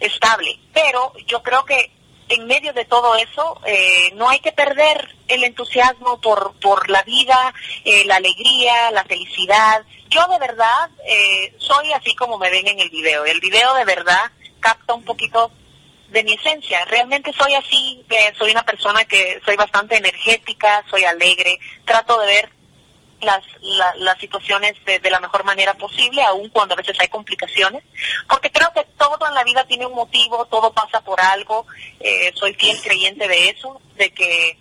estable. 0.00 0.58
Pero 0.72 1.12
yo 1.26 1.42
creo 1.42 1.64
que 1.64 1.90
en 2.28 2.46
medio 2.46 2.72
de 2.72 2.84
todo 2.84 3.16
eso 3.16 3.60
eh, 3.64 4.10
no 4.14 4.28
hay 4.28 4.40
que 4.40 4.52
perder 4.52 5.16
el 5.28 5.44
entusiasmo 5.44 6.20
por, 6.20 6.54
por 6.60 6.88
la 6.90 7.02
vida, 7.02 7.54
eh, 7.84 8.04
la 8.06 8.16
alegría, 8.16 8.90
la 8.90 9.04
felicidad. 9.04 9.84
Yo 10.08 10.26
de 10.28 10.38
verdad 10.38 10.90
eh, 11.04 11.54
soy 11.58 11.92
así 11.92 12.14
como 12.14 12.38
me 12.38 12.50
ven 12.50 12.66
en 12.66 12.80
el 12.80 12.90
video. 12.90 13.24
El 13.24 13.40
video 13.40 13.74
de 13.74 13.84
verdad 13.84 14.30
capta 14.60 14.94
un 14.94 15.04
poquito 15.04 15.50
de 16.10 16.24
mi 16.24 16.32
esencia. 16.34 16.84
Realmente 16.86 17.32
soy 17.32 17.54
así, 17.54 18.04
eh, 18.08 18.32
soy 18.38 18.50
una 18.50 18.64
persona 18.64 19.04
que 19.04 19.40
soy 19.44 19.56
bastante 19.56 19.96
energética, 19.96 20.84
soy 20.90 21.04
alegre, 21.04 21.58
trato 21.84 22.18
de 22.20 22.26
ver 22.26 22.57
las, 23.20 23.42
la- 23.60 23.94
las 23.96 24.18
situaciones 24.18 24.74
de, 24.84 24.98
de 24.98 25.10
la 25.10 25.20
mejor 25.20 25.44
manera 25.44 25.74
posible, 25.74 26.22
aun 26.22 26.48
cuando 26.50 26.74
a 26.74 26.76
veces 26.76 26.98
hay 27.00 27.08
complicaciones, 27.08 27.82
porque 28.28 28.50
creo 28.50 28.72
que 28.72 28.84
todo 28.98 29.18
en 29.26 29.34
la 29.34 29.44
vida 29.44 29.64
tiene 29.66 29.86
un 29.86 29.94
motivo, 29.94 30.44
todo 30.46 30.72
pasa 30.72 31.00
por 31.00 31.20
algo, 31.20 31.66
eh, 32.00 32.32
soy 32.34 32.54
fiel 32.54 32.80
creyente 32.82 33.26
de 33.28 33.50
eso, 33.50 33.80
de 33.96 34.10
que, 34.12 34.58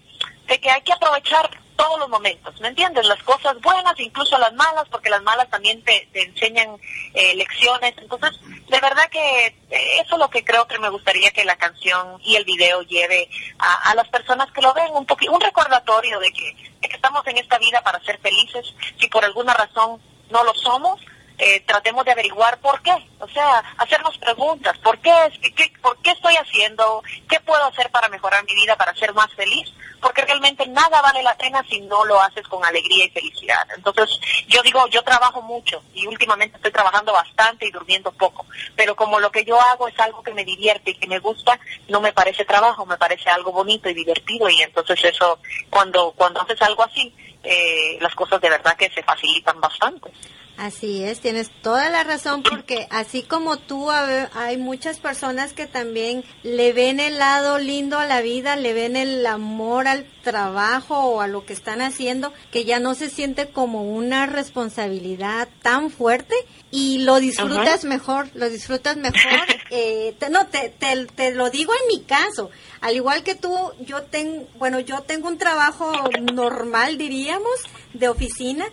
de 0.48 0.60
que 0.60 0.70
hay 0.72 0.82
que 0.82 0.94
aprovechar 0.94 1.50
todos 1.78 2.00
los 2.00 2.10
momentos, 2.10 2.60
¿me 2.60 2.68
entiendes? 2.68 3.06
Las 3.06 3.22
cosas 3.24 3.60
buenas, 3.62 3.98
incluso 4.00 4.38
las 4.38 4.52
malas, 4.54 4.86
porque 4.90 5.10
las 5.10 5.22
malas 5.22 5.50
también 5.50 5.82
te, 5.84 6.10
te 6.12 6.24
enseñan 6.24 6.76
eh, 7.14 7.36
lecciones, 7.36 7.94
entonces, 7.98 8.32
de 8.68 8.80
verdad 8.82 9.08
que 9.10 9.46
eh, 9.46 10.00
eso 10.02 10.16
es 10.16 10.20
lo 10.20 10.30
que 10.30 10.44
creo 10.44 10.68
que 10.68 10.80
me 10.80 10.90
gustaría 10.90 11.32
que 11.32 11.46
la 11.46 11.56
canción 11.56 12.20
y 12.24 12.36
el 12.36 12.44
video 12.44 12.82
lleve 12.82 13.30
a, 13.60 13.96
las 13.96 14.10
personas 14.10 14.52
que 14.52 14.62
lo 14.62 14.74
ven, 14.74 14.92
un 14.92 15.08
un 15.30 15.42
recordatorio 15.42 16.20
de 16.20 16.32
que, 16.32 16.56
estamos 16.82 17.26
en 17.28 17.38
esta 17.38 17.58
vida 17.60 17.82
para 17.82 18.04
ser 18.04 18.20
felices, 18.20 18.74
si 19.00 19.08
por 19.08 19.24
alguna 19.24 19.54
razón 19.54 20.02
no 20.30 20.44
lo 20.44 20.54
somos, 20.56 21.00
eh, 21.38 21.60
tratemos 21.68 22.04
de 22.06 22.12
averiguar 22.12 22.60
por 22.60 22.82
qué, 22.82 22.94
o 23.20 23.28
sea, 23.30 23.60
hacernos 23.78 24.18
preguntas, 24.18 24.78
¿por 24.80 24.98
qué, 25.00 25.12
qué, 25.56 25.72
¿por 25.82 26.02
qué 26.02 26.12
estoy 26.12 26.36
haciendo? 26.36 27.04
¿Qué 27.30 27.40
puedo 27.42 27.64
hacer 27.66 27.92
para 27.92 28.10
mejorar 28.10 28.44
mi 28.46 28.56
vida, 28.56 28.76
para 28.76 28.96
ser 28.96 29.14
más 29.14 29.32
feliz? 29.36 29.72
Porque 30.02 30.22
realmente 30.22 30.68
nada 30.68 31.02
vale 31.02 31.24
la 31.24 31.36
pena 31.36 31.64
si 31.70 31.82
no 31.82 32.06
lo 32.06 32.22
haces 32.22 32.48
con 32.48 32.64
alegría 32.64 33.06
y 33.06 33.10
felicidad. 33.10 33.68
Entonces, 33.76 34.20
yo 34.48 34.62
digo, 34.62 34.88
yo 34.88 35.02
trabajo 35.04 35.42
mucho 35.42 35.82
y 35.94 36.06
últimamente 36.08 36.58
estoy 36.58 36.72
trabajando 36.72 37.14
bastante 37.14 37.66
y 37.66 37.72
durmiendo 37.72 38.12
poco, 38.12 38.46
pero 38.76 38.96
como 38.96 39.20
lo 39.20 39.32
que 39.32 39.44
yo 39.44 39.60
hago 39.60 39.88
es 39.88 40.00
algo 40.00 40.24
que 40.24 40.34
me 40.34 40.46
divierte 40.46 40.92
y 40.92 40.96
que 40.96 41.08
me 41.08 41.20
gusta, 41.20 41.60
no 41.88 42.02
me 42.02 42.14
parece 42.14 42.46
trabajo, 42.46 42.86
me 42.86 42.98
parece 42.98 43.30
algo 43.30 43.52
bonito 43.52 43.90
y 43.90 43.94
divertido 43.94 44.50
y 44.50 44.62
entonces 44.62 45.04
eso, 45.04 45.40
cuando, 45.70 46.12
cuando 46.12 46.42
haces 46.42 46.62
algo 46.62 46.84
así, 46.84 47.14
eh, 47.44 47.98
las 48.02 48.14
cosas 48.16 48.42
de 48.42 48.50
verdad 48.50 48.76
que 48.78 48.90
se 48.90 49.04
facilitan 49.04 49.60
bastante. 49.62 50.12
Así 50.58 51.04
es, 51.04 51.20
tienes 51.20 51.52
toda 51.62 51.88
la 51.92 52.04
razón 52.04 52.42
porque 52.42 52.88
así 52.90 53.22
como 53.22 53.58
tú 53.58 53.92
hay 53.92 54.58
muchas 54.58 54.98
personas 54.98 55.54
que 55.54 55.68
también 55.68 56.24
le 56.42 56.74
ven 56.74 57.00
el 57.00 57.20
lado 57.20 57.60
lindo 57.60 58.00
a 58.00 58.08
la 58.08 58.22
vida, 58.22 58.56
le 58.56 58.74
ven 58.74 58.96
el 58.96 59.24
amor 59.28 59.88
al 59.88 60.08
trabajo 60.24 60.98
o 60.98 61.22
a 61.22 61.28
lo 61.28 61.46
que 61.46 61.54
están 61.54 61.80
haciendo, 61.84 62.34
que 62.52 62.66
ya 62.66 62.80
no 62.80 62.96
se 62.96 63.12
siente 63.12 63.50
como 63.50 63.84
una 63.84 64.26
responsabilidad 64.26 65.48
tan 65.62 65.90
fuerte 65.92 66.34
y 66.72 67.00
lo 67.00 67.20
disfrutas 67.20 67.84
mejor, 67.86 68.28
lo 68.34 68.50
disfrutas 68.50 68.98
mejor. 68.98 69.18
Eh, 69.70 70.16
te- 70.18 70.30
no, 70.30 70.48
te, 70.48 70.70
te, 70.70 71.06
te 71.08 71.32
lo 71.34 71.50
digo 71.50 71.74
en 71.74 71.88
mi 71.98 72.02
caso, 72.06 72.50
al 72.82 72.96
igual 72.96 73.24
que 73.24 73.36
tú, 73.36 73.54
yo 73.82 74.04
tengo, 74.04 74.48
bueno, 74.58 74.80
yo 74.80 75.02
tengo 75.02 75.28
un 75.28 75.38
trabajo 75.38 75.92
normal, 76.34 76.98
diríamos, 76.98 77.52
de 77.94 78.10
oficina 78.10 78.66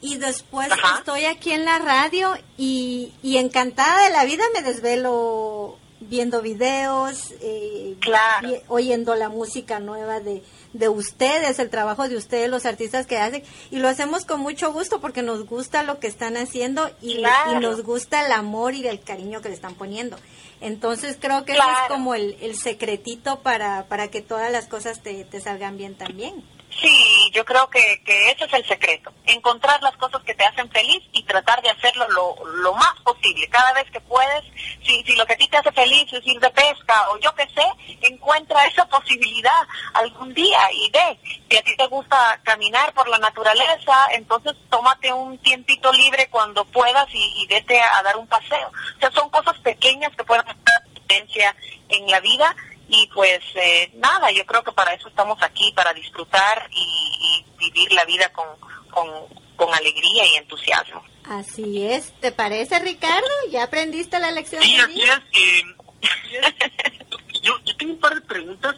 y 0.00 0.16
después 0.16 0.68
Ajá. 0.72 0.98
estoy 0.98 1.26
aquí 1.26 1.52
en 1.52 1.64
la 1.64 1.78
radio 1.78 2.34
y, 2.58 3.12
y 3.22 3.36
encantada 3.36 4.04
de 4.04 4.10
la 4.10 4.24
vida 4.24 4.42
me 4.52 4.62
desvelo 4.62 5.78
viendo 6.00 6.40
videos, 6.42 7.32
eh, 7.42 7.94
Claro. 8.00 8.48
vi- 8.48 8.56
oyendo 8.68 9.14
la 9.14 9.28
música 9.28 9.78
nueva 9.80 10.18
de, 10.18 10.42
de 10.72 10.88
ustedes, 10.88 11.58
el 11.58 11.68
trabajo 11.70 12.08
de 12.08 12.16
ustedes, 12.16 12.48
los 12.50 12.64
artistas 12.66 13.06
que 13.06 13.18
hacen, 13.18 13.42
y 13.70 13.76
lo 13.80 13.86
hacemos 13.88 14.24
con 14.24 14.40
mucho 14.40 14.72
gusto 14.72 15.00
porque 15.00 15.20
nos 15.22 15.44
gusta 15.46 15.82
lo 15.82 16.00
que 16.00 16.06
están 16.06 16.36
haciendo 16.38 16.90
y, 17.02 17.16
Claro. 17.18 17.52
y 17.52 17.60
nos 17.60 17.82
gusta 17.82 18.24
el 18.24 18.32
amor 18.32 18.74
y 18.74 18.88
el 18.88 19.00
cariño 19.00 19.40
que 19.42 19.50
le 19.50 19.54
están 19.54 19.74
poniendo. 19.74 20.16
Entonces 20.60 21.16
creo 21.18 21.44
que 21.44 21.52
eso 21.52 21.62
es 21.62 21.88
como 21.88 22.14
el, 22.14 22.36
el 22.40 22.56
secretito 22.56 23.40
para, 23.40 23.86
para 23.86 24.08
que 24.08 24.20
todas 24.20 24.52
las 24.52 24.66
cosas 24.66 25.00
te, 25.02 25.24
te 25.24 25.40
salgan 25.40 25.76
bien 25.76 25.94
también. 25.94 26.44
Sí, 26.78 27.30
yo 27.32 27.44
creo 27.44 27.68
que, 27.68 28.02
que 28.04 28.30
ese 28.30 28.44
es 28.44 28.52
el 28.52 28.66
secreto. 28.66 29.12
Encontrar 29.26 29.82
las 29.82 29.96
cosas 29.96 30.22
que 30.22 30.34
te 30.34 30.44
hacen 30.44 30.70
feliz 30.70 31.02
y 31.12 31.22
tratar 31.24 31.60
de 31.62 31.70
hacerlo 31.70 32.08
lo, 32.08 32.46
lo 32.46 32.72
más 32.74 32.94
posible. 33.02 33.48
Cada 33.48 33.72
vez 33.72 33.90
que 33.90 34.00
puedes, 34.00 34.44
si, 34.84 35.02
si 35.02 35.16
lo 35.16 35.26
que 35.26 35.32
a 35.32 35.36
ti 35.36 35.48
te 35.48 35.56
hace 35.56 35.72
feliz 35.72 36.12
es 36.12 36.26
ir 36.26 36.38
de 36.38 36.50
pesca 36.50 37.10
o 37.10 37.18
yo 37.18 37.34
qué 37.34 37.46
sé, 37.48 37.98
encuentra 38.02 38.64
esa 38.66 38.86
posibilidad 38.86 39.66
algún 39.94 40.32
día 40.32 40.58
y 40.72 40.90
ve. 40.90 41.18
Si 41.50 41.56
a 41.56 41.62
ti 41.62 41.76
te 41.76 41.86
gusta 41.88 42.40
caminar 42.44 42.94
por 42.94 43.08
la 43.08 43.18
naturaleza, 43.18 44.06
entonces 44.12 44.54
tómate 44.70 45.12
un 45.12 45.38
tiempito 45.38 45.92
libre 45.92 46.28
cuando 46.30 46.64
puedas 46.66 47.06
y, 47.12 47.46
vete 47.48 47.80
a, 47.80 47.98
a 47.98 48.02
dar 48.04 48.16
un 48.16 48.28
paseo. 48.28 48.70
O 48.96 49.00
sea, 49.00 49.10
son 49.10 49.28
cosas 49.30 49.58
pequeñas 49.58 50.14
que 50.16 50.24
pueden 50.24 50.46
hacer 50.46 50.82
diferencia 50.94 51.56
en 51.88 52.06
la 52.06 52.20
vida 52.20 52.54
y 52.90 53.06
pues 53.14 53.40
eh, 53.54 53.90
nada, 53.94 54.30
yo 54.30 54.44
creo 54.46 54.62
que 54.64 54.72
para 54.72 54.92
eso 54.94 55.08
estamos 55.08 55.40
aquí, 55.42 55.72
para 55.74 55.92
disfrutar 55.92 56.68
y, 56.70 56.84
y 57.20 57.46
vivir 57.58 57.92
la 57.92 58.04
vida 58.04 58.30
con, 58.32 58.46
con, 58.90 59.08
con 59.56 59.72
alegría 59.74 60.24
y 60.32 60.36
entusiasmo. 60.36 61.02
Así 61.24 61.86
es. 61.86 62.12
¿Te 62.20 62.32
parece, 62.32 62.78
Ricardo? 62.80 63.28
¿Ya 63.50 63.62
aprendiste 63.64 64.18
la 64.18 64.30
lección? 64.32 64.62
Sí, 64.62 64.72
del 64.76 64.84
así 64.84 65.02
es. 65.02 65.18
eh. 65.32 65.62
Yo, 67.42 67.54
yo 67.64 67.76
tengo 67.76 67.94
un 67.94 68.00
par 68.00 68.14
de 68.14 68.20
preguntas. 68.20 68.76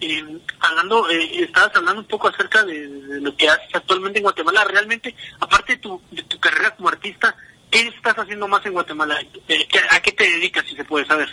eh, 0.00 0.24
hablando, 0.60 1.08
eh, 1.10 1.42
estabas 1.44 1.74
hablando 1.76 2.00
un 2.00 2.08
poco 2.08 2.26
acerca 2.28 2.64
de, 2.64 2.88
de 2.88 3.20
lo 3.20 3.36
que 3.36 3.48
haces 3.48 3.68
actualmente 3.74 4.18
en 4.18 4.24
Guatemala. 4.24 4.64
Realmente, 4.64 5.14
aparte 5.38 5.74
de 5.76 5.78
tu, 5.78 6.02
de 6.10 6.22
tu 6.24 6.38
carrera 6.40 6.74
como 6.74 6.88
artista, 6.88 7.36
¿qué 7.70 7.80
estás 7.88 8.14
haciendo 8.18 8.48
más 8.48 8.64
en 8.66 8.72
Guatemala? 8.72 9.20
Eh, 9.48 9.66
¿qué- 9.68 9.80
¿A 9.90 10.00
qué 10.00 10.12
te 10.12 10.24
dedicas, 10.28 10.64
si 10.66 10.74
se 10.76 10.84
puede 10.84 11.06
saber? 11.06 11.28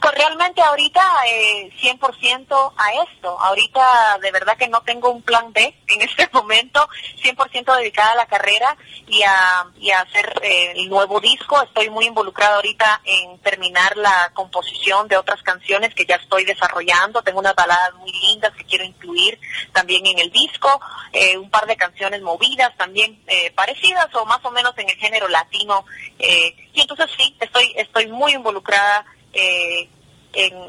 Pues 0.00 0.14
realmente 0.14 0.62
ahorita 0.62 1.02
eh, 1.30 1.70
100% 1.82 2.72
a 2.78 2.92
esto. 3.04 3.38
Ahorita 3.40 4.18
de 4.22 4.30
verdad 4.30 4.56
que 4.56 4.68
no 4.68 4.80
tengo 4.82 5.10
un 5.10 5.20
plan 5.22 5.52
B 5.52 5.74
en 5.88 6.00
este 6.02 6.28
momento, 6.32 6.88
100% 7.22 7.76
dedicada 7.76 8.12
a 8.12 8.16
la 8.16 8.26
carrera 8.26 8.74
y 9.06 9.22
a, 9.22 9.66
y 9.78 9.90
a 9.90 10.00
hacer 10.00 10.32
eh, 10.42 10.72
el 10.76 10.88
nuevo 10.88 11.20
disco. 11.20 11.62
Estoy 11.62 11.90
muy 11.90 12.06
involucrada 12.06 12.56
ahorita 12.56 13.02
en 13.04 13.38
terminar 13.40 13.96
la 13.98 14.30
composición 14.32 15.08
de 15.08 15.18
otras 15.18 15.42
canciones 15.42 15.94
que 15.94 16.06
ya 16.06 16.16
estoy 16.16 16.44
desarrollando. 16.46 17.20
Tengo 17.22 17.40
unas 17.40 17.54
baladas 17.54 17.94
muy 17.96 18.12
lindas 18.12 18.54
que 18.56 18.64
quiero 18.64 18.84
incluir 18.84 19.38
también 19.72 20.06
en 20.06 20.18
el 20.20 20.30
disco, 20.30 20.80
eh, 21.12 21.36
un 21.36 21.50
par 21.50 21.66
de 21.66 21.76
canciones 21.76 22.22
movidas 22.22 22.74
también 22.78 23.22
eh, 23.26 23.50
parecidas 23.54 24.08
o 24.14 24.24
más 24.24 24.42
o 24.44 24.50
menos 24.50 24.72
en 24.78 24.88
el 24.88 24.96
género 24.96 25.28
latino. 25.28 25.75
Eh, 26.18 26.54
y 26.72 26.80
entonces 26.80 27.10
sí, 27.16 27.36
estoy, 27.40 27.72
estoy 27.76 28.06
muy 28.08 28.32
involucrada 28.32 29.04
eh, 29.32 29.88
en, 30.32 30.62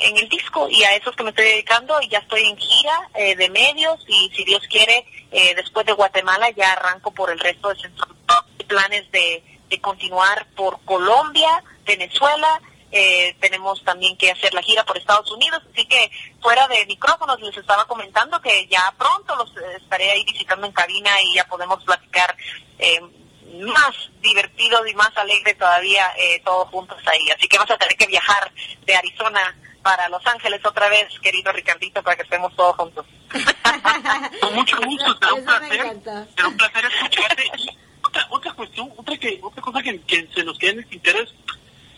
el 0.00 0.28
disco 0.30 0.66
y 0.70 0.82
a 0.82 0.94
eso 0.96 1.10
es 1.10 1.16
que 1.16 1.22
me 1.22 1.28
estoy 1.28 1.44
dedicando 1.44 2.00
y 2.00 2.08
ya 2.08 2.20
estoy 2.20 2.46
en 2.46 2.56
gira 2.56 3.10
eh, 3.14 3.36
de 3.36 3.50
medios 3.50 4.02
y 4.08 4.30
si 4.34 4.44
Dios 4.44 4.62
quiere 4.70 5.04
eh, 5.30 5.54
después 5.54 5.84
de 5.84 5.92
Guatemala 5.92 6.48
ya 6.50 6.72
arranco 6.72 7.10
por 7.12 7.30
el 7.30 7.38
resto 7.38 7.68
de 7.68 7.80
Centroamérica 7.80 8.20
planes 8.70 9.10
de, 9.10 9.42
de 9.68 9.80
continuar 9.80 10.46
por 10.54 10.80
Colombia, 10.84 11.62
Venezuela 11.84 12.60
eh, 12.92 13.36
tenemos 13.40 13.82
también 13.84 14.16
que 14.16 14.30
hacer 14.30 14.52
la 14.54 14.62
gira 14.62 14.84
por 14.84 14.98
Estados 14.98 15.30
Unidos, 15.30 15.62
así 15.72 15.86
que 15.86 16.10
fuera 16.40 16.66
de 16.66 16.86
micrófonos 16.86 17.40
les 17.40 17.56
estaba 17.56 17.84
comentando 17.86 18.40
que 18.40 18.66
ya 18.68 18.82
pronto 18.98 19.36
los 19.36 19.50
eh, 19.56 19.76
estaré 19.80 20.10
ahí 20.10 20.24
visitando 20.24 20.66
en 20.66 20.72
cabina 20.72 21.10
y 21.24 21.34
ya 21.34 21.44
podemos 21.44 21.84
platicar 21.84 22.36
eh, 22.78 23.00
más 23.58 24.10
divertido 24.20 24.86
y 24.86 24.94
más 24.94 25.16
alegre 25.16 25.54
todavía 25.54 26.06
eh, 26.16 26.40
todos 26.44 26.68
juntos 26.68 26.98
ahí. 27.06 27.28
Así 27.36 27.48
que 27.48 27.58
vas 27.58 27.70
a 27.70 27.76
tener 27.76 27.96
que 27.96 28.06
viajar 28.06 28.52
de 28.84 28.96
Arizona 28.96 29.40
para 29.82 30.08
Los 30.08 30.26
Ángeles 30.26 30.64
otra 30.64 30.88
vez, 30.88 31.08
querido 31.20 31.52
Ricardito, 31.52 32.02
para 32.02 32.16
que 32.16 32.22
estemos 32.22 32.54
todos 32.54 32.76
juntos. 32.76 33.06
Con 34.40 34.54
mucho 34.54 34.76
gusto, 34.76 35.18
será 35.18 35.34
un 35.34 35.44
placer. 35.44 36.00
Será 36.36 36.48
un 36.48 36.56
placer 36.56 36.84
escucharte. 36.84 37.44
Y 37.56 37.78
otra, 38.04 38.26
otra 38.30 38.52
cuestión, 38.52 38.92
otra 38.96 39.16
que 39.16 39.40
otra 39.42 39.62
cosa 39.62 39.82
que, 39.82 40.00
que 40.02 40.28
se 40.34 40.44
nos 40.44 40.58
queda 40.58 40.72
en 40.72 40.78
el 40.80 40.86
tintero 40.86 41.20
es 41.20 41.34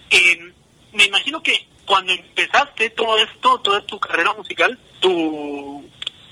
que 0.09 0.53
me 0.93 1.05
imagino 1.05 1.43
que 1.43 1.67
cuando 1.87 2.13
empezaste 2.13 2.91
todo 2.91 3.19
esto, 3.19 3.61
toda 3.61 3.85
tu 3.87 3.99
carrera 3.99 4.33
musical, 4.35 4.79
tu, 5.01 5.82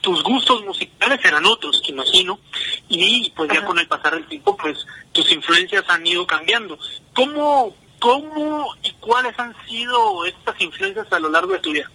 tus 0.01 0.23
gustos 0.23 0.65
musicales 0.65 1.21
eran 1.25 1.47
otros, 1.47 1.81
que 1.85 1.93
imagino, 1.93 2.39
y 2.89 3.31
pues 3.37 3.51
ya 3.53 3.59
Ajá. 3.59 3.67
con 3.67 3.79
el 3.79 3.89
pasar 3.89 4.15
del 4.15 4.27
tiempo, 4.27 4.57
pues 4.57 4.87
tus 5.13 5.31
influencias 5.33 5.85
han 5.89 6.07
ido 6.07 6.27
cambiando. 6.27 6.79
¿Cómo, 7.15 7.75
cómo 7.99 8.75
y 8.83 8.93
cuáles 8.93 9.39
han 9.39 9.55
sido 9.67 10.25
estas 10.25 10.61
influencias 10.61 11.13
a 11.13 11.19
lo 11.19 11.29
largo 11.29 11.53
de 11.53 11.59
tu 11.59 11.73
vida? 11.73 11.91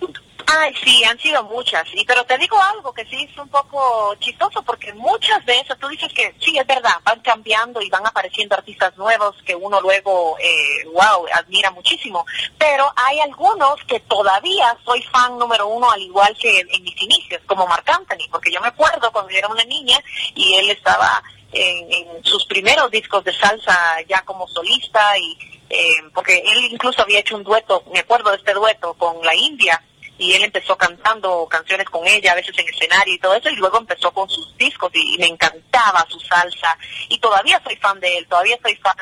Ay, 0.47 0.73
sí, 0.83 1.03
han 1.03 1.19
sido 1.19 1.43
muchas, 1.43 1.87
y 1.93 2.05
pero 2.05 2.23
te 2.25 2.37
digo 2.37 2.61
algo 2.61 2.93
que 2.93 3.05
sí 3.05 3.27
es 3.29 3.37
un 3.37 3.49
poco 3.49 4.13
chistoso, 4.19 4.61
porque 4.61 4.93
muchas 4.93 5.41
esas, 5.47 5.77
tú 5.79 5.87
dices 5.87 6.13
que 6.13 6.35
sí, 6.39 6.57
es 6.57 6.67
verdad, 6.67 6.93
van 7.03 7.19
cambiando 7.21 7.81
y 7.81 7.89
van 7.89 8.05
apareciendo 8.05 8.55
artistas 8.55 8.95
nuevos 8.95 9.35
que 9.43 9.55
uno 9.55 9.81
luego, 9.81 10.37
eh, 10.39 10.85
wow, 10.93 11.25
admira 11.33 11.71
muchísimo, 11.71 12.25
pero 12.59 12.91
hay 12.95 13.19
algunos 13.21 13.83
que 13.87 13.99
todavía 14.01 14.77
soy 14.85 15.01
fan 15.03 15.37
número 15.39 15.67
uno, 15.67 15.89
al 15.89 16.01
igual 16.01 16.37
que 16.39 16.59
en, 16.59 16.83
mis 16.83 17.01
inicios, 17.01 17.41
como 17.47 17.65
Marc 17.65 17.89
Anthony, 17.89 18.29
porque 18.29 18.51
yo 18.51 18.61
me 18.61 18.67
acuerdo 18.67 19.11
cuando 19.11 19.31
yo 19.31 19.39
era 19.39 19.47
una 19.47 19.63
niña 19.63 19.97
y 20.35 20.55
él 20.55 20.69
estaba 20.69 21.23
en, 21.53 21.91
en 21.91 22.23
sus 22.23 22.45
primeros 22.45 22.91
discos 22.91 23.23
de 23.23 23.33
salsa 23.33 23.97
ya 24.07 24.21
como 24.21 24.47
solista, 24.47 25.17
y 25.17 25.37
eh, 25.69 26.03
porque 26.13 26.37
él 26.37 26.65
incluso 26.71 27.01
había 27.01 27.19
hecho 27.19 27.35
un 27.35 27.43
dueto, 27.43 27.83
me 27.91 27.99
acuerdo 27.99 28.29
de 28.29 28.37
este 28.37 28.53
dueto 28.53 28.93
con 28.93 29.19
la 29.23 29.35
India, 29.35 29.81
y 30.17 30.33
él 30.33 30.43
empezó 30.43 30.77
cantando 30.77 31.47
canciones 31.47 31.89
con 31.89 32.05
ella, 32.07 32.31
a 32.31 32.35
veces 32.35 32.57
en 32.57 32.67
escenario 32.69 33.13
y 33.13 33.19
todo 33.19 33.33
eso, 33.33 33.49
y 33.49 33.55
luego 33.55 33.79
empezó 33.79 34.11
con 34.11 34.29
sus 34.29 34.55
discos 34.57 34.91
y, 34.93 35.17
me 35.17 35.27
encantaba 35.27 36.05
su 36.09 36.19
salsa, 36.19 36.77
y 37.09 37.17
todavía 37.19 37.61
soy 37.63 37.75
fan 37.77 37.99
de 37.99 38.17
él, 38.17 38.27
todavía 38.27 38.57
soy 38.61 38.75
fan 38.77 38.95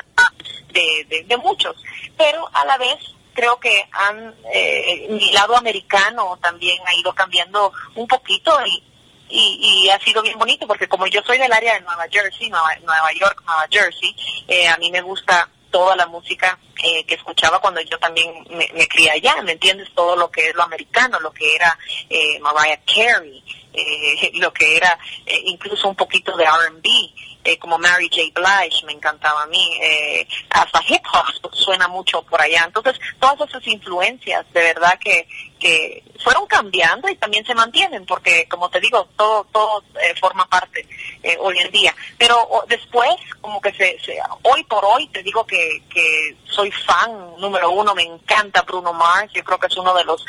de, 0.72 1.06
de, 1.08 1.24
de 1.24 1.36
muchos, 1.36 1.76
pero 2.16 2.48
a 2.52 2.64
la 2.64 2.76
vez 2.78 2.98
creo 3.34 3.58
que 3.58 3.86
han, 3.92 4.34
eh, 4.52 5.08
mi 5.10 5.32
lado 5.32 5.56
americano 5.56 6.38
también 6.40 6.78
ha 6.86 6.94
ido 6.94 7.12
cambiando 7.12 7.72
un 7.96 8.06
poquito 8.06 8.56
y, 8.64 8.82
y, 9.28 9.84
y 9.84 9.90
ha 9.90 9.98
sido 10.00 10.22
bien 10.22 10.38
bonito 10.38 10.66
porque 10.66 10.88
como 10.88 11.06
yo 11.06 11.20
soy 11.22 11.38
del 11.38 11.52
área 11.52 11.74
de 11.74 11.80
Nueva 11.80 12.06
Jersey, 12.10 12.48
Nueva, 12.48 12.68
Nueva 12.82 13.12
York, 13.12 13.42
Nueva 13.44 13.66
Jersey, 13.70 14.14
eh, 14.48 14.68
a 14.68 14.76
mí 14.78 14.90
me 14.90 15.02
gusta 15.02 15.48
toda 15.74 15.96
la 15.96 16.06
música 16.06 16.56
eh, 16.84 17.04
que 17.04 17.16
escuchaba 17.16 17.58
cuando 17.58 17.80
yo 17.80 17.98
también 17.98 18.32
me, 18.48 18.70
me 18.74 18.86
crié 18.86 19.10
allá, 19.10 19.42
¿me 19.42 19.50
entiendes? 19.50 19.88
Todo 19.92 20.14
lo 20.14 20.30
que 20.30 20.50
es 20.50 20.54
lo 20.54 20.62
americano, 20.62 21.18
lo 21.18 21.32
que 21.32 21.52
era 21.52 21.76
eh, 22.08 22.38
Mariah 22.38 22.80
Carey, 22.86 23.42
eh, 23.72 24.30
lo 24.38 24.52
que 24.52 24.76
era 24.76 24.96
eh, 25.26 25.42
incluso 25.46 25.88
un 25.88 25.96
poquito 25.96 26.36
de 26.36 26.44
R&B, 26.44 26.88
eh, 27.42 27.58
como 27.58 27.76
Mary 27.76 28.08
J. 28.08 28.22
Blige, 28.32 28.86
me 28.86 28.92
encantaba 28.92 29.42
a 29.42 29.46
mí, 29.46 29.78
eh, 29.82 30.28
hasta 30.50 30.80
hip 30.86 31.02
hop 31.12 31.52
suena 31.52 31.88
mucho 31.88 32.22
por 32.22 32.40
allá. 32.40 32.62
Entonces, 32.66 32.98
todas 33.18 33.48
esas 33.48 33.66
influencias, 33.66 34.46
de 34.52 34.62
verdad 34.62 34.96
que, 35.00 35.26
que 35.64 36.02
fueron 36.22 36.46
cambiando 36.46 37.08
y 37.08 37.16
también 37.16 37.44
se 37.46 37.54
mantienen, 37.54 38.04
porque 38.04 38.46
como 38.50 38.68
te 38.68 38.80
digo, 38.80 39.08
todo, 39.16 39.44
todo 39.44 39.82
eh, 40.02 40.14
forma 40.20 40.46
parte 40.46 40.86
eh, 41.22 41.38
hoy 41.40 41.56
en 41.58 41.70
día. 41.70 41.94
Pero 42.18 42.36
o- 42.38 42.64
después, 42.68 43.14
como 43.40 43.62
que 43.62 43.72
se, 43.72 43.98
se- 44.04 44.18
hoy 44.42 44.62
por 44.64 44.84
hoy, 44.84 45.08
te 45.08 45.22
digo 45.22 45.46
que, 45.46 45.82
que 45.88 46.36
soy 46.44 46.70
fan 46.70 47.10
número 47.38 47.70
uno, 47.70 47.94
me 47.94 48.02
encanta 48.02 48.60
Bruno 48.62 48.92
Mars, 48.92 49.32
yo 49.32 49.42
creo 49.42 49.58
que 49.58 49.68
es 49.68 49.76
uno 49.78 49.94
de 49.94 50.04
los 50.04 50.22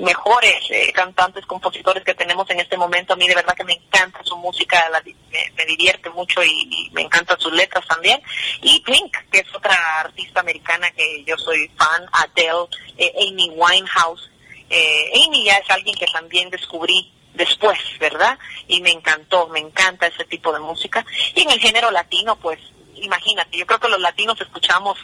mejores 0.00 0.54
eh, 0.70 0.92
cantantes, 0.92 1.46
compositores 1.46 2.04
que 2.04 2.14
tenemos 2.14 2.48
en 2.50 2.60
este 2.60 2.76
momento. 2.76 3.14
A 3.14 3.16
mí 3.16 3.26
de 3.26 3.34
verdad 3.34 3.54
que 3.56 3.64
me 3.64 3.72
encanta 3.72 4.20
su 4.22 4.36
música, 4.36 4.84
la 4.90 5.00
me, 5.02 5.14
me 5.56 5.64
divierte 5.64 6.10
mucho 6.10 6.42
y, 6.44 6.50
y 6.70 6.90
me 6.92 7.02
encantan 7.02 7.40
sus 7.40 7.52
letras 7.54 7.86
también. 7.88 8.20
Y 8.60 8.80
Pink, 8.80 9.16
que 9.32 9.38
es 9.38 9.54
otra 9.54 9.74
artista 10.00 10.40
americana 10.40 10.90
que 10.90 11.24
yo 11.24 11.38
soy 11.38 11.68
fan, 11.78 12.06
Adele, 12.12 12.68
eh, 12.98 13.12
Amy 13.30 13.48
Winehouse. 13.54 14.30
Eh, 14.70 15.12
Amy 15.26 15.44
ya 15.44 15.56
es 15.56 15.70
alguien 15.70 15.96
que 15.96 16.06
también 16.06 16.50
descubrí 16.50 17.12
después, 17.34 17.78
¿verdad? 17.98 18.38
Y 18.68 18.80
me 18.80 18.90
encantó, 18.90 19.48
me 19.48 19.60
encanta 19.60 20.06
ese 20.06 20.24
tipo 20.24 20.52
de 20.52 20.60
música. 20.60 21.04
Y 21.34 21.42
en 21.42 21.50
el 21.50 21.60
género 21.60 21.90
latino, 21.90 22.36
pues 22.36 22.58
imagínate, 22.94 23.58
yo 23.58 23.66
creo 23.66 23.80
que 23.80 23.88
los 23.88 24.00
latinos 24.00 24.40
escuchamos 24.40 24.98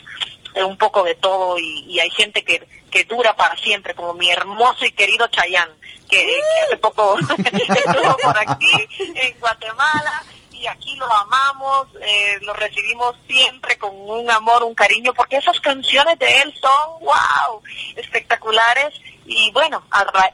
eh, 0.55 0.65
un 0.65 0.77
poco 0.77 1.03
de 1.03 1.15
todo 1.17 1.59
y, 1.59 1.99
hay 2.01 2.11
gente 2.11 2.45
que, 2.45 2.67
que 2.91 3.05
dura 3.05 3.37
para 3.37 3.57
siempre, 3.57 3.95
como 3.95 4.15
mi 4.15 4.31
hermoso 4.31 4.85
y 4.85 4.93
querido 4.93 5.27
Chayán, 5.29 5.69
que, 6.09 6.25
que 6.25 6.41
hace 6.67 6.77
poco 6.79 7.19
estuvo 7.39 8.17
por 8.17 8.39
aquí, 8.39 8.89
en 8.99 9.39
Guatemala, 9.39 10.25
y 10.53 10.67
aquí 10.67 10.95
lo 10.97 11.11
amamos, 11.11 11.89
eh, 12.03 12.39
lo 12.43 12.53
recibimos 12.53 13.17
siempre 13.27 13.79
con 13.79 13.93
un 13.95 14.31
amor, 14.31 14.63
un 14.63 14.75
cariño, 14.75 15.15
porque 15.15 15.39
esas 15.39 15.59
canciones 15.61 16.19
de 16.19 16.43
él 16.43 16.55
son, 16.61 17.01
wow, 17.01 17.63
espectaculares. 17.97 18.93
Y 19.33 19.53
bueno, 19.53 19.81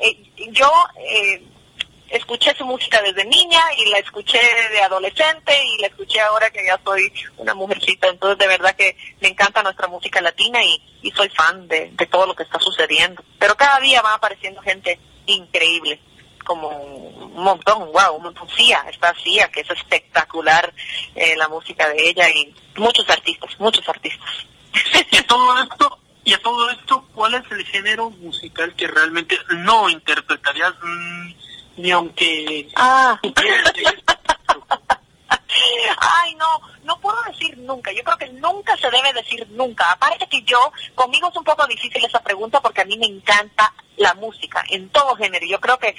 eh, 0.01 0.33
yo 0.53 0.73
eh, 0.99 1.47
escuché 2.09 2.55
su 2.57 2.65
música 2.65 3.03
desde 3.03 3.27
niña 3.27 3.61
y 3.77 3.91
la 3.91 3.99
escuché 3.99 4.41
de 4.73 4.81
adolescente 4.81 5.53
y 5.65 5.83
la 5.83 5.89
escuché 5.89 6.19
ahora 6.23 6.51
que 6.51 6.65
ya 6.65 6.81
soy 6.83 7.13
una 7.37 7.53
mujercita. 7.53 8.09
Entonces, 8.09 8.39
de 8.39 8.47
verdad 8.47 8.75
que 8.75 8.97
me 9.21 9.29
encanta 9.29 9.63
nuestra 9.63 9.87
música 9.87 10.23
latina 10.23 10.65
y, 10.65 10.83
soy 11.15 11.29
fan 11.29 11.69
de, 11.69 11.91
de 11.93 12.07
todo 12.07 12.27
lo 12.27 12.35
que 12.35 12.45
está 12.45 12.59
sucediendo. 12.59 13.23
Pero 13.39 13.55
cada 13.55 13.79
día 13.81 14.01
va 14.01 14.15
apareciendo 14.15 14.63
gente 14.63 14.99
increíble 15.27 16.01
como 16.47 16.69
un 16.69 17.43
montón, 17.43 17.93
wow, 17.93 18.17
un 18.17 18.23
montón. 18.23 18.49
Sia, 18.57 18.83
está 18.89 19.15
Sia, 19.23 19.51
que 19.51 19.61
es 19.61 19.71
espectacular 19.71 20.73
eh, 21.15 21.37
la 21.37 21.49
música 21.49 21.87
de 21.91 22.09
ella 22.09 22.31
y 22.31 22.55
muchos 22.77 23.09
artistas, 23.11 23.51
muchos 23.59 23.87
artistas. 23.87 24.31
Todo 25.29 25.63
esto, 25.63 25.99
y 26.27 26.35
a 26.35 26.43
todo 26.43 26.69
esto, 26.71 27.07
¿cuál 27.15 27.35
es 27.35 27.45
el 27.53 27.65
género 27.65 28.11
musical 28.11 28.75
que 28.75 28.89
realmente 28.89 29.39
no 29.59 29.89
interpretarías 29.89 30.75
mm, 30.83 31.33
ni 31.77 31.93
aunque 31.93 32.69
Ah. 32.75 33.19
Ay, 35.99 36.35
no, 36.35 36.61
no 36.83 36.99
puedo 37.01 37.17
decir 37.29 37.57
nunca. 37.59 37.93
Yo 37.93 38.03
creo 38.03 38.19
que 38.19 38.29
nunca 38.29 38.77
se 38.77 38.91
debe 38.91 39.13
decir 39.13 39.47
nunca. 39.51 39.93
Aparte 39.93 40.27
que 40.27 40.43
yo, 40.43 40.59
conmigo 40.97 41.29
es 41.29 41.37
un 41.37 41.45
poco 41.45 41.65
difícil 41.69 42.05
esa 42.05 42.21
pregunta 42.21 42.61
porque 42.61 42.81
a 42.81 42.87
mí 42.87 42.99
me 42.99 43.07
encanta 43.07 43.73
la 43.97 44.13
música 44.15 44.65
en 44.69 44.89
todo 44.89 45.15
género. 45.15 45.47
Yo 45.47 45.61
creo 45.61 45.79
que 45.79 45.95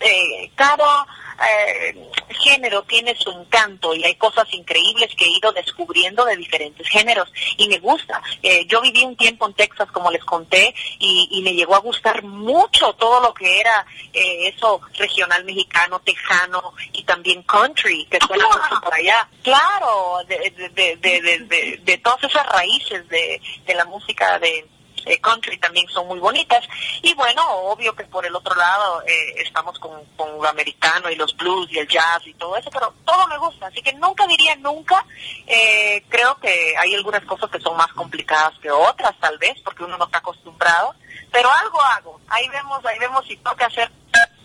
eh, 0.00 0.50
cada 0.54 1.06
eh, 1.48 2.10
género 2.42 2.82
tiene 2.82 3.14
su 3.16 3.30
encanto 3.30 3.94
y 3.94 4.04
hay 4.04 4.14
cosas 4.16 4.46
increíbles 4.52 5.14
que 5.16 5.24
he 5.24 5.30
ido 5.38 5.52
descubriendo 5.52 6.24
de 6.24 6.36
diferentes 6.36 6.86
géneros 6.88 7.32
y 7.56 7.68
me 7.68 7.78
gusta. 7.78 8.20
Eh, 8.42 8.66
yo 8.66 8.80
viví 8.80 9.04
un 9.04 9.16
tiempo 9.16 9.46
en 9.46 9.54
Texas, 9.54 9.88
como 9.92 10.10
les 10.10 10.24
conté, 10.24 10.74
y, 10.98 11.28
y 11.30 11.42
me 11.42 11.54
llegó 11.54 11.74
a 11.74 11.78
gustar 11.80 12.22
mucho 12.22 12.92
todo 12.94 13.20
lo 13.20 13.32
que 13.34 13.60
era 13.60 13.86
eh, 14.12 14.48
eso 14.48 14.80
regional 14.94 15.44
mexicano, 15.44 16.00
tejano 16.00 16.74
y 16.92 17.02
también 17.04 17.42
country, 17.44 18.06
que 18.06 18.18
suena 18.26 18.46
mucho 18.46 18.80
por 18.82 18.94
allá. 18.94 19.28
Claro, 19.42 20.18
de, 20.26 20.50
de, 20.50 20.68
de, 20.70 20.96
de, 20.96 21.20
de, 21.22 21.38
de- 21.40 21.80
de 21.82 21.98
todas 21.98 22.22
esas 22.24 22.46
raíces 22.46 23.08
de, 23.08 23.40
de 23.66 23.74
la 23.74 23.84
música 23.86 24.38
de 24.38 24.66
eh, 25.06 25.20
country 25.20 25.58
también 25.58 25.86
son 25.88 26.08
muy 26.08 26.18
bonitas. 26.18 26.64
Y 27.02 27.14
bueno, 27.14 27.42
obvio 27.48 27.94
que 27.94 28.04
por 28.04 28.24
el 28.24 28.34
otro 28.34 28.54
lado 28.54 29.02
eh, 29.02 29.42
estamos 29.44 29.78
con, 29.78 30.04
con 30.16 30.28
lo 30.36 30.48
americano 30.48 31.10
y 31.10 31.16
los 31.16 31.36
blues 31.36 31.70
y 31.70 31.78
el 31.78 31.88
jazz 31.88 32.26
y 32.26 32.34
todo 32.34 32.56
eso, 32.56 32.70
pero 32.70 32.94
todo 33.04 33.26
me 33.28 33.38
gusta. 33.38 33.66
Así 33.66 33.82
que 33.82 33.92
nunca 33.94 34.26
diría 34.26 34.56
nunca. 34.56 35.04
Eh, 35.46 36.02
creo 36.08 36.36
que 36.36 36.74
hay 36.78 36.94
algunas 36.94 37.24
cosas 37.24 37.50
que 37.50 37.60
son 37.60 37.76
más 37.76 37.92
complicadas 37.92 38.58
que 38.60 38.70
otras, 38.70 39.18
tal 39.20 39.38
vez, 39.38 39.60
porque 39.64 39.84
uno 39.84 39.96
no 39.98 40.04
está 40.04 40.18
acostumbrado. 40.18 40.94
Pero 41.32 41.48
algo 41.62 41.80
hago. 41.82 42.20
Ahí 42.28 42.48
vemos, 42.48 42.84
ahí 42.84 42.98
vemos 42.98 43.24
si 43.26 43.36
toca 43.38 43.66
hacer. 43.66 43.90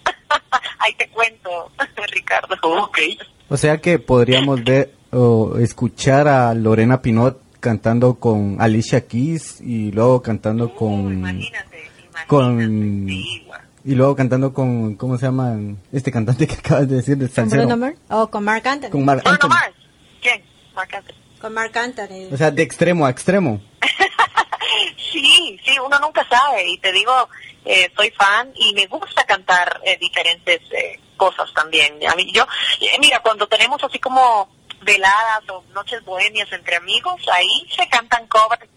ahí 0.80 0.94
te 0.96 1.10
cuento, 1.10 1.72
Ricardo. 2.12 2.56
Ok. 2.62 3.00
O 3.50 3.58
sea 3.58 3.80
que 3.80 4.00
podríamos 4.00 4.64
ver 4.64 4.94
o 5.12 5.58
escuchar 5.60 6.28
a 6.28 6.54
Lorena 6.54 7.02
Pinot 7.02 7.45
cantando 7.66 8.20
con 8.20 8.58
Alicia 8.60 9.08
Keys 9.08 9.60
y 9.60 9.92
luego 9.92 10.22
cantando 10.22 10.66
Uh, 10.66 10.76
con 10.76 11.12
imagínate, 11.14 11.90
imagínate. 11.98 12.28
con 12.28 13.10
y 13.10 13.96
luego 13.96 14.16
cantando 14.16 14.54
con 14.54 14.94
¿cómo 14.98 15.18
se 15.18 15.26
llama 15.26 15.58
este 15.92 16.12
cantante 16.12 16.46
que 16.46 16.54
acabas 16.60 16.88
de 16.88 16.98
decir 16.98 17.18
de 17.18 17.26
¿Con 17.26 17.34
Salsero? 17.36 17.64
Bruno 17.64 17.78
Mars? 17.78 17.98
¿O 18.10 18.30
con 18.30 18.44
Mark 18.44 18.68
Anthony? 18.68 18.92
Con 18.92 19.04
Bruno 19.04 19.22
Anthony. 19.26 19.50
Mars. 19.50 19.74
¿Quién? 20.22 20.44
Marc 20.76 20.94
Anthony. 20.94 21.16
Con 21.42 21.54
Mark 21.56 21.76
Anthony. 21.76 22.32
O 22.32 22.38
sea, 22.38 22.52
de 22.52 22.62
extremo 22.62 23.04
a 23.08 23.10
extremo. 23.10 23.60
Sí, 25.12 25.58
sí, 25.64 25.72
uno 25.86 25.98
nunca 26.00 26.28
sabe 26.30 26.68
y 26.70 26.78
te 26.80 26.92
digo, 26.92 27.30
eh, 27.64 27.90
soy 27.96 28.12
fan 28.12 28.52
y 28.56 28.74
me 28.74 28.86
gusta 28.88 29.24
cantar 29.24 29.80
eh, 29.86 29.98
diferentes 30.00 30.60
eh, 30.72 31.00
cosas 31.16 31.52
también. 31.54 31.94
A 32.12 32.16
mí, 32.16 32.30
yo, 32.34 32.44
eh, 32.82 32.98
mira, 33.00 33.22
cuando 33.22 33.48
tenemos 33.48 33.82
así 33.84 33.98
como 34.00 34.50
veladas 34.82 35.50
o 35.50 35.64
noches 35.74 36.04
bohemias 36.04 36.52
entre 36.52 36.76
amigos, 36.76 37.22
ahí 37.32 37.68
se 37.76 37.88
cantan 37.90 38.28
covers 38.28 38.68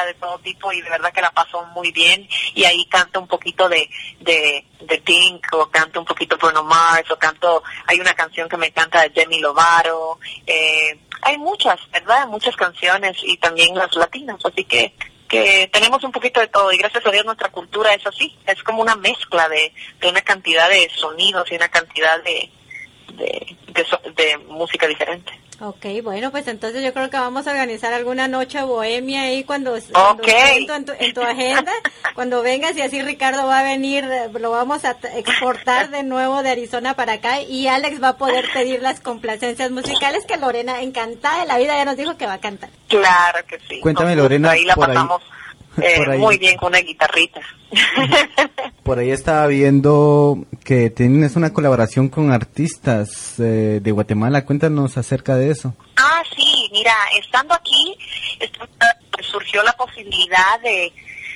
de 0.00 0.14
todo 0.14 0.38
tipo 0.38 0.72
y 0.72 0.80
de 0.80 0.88
verdad 0.88 1.12
que 1.12 1.20
la 1.20 1.30
paso 1.30 1.62
muy 1.74 1.92
bien 1.92 2.26
y 2.54 2.64
ahí 2.64 2.84
canto 2.86 3.20
un 3.20 3.28
poquito 3.28 3.68
de 3.68 3.88
de, 4.20 4.64
de 4.80 4.98
Pink 4.98 5.46
o 5.52 5.68
canto 5.70 6.00
un 6.00 6.06
poquito 6.06 6.36
Bruno 6.38 6.64
Mars 6.64 7.10
o 7.10 7.18
canto 7.18 7.62
hay 7.86 8.00
una 8.00 8.14
canción 8.14 8.48
que 8.48 8.56
me 8.56 8.68
encanta 8.68 9.02
de 9.02 9.10
Demi 9.10 9.40
Lovato 9.40 10.18
eh, 10.46 10.98
hay 11.20 11.38
muchas 11.38 11.78
verdad 11.90 12.26
muchas 12.26 12.56
canciones 12.56 13.18
y 13.22 13.36
también 13.36 13.74
las 13.76 13.94
latinas 13.94 14.40
así 14.44 14.64
que 14.64 14.94
que 15.28 15.68
tenemos 15.72 16.02
un 16.04 16.12
poquito 16.12 16.40
de 16.40 16.48
todo 16.48 16.72
y 16.72 16.78
gracias 16.78 17.06
a 17.06 17.10
Dios 17.10 17.24
nuestra 17.24 17.50
cultura 17.50 17.94
es 17.94 18.06
así 18.06 18.36
es 18.46 18.62
como 18.62 18.82
una 18.82 18.96
mezcla 18.96 19.48
de, 19.48 19.72
de 20.00 20.08
una 20.08 20.22
cantidad 20.22 20.68
de 20.68 20.90
sonidos 20.90 21.50
y 21.50 21.56
una 21.56 21.68
cantidad 21.68 22.22
de 22.22 22.50
de, 23.14 23.56
de, 23.68 23.84
so- 23.84 24.00
de 24.16 24.38
música 24.48 24.86
diferente 24.86 25.32
Ok, 25.60 25.86
bueno, 26.02 26.32
pues 26.32 26.48
entonces 26.48 26.82
yo 26.82 26.92
creo 26.92 27.08
que 27.08 27.16
vamos 27.18 27.46
a 27.46 27.50
organizar 27.52 27.92
alguna 27.92 28.26
noche 28.26 28.60
bohemia 28.62 29.22
ahí 29.22 29.44
cuando, 29.44 29.78
cuando 29.92 30.22
Ok. 30.22 30.26
esté 30.28 30.74
en, 30.74 30.84
tu, 30.84 30.92
en 30.98 31.14
tu 31.14 31.22
agenda, 31.22 31.70
cuando 32.16 32.42
vengas 32.42 32.76
y 32.76 32.80
así 32.80 33.00
Ricardo 33.00 33.46
va 33.46 33.60
a 33.60 33.62
venir, 33.62 34.02
eh, 34.04 34.28
lo 34.40 34.50
vamos 34.50 34.84
a 34.84 34.96
exportar 35.14 35.90
de 35.90 36.02
nuevo 36.02 36.42
de 36.42 36.50
Arizona 36.50 36.94
para 36.94 37.12
acá 37.12 37.42
y 37.42 37.68
Alex 37.68 38.02
va 38.02 38.08
a 38.08 38.16
poder 38.16 38.46
pedir 38.52 38.82
las 38.82 38.98
complacencias 38.98 39.70
musicales 39.70 40.24
que 40.26 40.36
Lorena, 40.36 40.80
encantada 40.82 41.42
de 41.42 41.46
la 41.46 41.58
vida, 41.58 41.76
ya 41.76 41.84
nos 41.84 41.96
dijo 41.96 42.16
que 42.16 42.26
va 42.26 42.32
a 42.34 42.40
cantar. 42.40 42.70
Claro 42.88 43.46
que 43.46 43.60
sí. 43.68 43.78
Cuéntame, 43.80 44.16
Lorena, 44.16 44.50
Ahí 44.50 44.64
la 44.64 44.74
por 44.74 44.90
ahí- 44.90 44.94
pasamos 44.96 45.22
eh, 45.80 45.94
por 45.96 46.10
ahí- 46.10 46.18
muy 46.18 46.38
bien 46.38 46.56
con 46.56 46.72
una 46.72 46.80
guitarrita. 46.80 47.40
Por 48.82 48.98
ahí 48.98 49.10
estaba 49.10 49.46
viendo 49.46 50.44
que 50.64 50.90
tienes 50.90 51.36
una 51.36 51.52
colaboración 51.52 52.08
con 52.08 52.32
artistas 52.32 53.38
eh, 53.38 53.80
de 53.80 53.90
Guatemala. 53.92 54.44
Cuéntanos 54.44 54.98
acerca 54.98 55.36
de 55.36 55.50
eso. 55.50 55.74
ah, 55.96 56.22
sí, 56.36 56.68
mira, 56.72 56.94
estando 57.20 57.54
aquí, 57.54 57.96
pues, 58.38 58.50
surgió 59.26 59.62
la 59.62 59.72
posibilidad 59.74 60.60
de 60.62 60.92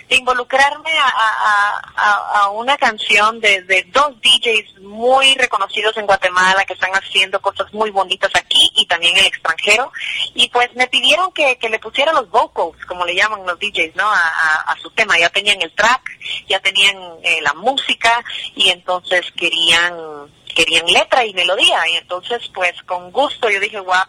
involucrarme 0.09 0.91
a, 0.99 1.81
a- 1.97 2.41
a- 2.43 2.51
una 2.51 2.77
canción 2.77 3.41
de, 3.41 3.63
de 3.63 3.83
dos 3.93 4.13
DJs 4.21 4.81
muy 4.83 5.35
reconocidos 5.35 5.97
en 5.97 6.07
Guatemala 6.07 6.65
que 6.65 6.75
están 6.75 6.93
haciendo 6.93 7.41
cosas 7.41 7.73
muy 7.75 7.91
bonitas 7.91 8.31
aquí 8.35 8.71
y 8.77 8.87
también 8.87 9.13
en 9.15 9.21
el 9.21 9.27
extranjero. 9.27 9.91
Y 10.35 10.49
pues 10.51 10.75
me 10.75 10.87
pidieron 10.89 11.33
que, 11.33 11.59
que 11.59 11.69
le 11.69 11.79
pusiera 11.79 12.13
los 12.13 12.31
vocals, 12.31 12.85
como 12.87 13.05
le 13.05 13.15
llaman 13.15 13.45
los 13.47 13.59
DJs, 13.59 13.97
¿no? 13.97 14.05
A, 14.11 14.77
su 14.83 14.91
tema. 14.91 15.19
Ya 15.19 15.31
tenían 15.31 15.61
el 15.63 15.73
track, 15.75 16.03
ya 16.49 16.61
tenían 16.61 16.97
eh, 17.23 17.41
la 17.43 17.55
música 17.55 18.23
y 18.55 18.69
entonces 18.71 19.25
querían 19.37 19.95
querían 20.55 20.87
letra 20.87 21.25
y 21.25 21.35
melodía. 21.35 21.87
Y 21.91 21.97
entonces, 21.97 22.41
pues 22.55 22.73
con 22.85 23.11
gusto 23.13 23.51
yo 23.51 23.61
dije, 23.61 23.79
guau, 23.81 24.05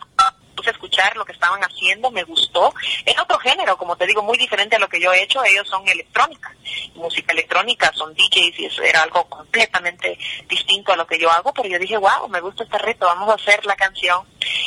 puse 0.57 0.71
escuchar 0.71 1.15
lo 1.15 1.23
que 1.23 1.31
estaban 1.31 1.61
haciendo, 1.63 2.11
me 2.11 2.23
gustó. 2.23 2.73
Es 3.05 3.17
otro 3.19 3.37
género, 3.39 3.77
como 3.77 3.95
te 3.95 4.05
digo, 4.07 4.21
muy 4.23 4.37
diferente 4.37 4.75
a 4.75 4.79
lo 4.79 4.89
que 4.89 4.99
yo 4.99 5.13
he 5.13 5.23
hecho. 5.23 5.43
Ellos 5.45 5.67
son 5.69 5.87
electrónica, 5.87 6.53
música 6.95 7.31
electrónica, 7.31 7.91
son 7.93 8.13
DJs 8.15 8.59
y 8.59 8.65
eso 8.65 8.81
era 8.81 9.03
algo 9.03 9.23
completamente 9.29 10.17
distinto 10.49 10.91
a 10.91 10.95
lo 10.97 11.07
que 11.07 11.19
yo 11.19 11.31
hago. 11.31 11.53
Pero 11.53 11.69
yo 11.69 11.79
dije, 11.79 11.95
wow, 11.97 12.27
me 12.27 12.41
gusta 12.41 12.63
este 12.63 12.77
reto, 12.79 13.05
vamos 13.05 13.29
a 13.29 13.35
hacer 13.35 13.65
la 13.65 13.75
canción. 13.75 14.25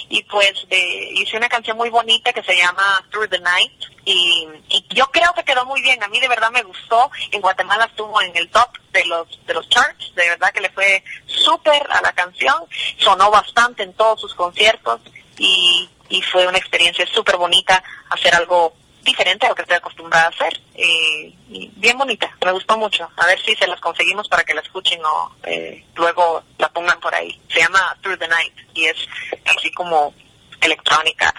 Y 0.09 0.23
pues 0.25 0.67
de- 0.69 1.11
hice 1.15 1.37
una 1.37 1.49
canción 1.49 1.77
muy 1.77 1.91
bonita 1.91 2.33
que 2.33 2.43
se 2.43 2.57
llama 2.57 3.05
Through 3.11 3.29
the 3.31 3.41
Night. 3.41 3.83
Y, 4.05 4.49
y 4.69 4.85
yo 4.95 5.07
creo 5.11 5.33
que 5.35 5.45
quedó 5.45 5.67
muy 5.67 5.83
bien. 5.83 6.03
A 6.03 6.09
mí 6.09 6.21
de 6.21 6.29
verdad 6.29 6.51
me 6.51 6.63
gustó. 6.63 7.11
En 7.33 7.41
Guatemala 7.41 7.85
estuvo 7.87 8.21
en 8.23 8.35
el 8.37 8.49
top 8.51 8.69
de 8.93 9.05
los 9.07 9.47
de 9.47 9.55
los 9.55 9.69
charts. 9.69 10.15
De 10.15 10.29
verdad 10.29 10.53
que 10.53 10.61
le 10.61 10.71
fue 10.71 11.03
súper 11.27 11.83
a 11.91 12.01
la 12.01 12.13
canción. 12.13 12.65
Sonó 12.99 13.31
bastante 13.31 13.83
en 13.83 13.93
todos 13.95 14.21
sus 14.21 14.35
conciertos 14.35 15.01
y, 15.41 15.89
y 16.11 16.21
fue 16.23 16.47
una 16.47 16.59
experiencia 16.59 17.07
súper 17.07 17.39
bonita 17.39 17.83
hacer 18.11 18.35
algo 18.35 18.75
diferente 19.03 19.47
a 19.47 19.49
lo 19.49 19.55
que 19.55 19.63
estoy 19.63 19.79
acostumbrada 19.79 20.27
a 20.27 20.29
hacer. 20.29 20.61
Eh, 20.75 21.35
y 21.49 21.71
bien 21.77 21.97
bonita, 21.97 22.31
me 22.45 22.53
gustó 22.53 22.77
mucho. 22.77 23.09
A 23.17 23.27
ver 23.27 23.41
si 23.41 23.57
se 23.57 23.67
las 23.67 23.81
conseguimos 23.81 24.29
para 24.29 24.45
que 24.45 24.53
la 24.53 24.61
escuchen 24.61 25.01
o 25.03 25.35
eh, 25.45 25.85
luego 25.97 26.43
la 26.59 26.69
pongan 26.69 27.01
por 27.01 27.15
ahí. 27.15 27.41
Se 27.49 27.61
llama 27.61 27.97
Through 28.03 28.19
the 28.19 28.29
Night 28.29 28.53
y 28.75 28.85
es 28.85 28.97
así 29.57 29.73
como 29.73 30.13
electrónica. 30.61 31.35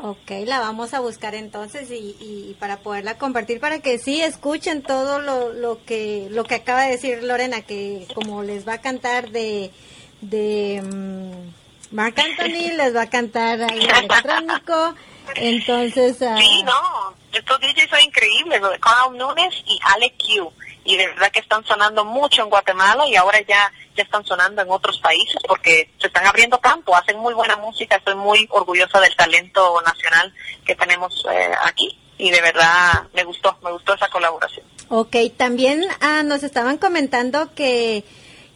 Ok, 0.00 0.30
la 0.44 0.58
vamos 0.58 0.92
a 0.94 1.00
buscar 1.00 1.34
entonces 1.36 1.90
y, 1.90 2.16
y 2.20 2.56
para 2.58 2.78
poderla 2.78 3.18
compartir 3.18 3.60
para 3.60 3.80
que 3.80 3.98
sí 3.98 4.20
escuchen 4.20 4.82
todo 4.82 5.20
lo, 5.20 5.52
lo 5.52 5.84
que 5.84 6.28
lo 6.30 6.44
que 6.44 6.54
acaba 6.56 6.82
de 6.82 6.92
decir 6.92 7.24
Lorena 7.24 7.62
que 7.62 8.06
como 8.14 8.44
les 8.44 8.66
va 8.66 8.74
a 8.74 8.80
cantar 8.80 9.30
de 9.30 9.72
de 10.20 10.82
mm, 10.82 11.57
Mark 11.90 12.14
Anthony 12.18 12.76
les 12.76 12.94
va 12.94 13.02
a 13.02 13.10
cantar 13.10 13.62
ahí 13.62 13.84
electrónico 13.84 14.94
entonces 15.34 16.20
ah, 16.22 16.36
Sí, 16.38 16.62
no, 16.62 17.14
estos 17.32 17.60
DJs 17.60 17.90
son 17.90 18.00
increíbles, 18.00 18.60
Carl 18.80 19.16
Nunes 19.16 19.54
y 19.66 19.78
Ale 19.84 20.12
Q. 20.12 20.52
Y 20.84 20.96
de 20.96 21.06
verdad 21.06 21.30
que 21.30 21.40
están 21.40 21.64
sonando 21.64 22.04
mucho 22.04 22.42
en 22.42 22.48
Guatemala 22.48 23.06
y 23.06 23.14
ahora 23.14 23.40
ya, 23.42 23.70
ya 23.94 24.02
están 24.02 24.24
sonando 24.24 24.62
en 24.62 24.70
otros 24.70 24.98
países 25.00 25.36
porque 25.46 25.90
se 26.00 26.06
están 26.06 26.26
abriendo 26.26 26.58
campo, 26.60 26.96
hacen 26.96 27.18
muy 27.18 27.34
buena 27.34 27.56
música, 27.56 27.96
estoy 27.96 28.14
muy 28.14 28.46
orgullosa 28.50 28.98
del 29.00 29.14
talento 29.14 29.82
nacional 29.84 30.32
que 30.64 30.74
tenemos 30.74 31.26
eh, 31.30 31.50
aquí 31.62 31.98
y 32.16 32.30
de 32.30 32.40
verdad 32.40 33.06
me 33.12 33.22
gustó, 33.24 33.58
me 33.62 33.70
gustó 33.70 33.94
esa 33.94 34.08
colaboración. 34.08 34.64
Ok, 34.88 35.16
también 35.36 35.84
ah, 36.00 36.22
nos 36.22 36.42
estaban 36.42 36.78
comentando 36.78 37.54
que 37.54 38.04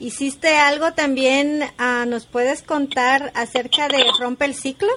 hiciste 0.02 0.58
algo 0.58 0.92
también, 0.92 1.62
ah, 1.78 2.04
¿nos 2.06 2.26
puedes 2.26 2.62
contar 2.62 3.32
acerca 3.34 3.88
de 3.88 4.04
Rompe 4.18 4.44
el 4.44 4.54
Ciclo? 4.54 4.90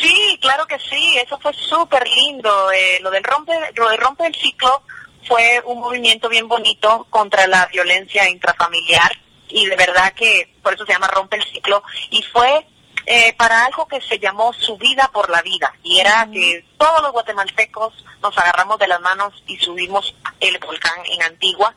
Sí, 0.00 0.38
claro 0.40 0.66
que 0.66 0.78
sí, 0.78 1.16
eso 1.22 1.38
fue 1.40 1.52
súper 1.52 2.06
lindo. 2.08 2.70
Eh, 2.72 2.98
lo 3.02 3.10
del 3.10 3.24
rompe, 3.24 3.52
lo 3.74 3.88
del 3.90 3.98
rompe 3.98 4.26
el 4.26 4.34
ciclo 4.34 4.82
fue 5.26 5.62
un 5.66 5.80
movimiento 5.80 6.28
bien 6.28 6.48
bonito 6.48 7.06
contra 7.10 7.46
la 7.46 7.66
violencia 7.66 8.28
intrafamiliar 8.28 9.12
y 9.48 9.66
de 9.66 9.76
verdad 9.76 10.14
que 10.14 10.54
por 10.62 10.72
eso 10.72 10.86
se 10.86 10.92
llama 10.92 11.08
rompe 11.08 11.36
el 11.36 11.44
ciclo 11.44 11.82
y 12.10 12.22
fue 12.22 12.66
eh, 13.04 13.34
para 13.34 13.66
algo 13.66 13.86
que 13.86 14.00
se 14.00 14.18
llamó 14.18 14.52
subida 14.52 15.10
por 15.12 15.28
la 15.28 15.42
vida 15.42 15.74
y 15.82 15.98
era 15.98 16.28
que 16.32 16.64
todos 16.78 17.02
los 17.02 17.12
guatemaltecos 17.12 17.92
nos 18.22 18.38
agarramos 18.38 18.78
de 18.78 18.88
las 18.88 19.00
manos 19.00 19.42
y 19.46 19.58
subimos 19.58 20.14
el 20.40 20.58
volcán 20.58 21.00
en 21.04 21.22
Antigua 21.22 21.74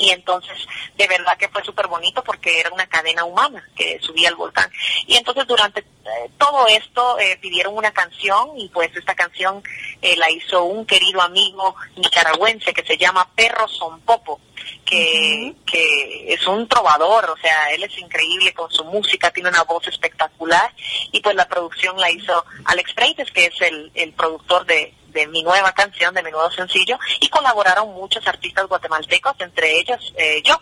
y 0.00 0.10
entonces 0.10 0.56
de 0.96 1.06
verdad 1.06 1.36
que 1.38 1.48
fue 1.48 1.62
súper 1.62 1.86
bonito 1.86 2.24
porque 2.24 2.58
era 2.58 2.70
una 2.70 2.86
cadena 2.86 3.24
humana 3.24 3.62
que 3.76 4.00
subía 4.00 4.30
al 4.30 4.34
volcán. 4.34 4.70
Y 5.06 5.16
entonces 5.16 5.46
durante 5.46 5.80
eh, 5.80 6.30
todo 6.38 6.66
esto 6.68 7.18
eh, 7.18 7.36
pidieron 7.40 7.76
una 7.76 7.92
canción 7.92 8.58
y 8.58 8.68
pues 8.70 8.96
esta 8.96 9.14
canción 9.14 9.62
eh, 10.00 10.16
la 10.16 10.30
hizo 10.30 10.64
un 10.64 10.86
querido 10.86 11.20
amigo 11.20 11.76
nicaragüense 11.96 12.72
que 12.72 12.84
se 12.84 12.96
llama 12.96 13.28
Perro 13.34 13.68
Son 13.68 14.00
Popo 14.00 14.40
que, 14.84 15.54
que 15.64 16.32
es 16.32 16.46
un 16.46 16.66
trovador, 16.66 17.30
o 17.30 17.36
sea, 17.36 17.70
él 17.72 17.82
es 17.82 17.96
increíble 17.98 18.52
con 18.52 18.70
su 18.70 18.84
música, 18.84 19.30
tiene 19.30 19.48
una 19.48 19.62
voz 19.64 19.86
espectacular 19.86 20.74
y 21.12 21.20
pues 21.20 21.34
la 21.34 21.48
producción 21.48 21.98
la 21.98 22.10
hizo 22.10 22.44
Alex 22.64 22.92
Freites, 22.94 23.30
que 23.30 23.46
es 23.46 23.60
el, 23.60 23.90
el 23.94 24.12
productor 24.12 24.66
de, 24.66 24.94
de 25.12 25.26
mi 25.26 25.42
nueva 25.42 25.72
canción, 25.72 26.14
de 26.14 26.22
mi 26.22 26.30
nuevo 26.30 26.50
sencillo, 26.50 26.98
y 27.20 27.28
colaboraron 27.28 27.92
muchos 27.92 28.26
artistas 28.26 28.66
guatemaltecos, 28.66 29.34
entre 29.40 29.78
ellos 29.78 30.12
eh, 30.16 30.42
yo, 30.42 30.60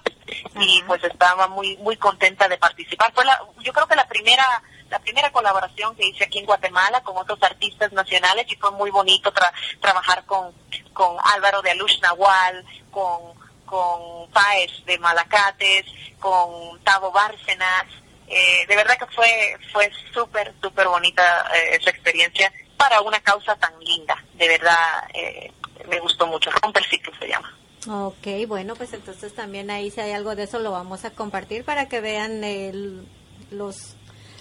y 0.61 0.83
pues 0.87 1.03
estaba 1.05 1.49
muy 1.49 1.77
muy 1.79 1.97
contenta 1.97 2.49
de 2.49 2.59
participar. 2.59 3.13
Fue 3.15 3.25
la, 3.25 3.41
yo 3.61 3.73
creo 3.73 3.87
que 3.87 3.97
la 3.97 4.09
primera 4.09 4.45
la 4.91 4.99
primera 5.01 5.31
colaboración 5.31 5.95
que 5.97 6.07
hice 6.07 6.25
aquí 6.25 6.39
en 6.39 6.47
Guatemala 6.47 7.03
con 7.03 7.17
otros 7.17 7.43
artistas 7.43 7.93
nacionales 7.93 8.47
y 8.49 8.57
fue 8.57 8.71
muy 8.71 8.91
bonito 8.91 9.33
tra- 9.35 9.53
trabajar 9.81 10.25
con, 10.25 10.55
con 10.95 11.17
Álvaro 11.35 11.61
de 11.61 11.73
Alush 11.73 12.01
Nahual, 12.01 12.65
con, 12.91 13.35
con 13.67 14.31
Paez 14.31 14.73
de 14.87 14.99
Malacates, 14.99 15.85
con 16.19 16.83
Tavo 16.85 17.13
Bárcenas. 17.13 17.85
Eh, 18.29 18.67
de 18.67 18.77
verdad 18.77 18.99
que 18.99 19.07
fue 19.15 19.57
fue 19.73 19.91
súper, 20.13 20.55
súper 20.63 20.89
bonita 20.89 21.51
eh, 21.55 21.77
esa 21.81 21.91
experiencia 21.91 22.51
para 22.79 23.03
una 23.03 23.21
causa 23.21 23.55
tan 23.57 23.73
linda. 23.81 24.17
De 24.35 24.49
verdad 24.49 24.77
eh, 25.13 25.53
me 25.89 26.01
gustó 26.01 26.27
mucho. 26.27 26.51
Rompe 26.63 26.81
el 26.81 26.87
ciclo 26.87 27.13
se 27.19 27.29
llama. 27.29 27.55
Ok, 27.89 28.27
bueno, 28.47 28.75
pues 28.75 28.93
entonces 28.93 29.35
también 29.35 29.71
ahí 29.71 29.91
si 29.91 30.01
hay 30.01 30.13
algo 30.13 30.35
de 30.35 30.45
eso 30.45 30.59
lo 30.59 30.71
vamos 30.73 31.05
a 31.05 31.11
compartir 31.11 31.65
para 31.65 31.89
que 31.89 32.01
vean 32.01 32.43
el- 32.45 33.07
los 33.51 33.95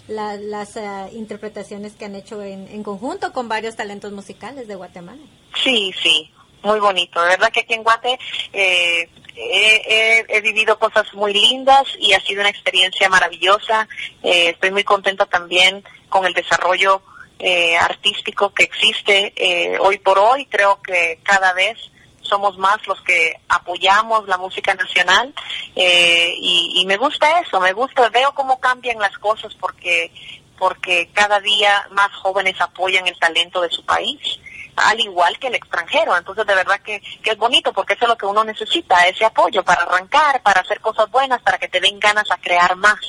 la- 0.07 0.35
las 0.37 0.77
eh, 0.77 1.09
interpretaciones 1.13 1.93
que 1.93 2.05
han 2.05 2.15
hecho 2.15 2.41
en, 2.41 2.67
en 2.69 2.81
conjunto 2.83 3.33
con 3.33 3.49
varios 3.49 3.75
talentos 3.75 4.11
musicales 4.13 4.67
de 4.67 4.75
Guatemala. 4.75 5.21
Sí, 5.63 5.93
sí, 6.01 6.31
muy 6.63 6.79
bonito. 6.79 7.21
De 7.21 7.29
verdad 7.29 7.51
que 7.51 7.59
aquí 7.61 7.73
en 7.73 7.83
Guate 7.83 8.17
eh, 8.53 9.09
he, 9.35 9.75
he- 9.85 10.25
he 10.29 10.41
vivido 10.41 10.79
cosas 10.79 11.13
muy 11.13 11.33
lindas 11.33 11.83
y 11.99 12.13
ha 12.13 12.19
sido 12.21 12.39
una 12.41 12.49
experiencia 12.49 13.07
maravillosa. 13.09 13.87
Eh, 14.23 14.49
estoy 14.49 14.71
muy 14.71 14.83
contenta 14.85 15.25
también 15.25 15.83
con 16.09 16.25
el 16.25 16.33
desarrollo 16.33 17.01
eh, 17.39 17.77
artístico 17.77 18.53
que 18.53 18.63
existe 18.63 19.33
eh, 19.35 19.77
hoy 19.79 19.97
por 19.99 20.17
hoy. 20.19 20.45
Creo 20.47 20.81
que 20.81 21.19
cada 21.23 21.53
vez 21.53 21.77
somos 22.21 22.57
más 22.57 22.85
los 22.87 23.01
que 23.01 23.39
apoyamos 23.47 24.27
la 24.27 24.37
música 24.37 24.73
nacional 24.73 25.33
eh, 25.75 26.33
y, 26.37 26.83
me 26.85 26.97
gusta 26.97 27.39
eso, 27.39 27.59
me 27.59 27.73
gusta, 27.73 28.09
veo 28.09 28.33
cómo 28.33 28.59
cambian 28.59 28.99
las 28.99 29.17
cosas 29.17 29.53
porque 29.55 30.11
porque 30.57 31.09
cada 31.13 31.39
día 31.39 31.87
más 31.91 32.11
jóvenes 32.15 32.59
apoyan 32.59 33.07
el 33.07 33.17
talento 33.19 33.61
de 33.61 33.69
su 33.69 33.85
país 33.85 34.19
al 34.75 34.99
igual 34.99 35.37
que 35.39 35.47
el 35.47 35.55
extranjero. 35.55 36.15
Entonces, 36.15 36.45
de 36.45 36.55
verdad 36.55 36.79
que, 36.81 37.01
que 37.23 37.31
es 37.31 37.37
bonito 37.37 37.73
porque 37.73 37.93
eso 37.93 38.05
es 38.05 38.09
lo 38.09 38.17
que 38.17 38.25
uno 38.25 38.43
necesita, 38.43 39.07
ese 39.07 39.25
apoyo 39.25 39.63
para 39.63 39.83
arrancar, 39.83 40.41
para 40.41 40.61
hacer 40.61 40.79
cosas 40.79 41.09
buenas, 41.11 41.41
para 41.41 41.57
que 41.57 41.67
te 41.67 41.79
den 41.79 41.99
ganas 41.99 42.29
a 42.31 42.37
crear 42.37 42.75
más. 42.75 42.99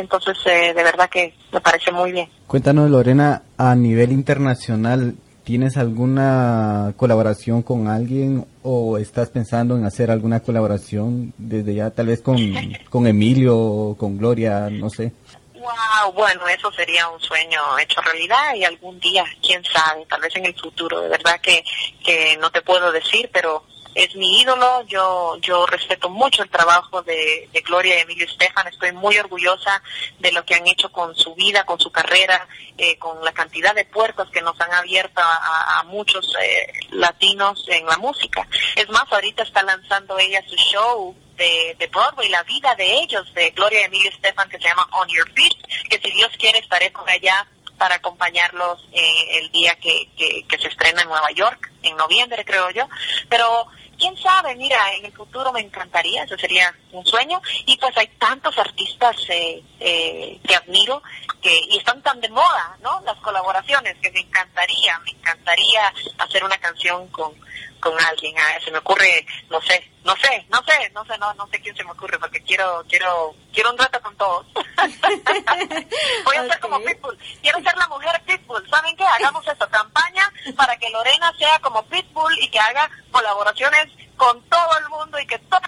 Entonces, 0.00 0.36
eh, 0.46 0.72
de 0.74 0.82
verdad 0.82 1.08
que 1.08 1.34
me 1.52 1.60
parece 1.60 1.92
muy 1.92 2.12
bien. 2.12 2.28
Cuéntanos, 2.46 2.90
Lorena, 2.90 3.42
a 3.58 3.74
nivel 3.74 4.12
internacional, 4.12 5.14
¿tienes 5.44 5.76
alguna 5.76 6.94
colaboración 6.96 7.62
con 7.62 7.88
alguien 7.88 8.46
o 8.62 8.98
estás 8.98 9.28
pensando 9.28 9.76
en 9.76 9.84
hacer 9.84 10.10
alguna 10.10 10.40
colaboración 10.40 11.34
desde 11.36 11.74
ya, 11.74 11.90
tal 11.90 12.06
vez 12.06 12.22
con, 12.22 12.36
con 12.90 13.06
Emilio 13.06 13.56
o 13.56 13.96
con 13.96 14.16
Gloria, 14.16 14.68
no 14.70 14.88
sé? 14.88 15.12
Wow, 15.54 16.12
bueno, 16.14 16.48
eso 16.48 16.72
sería 16.72 17.06
un 17.08 17.20
sueño 17.20 17.60
hecho 17.78 18.00
realidad 18.00 18.54
y 18.54 18.64
algún 18.64 18.98
día, 18.98 19.24
quién 19.42 19.62
sabe, 19.64 20.06
tal 20.06 20.22
vez 20.22 20.34
en 20.36 20.46
el 20.46 20.54
futuro, 20.54 21.02
de 21.02 21.10
verdad 21.10 21.38
que, 21.42 21.62
que 22.02 22.38
no 22.38 22.50
te 22.50 22.62
puedo 22.62 22.90
decir, 22.90 23.28
pero 23.30 23.64
es 24.04 24.16
mi 24.16 24.40
ídolo, 24.40 24.82
yo 24.86 25.36
yo 25.40 25.66
respeto 25.66 26.08
mucho 26.08 26.42
el 26.42 26.50
trabajo 26.50 27.02
de, 27.02 27.48
Gloria 27.64 27.98
y 27.98 28.00
Emilio 28.00 28.26
Estefan, 28.26 28.66
estoy 28.68 28.92
muy 28.92 29.16
orgullosa 29.18 29.82
de 30.18 30.32
lo 30.32 30.44
que 30.44 30.54
han 30.54 30.66
hecho 30.66 30.90
con 30.90 31.14
su 31.14 31.34
vida, 31.34 31.64
con 31.64 31.78
su 31.78 31.92
carrera, 31.92 32.48
eh, 32.78 32.96
con 32.98 33.22
la 33.24 33.32
cantidad 33.32 33.74
de 33.74 33.84
puertas 33.84 34.28
que 34.30 34.40
nos 34.40 34.60
han 34.60 34.72
abierto 34.72 35.20
a, 35.22 35.82
muchos 35.84 36.34
eh, 36.40 36.72
latinos 36.90 37.64
en 37.68 37.84
la 37.86 37.96
música. 37.98 38.46
Es 38.76 38.88
más, 38.88 39.04
ahorita 39.10 39.42
está 39.42 39.62
lanzando 39.62 40.18
ella 40.18 40.42
su 40.48 40.56
show 40.56 41.14
de, 41.36 41.76
de 41.78 41.86
Broadway, 41.88 42.28
la 42.28 42.42
vida 42.44 42.74
de 42.76 43.00
ellos, 43.00 43.32
de 43.34 43.50
Gloria 43.50 43.84
Emilio 43.84 44.10
Estefan, 44.10 44.48
que 44.48 44.58
se 44.58 44.68
llama 44.68 44.88
On 44.92 45.08
Your 45.08 45.30
Feet, 45.32 45.56
que 45.88 46.00
si 46.00 46.10
Dios 46.12 46.30
quiere 46.38 46.58
estaré 46.58 46.90
por 46.90 47.08
allá 47.08 47.46
para 47.76 47.96
acompañarlos 47.96 48.88
eh, 48.92 49.38
el 49.40 49.50
día 49.52 49.74
que, 49.76 50.08
que 50.16 50.58
se 50.58 50.68
estrena 50.68 51.02
en 51.02 51.08
Nueva 51.08 51.30
York, 51.32 51.70
en 51.82 51.96
noviembre 51.96 52.44
creo 52.44 52.70
yo. 52.70 52.88
Pero 53.28 53.66
quién 53.98 54.16
sabe, 54.16 54.56
mira, 54.56 54.78
en 54.94 55.04
el 55.04 55.12
futuro 55.12 55.52
me 55.52 55.60
encantaría, 55.60 56.24
eso 56.24 56.36
sería 56.38 56.74
un 56.92 57.06
sueño. 57.06 57.40
Y 57.66 57.76
pues 57.76 57.96
hay 57.96 58.08
tantos 58.18 58.56
artistas 58.58 59.16
eh, 59.28 59.62
eh, 59.78 60.40
que 60.46 60.54
admiro 60.56 61.02
que 61.42 61.54
y 61.68 61.78
están 61.78 62.02
tan 62.02 62.20
de 62.20 62.28
moda, 62.28 62.76
¿no? 62.82 63.00
Las 63.04 63.16
colaboraciones 63.18 63.96
que 63.98 64.10
me 64.10 64.20
encantaría, 64.20 64.98
me 65.00 65.10
encantaría 65.10 65.92
hacer 66.18 66.44
una 66.44 66.58
canción 66.58 67.06
con 67.08 67.34
con 67.80 67.98
alguien. 68.00 68.34
Ah, 68.38 68.60
se 68.62 68.70
me 68.70 68.78
ocurre, 68.78 69.26
no 69.48 69.60
sé, 69.62 69.90
no 70.04 70.14
sé, 70.16 70.46
no 70.50 70.62
sé, 70.62 70.90
no 70.94 71.04
sé, 71.04 71.18
no, 71.18 71.34
no 71.34 71.46
sé 71.48 71.60
quién 71.60 71.76
se 71.76 71.84
me 71.84 71.90
ocurre 71.92 72.18
porque 72.18 72.42
quiero, 72.42 72.84
quiero, 72.88 73.34
quiero 73.52 73.70
un 73.70 73.78
reto 73.78 74.00
con 74.00 74.16
todos. 74.16 74.46
Voy 76.24 76.36
a 76.36 76.46
ser 76.46 76.60
como. 76.60 76.80
Pitbull. 76.80 77.18
Quiero 77.42 77.60
ser 77.62 77.76
la 77.76 77.88
mujer 77.88 78.22
Pitbull. 78.24 78.68
¿Saben 78.70 78.96
qué? 78.96 79.04
Hagamos 79.04 79.46
esta 79.46 79.68
campaña 79.68 80.22
para 80.56 80.76
que 80.76 80.88
Lorena 80.90 81.32
sea 81.38 81.58
como 81.58 81.69
Pitbull 81.84 82.38
y 82.40 82.48
que 82.50 82.58
haga 82.58 82.90
colaboraciones 83.10 83.86
con 84.16 84.40
todo 84.42 84.78
el 84.80 84.88
mundo 84.88 85.18
y 85.18 85.26
que 85.26 85.38
todo 85.38 85.60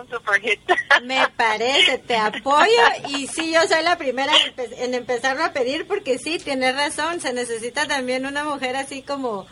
un 0.00 0.08
super 0.08 0.40
hit. 0.40 0.60
Me 1.02 1.28
parece, 1.36 1.98
te 1.98 2.16
apoyo 2.16 2.82
y 3.08 3.26
sí, 3.28 3.52
yo 3.52 3.62
soy 3.68 3.82
la 3.82 3.96
primera 3.96 4.32
en, 4.56 4.72
en 4.82 4.94
empezarlo 4.94 5.44
a 5.44 5.52
pedir 5.52 5.86
porque 5.86 6.18
sí, 6.18 6.38
tienes 6.38 6.74
razón, 6.74 7.20
se 7.20 7.32
necesita 7.32 7.86
también 7.86 8.26
una 8.26 8.44
mujer 8.44 8.76
así 8.76 9.02
como... 9.02 9.46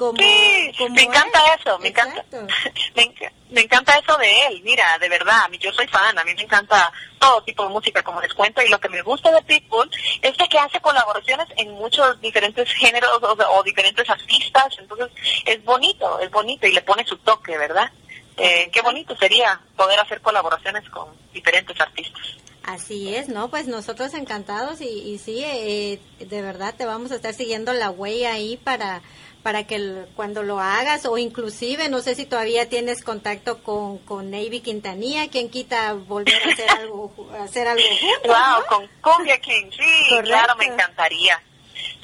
como, 0.00 0.16
Sí, 0.18 0.72
como 0.78 0.94
me 0.94 1.02
encanta 1.02 1.38
él. 1.54 1.60
eso, 1.60 1.78
me 1.78 1.88
encanta. 1.88 2.24
Me, 2.96 3.02
enc- 3.04 3.32
me 3.50 3.60
encanta 3.60 3.92
eso 3.98 4.16
de 4.16 4.30
él, 4.46 4.62
mira, 4.64 4.96
de 4.98 5.08
verdad, 5.08 5.48
yo 5.58 5.72
soy 5.72 5.86
fan, 5.88 6.16
a 6.18 6.24
mí 6.24 6.34
me 6.34 6.42
encanta 6.42 6.90
todo 7.18 7.42
tipo 7.42 7.62
de 7.64 7.68
música, 7.68 8.02
como 8.02 8.20
les 8.20 8.32
cuento, 8.32 8.62
y 8.62 8.68
lo 8.68 8.78
que 8.80 8.88
me 8.88 9.02
gusta 9.02 9.30
de 9.32 9.42
Pitbull 9.42 9.90
es 10.22 10.36
que 10.36 10.58
hace 10.58 10.80
colaboraciones 10.80 11.46
en 11.56 11.70
muchos 11.72 12.20
diferentes 12.20 12.68
géneros 12.72 13.10
o, 13.22 13.36
o 13.58 13.62
diferentes 13.62 14.08
artistas, 14.08 14.68
entonces 14.78 15.08
es 15.46 15.62
bonito, 15.64 16.18
es 16.20 16.30
bonito 16.30 16.66
y 16.66 16.72
le 16.72 16.80
pone 16.82 17.04
su 17.04 17.16
toque, 17.18 17.58
¿verdad? 17.58 17.90
Eh, 18.36 18.70
qué 18.72 18.80
bonito 18.82 19.14
sería 19.16 19.60
poder 19.76 19.98
hacer 20.00 20.20
colaboraciones 20.22 20.88
con 20.90 21.08
diferentes 21.32 21.78
artistas. 21.80 22.22
Así 22.62 23.14
es, 23.14 23.28
¿no? 23.28 23.48
Pues 23.48 23.66
nosotros 23.66 24.14
encantados 24.14 24.80
y, 24.80 24.86
y 24.88 25.18
sí, 25.18 25.42
eh, 25.44 25.98
de 26.20 26.42
verdad 26.42 26.74
te 26.76 26.84
vamos 26.86 27.10
a 27.10 27.16
estar 27.16 27.34
siguiendo 27.34 27.72
la 27.72 27.90
huella 27.90 28.32
ahí 28.34 28.56
para 28.58 29.02
para 29.42 29.66
que 29.66 29.76
el- 29.76 30.06
cuando 30.16 30.42
lo 30.42 30.60
hagas 30.60 31.06
o 31.06 31.16
inclusive 31.18 31.88
no 31.88 32.00
sé 32.00 32.14
si 32.14 32.26
todavía 32.26 32.68
tienes 32.68 33.02
contacto 33.02 33.62
con, 33.62 33.98
con 33.98 34.30
Navy 34.30 34.60
Quintanilla, 34.60 35.28
quien 35.30 35.50
quita 35.50 35.94
volver 35.94 36.34
a 36.42 36.52
hacer 36.52 36.70
algo 36.78 37.12
hacer 37.40 37.66
algo 37.68 37.82
juntos, 38.00 38.26
Wow, 38.26 38.60
¿no? 38.60 38.66
con 38.66 38.88
Cumbia 39.16 39.38
King, 39.40 39.70
sí, 39.70 40.06
Correcto. 40.10 40.30
claro, 40.30 40.56
me 40.56 40.66
encantaría. 40.66 41.40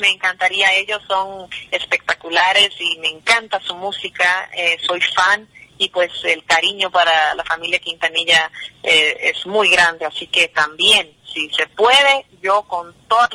Me 0.00 0.08
encantaría, 0.10 0.68
ellos 0.76 1.02
son 1.06 1.48
espectaculares 1.70 2.70
y 2.80 2.98
me 2.98 3.08
encanta 3.08 3.60
su 3.60 3.74
música, 3.74 4.48
eh, 4.54 4.78
soy 4.86 5.00
fan 5.00 5.46
y 5.78 5.88
pues 5.90 6.10
el 6.24 6.44
cariño 6.44 6.90
para 6.90 7.34
la 7.34 7.44
familia 7.44 7.78
Quintanilla 7.78 8.50
eh, 8.82 9.16
es 9.34 9.46
muy 9.46 9.68
grande, 9.70 10.06
así 10.06 10.26
que 10.28 10.48
también, 10.48 11.14
si 11.32 11.50
se 11.50 11.66
puede, 11.68 12.24
yo 12.42 12.62
con 12.62 12.94
todo 13.08 13.28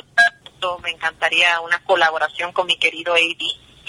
me 0.82 0.90
encantaría 0.90 1.60
una 1.60 1.82
colaboración 1.84 2.52
con 2.52 2.66
mi 2.66 2.76
querido 2.76 3.14
A.D. 3.14 3.36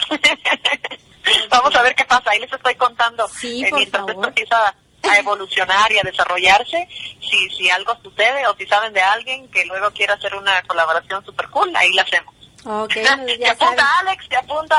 Vamos 1.49 1.75
a 1.75 1.81
ver 1.81 1.95
qué 1.95 2.03
pasa, 2.05 2.31
ahí 2.31 2.39
les 2.39 2.51
estoy 2.51 2.75
contando 2.75 3.27
Sí, 3.29 3.63
eh, 3.63 3.69
por 3.69 3.79
mientras 3.79 4.01
favor. 4.01 4.15
esto 4.15 4.27
empieza 4.27 4.75
a 5.03 5.17
evolucionar 5.17 5.91
y 5.91 5.99
a 5.99 6.03
desarrollarse. 6.03 6.87
Si, 7.21 7.49
si 7.51 7.69
algo 7.69 7.95
sucede 8.03 8.45
o 8.47 8.55
si 8.55 8.65
saben 8.67 8.93
de 8.93 9.01
alguien 9.01 9.49
que 9.51 9.65
luego 9.65 9.89
quiera 9.91 10.15
hacer 10.15 10.35
una 10.35 10.61
colaboración 10.63 11.23
super 11.25 11.47
cool, 11.49 11.73
ahí 11.75 11.93
la 11.93 12.01
hacemos. 12.03 12.33
Ok, 12.65 12.93
te 13.25 13.37
ya 13.39 13.51
apunta 13.51 13.89
Alex, 13.99 14.29
te 14.29 14.35
apunta 14.37 14.77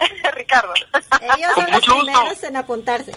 Ricardo. 0.34 0.72
Ellos 0.74 1.52
son 1.54 1.64
Con 1.64 1.64
los 1.64 1.72
mucho 1.72 1.94
gusto. 1.94 2.06
primeros 2.12 2.42
en 2.44 2.56
apuntarse. 2.56 3.12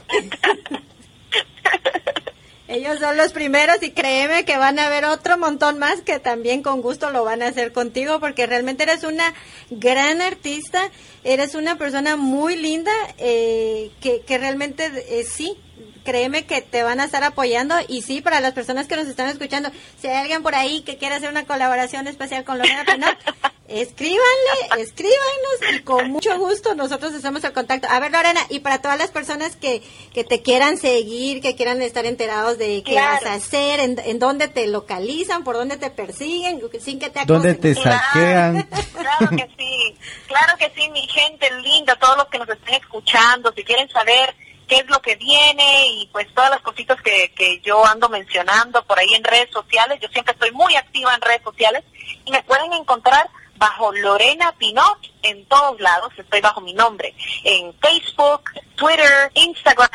Ellos 2.68 2.98
son 3.00 3.16
los 3.16 3.32
primeros 3.32 3.84
y 3.84 3.92
créeme 3.92 4.44
que 4.44 4.58
van 4.58 4.80
a 4.80 4.88
haber 4.88 5.06
otro 5.06 5.38
montón 5.38 5.78
más 5.78 6.02
que 6.02 6.18
también 6.20 6.64
con 6.64 6.82
gusto 6.82 7.12
lo 7.12 7.24
van 7.24 7.44
a 7.44 7.48
hacer 7.48 7.72
contigo 7.72 8.20
porque 8.20 8.48
realmente 8.48 8.84
eres 8.84 9.04
una 9.04 9.36
gran 9.70 10.20
artista, 10.20 10.90
eres 11.24 11.54
una 11.54 11.78
persona 11.78 12.16
muy 12.16 12.56
linda 12.56 12.92
eh, 13.20 13.92
que, 14.02 14.22
que 14.22 14.40
realmente 14.40 14.92
eh, 15.10 15.26
sí, 15.26 15.56
créeme 16.04 16.46
que 16.46 16.62
te 16.62 16.84
van 16.84 17.00
a 17.00 17.06
estar 17.06 17.24
apoyando 17.24 17.76
y 17.88 18.02
sí, 18.02 18.22
para 18.22 18.40
las 18.42 18.54
personas 18.54 18.88
que 18.88 18.96
nos 18.96 19.08
están 19.08 19.28
escuchando, 19.28 19.70
si 20.00 20.08
hay 20.08 20.16
alguien 20.18 20.44
por 20.44 20.56
ahí 20.56 20.82
que 20.82 20.98
quiera 20.98 21.16
hacer 21.18 21.30
una 21.30 21.46
colaboración 21.46 22.08
especial 22.08 22.44
con 22.44 22.58
Lorena 22.58 22.84
Pinot, 22.86 23.18
escríbanle, 23.68 24.82
escríbanos 24.84 25.74
y 25.74 25.80
con 25.80 26.10
mucho 26.12 26.38
gusto 26.38 26.76
nosotros 26.76 27.14
hacemos 27.14 27.44
el 27.44 27.54
contacto. 27.54 27.88
A 27.90 28.00
ver, 28.00 28.12
Lorena, 28.12 28.40
y 28.50 28.60
para 28.60 28.82
todas 28.82 28.98
las 28.98 29.10
personas 29.12 29.56
que, 29.56 29.82
que 30.14 30.24
te 30.24 30.42
quieran 30.42 30.78
seguir, 30.78 31.42
que 31.42 31.56
quieran 31.56 31.82
estar 31.82 32.06
enterados 32.06 32.58
de 32.58 32.84
qué 32.84 32.92
Claro. 32.92 33.14
vas 33.16 33.26
a 33.26 33.34
hacer, 33.34 33.80
en, 33.80 34.00
en 34.06 34.20
dónde 34.20 34.48
te 34.48 34.68
localizan, 34.68 35.44
por 35.44 35.56
dónde 35.56 35.78
te 35.78 35.90
persiguen, 35.90 36.62
sin 36.80 37.00
que 37.00 37.10
te 37.10 37.20
acosen. 37.20 37.28
¿Dónde 37.28 37.56
te 37.56 37.76
saquean? 37.76 38.68
Claro 39.06 39.30
que 39.38 39.50
sí, 39.58 39.96
claro 40.28 40.58
que 40.58 40.72
sí, 40.76 40.90
mi 40.90 41.08
gente 41.08 41.48
linda, 41.62 41.96
todos 41.96 42.18
los 42.18 42.28
que 42.28 42.40
nos 42.40 42.50
estén 42.50 42.74
escuchando, 42.76 43.54
si 43.56 43.64
quieren 43.64 43.88
saber 43.90 44.36
qué 44.68 44.78
es 44.78 44.88
lo 44.88 45.02
que 45.02 45.16
viene 45.16 45.88
y 45.88 46.10
pues 46.12 46.28
todas 46.34 46.50
las 46.50 46.62
cositas 46.62 47.02
que, 47.02 47.34
que 47.34 47.60
yo 47.62 47.86
ando 47.86 48.10
mencionando 48.10 48.84
por 48.86 49.00
ahí 49.00 49.14
en 49.14 49.24
redes 49.24 49.50
sociales, 49.52 50.00
yo 50.02 50.08
siempre 50.10 50.34
estoy 50.34 50.52
muy 50.52 50.76
activa 50.76 51.14
en 51.14 51.22
redes 51.22 51.42
sociales 51.44 51.84
y 52.26 52.32
me 52.32 52.44
pueden 52.44 52.74
encontrar 52.74 53.30
bajo 53.58 53.92
Lorena 53.94 54.54
Pinot 54.58 55.00
en 55.24 55.46
todos 55.46 55.80
lados, 55.80 56.12
estoy 56.18 56.42
bajo 56.42 56.62
mi 56.62 56.74
nombre, 56.74 57.16
en 57.44 57.74
Facebook, 57.80 58.50
Twitter, 58.76 59.32
Instagram, 59.34 59.90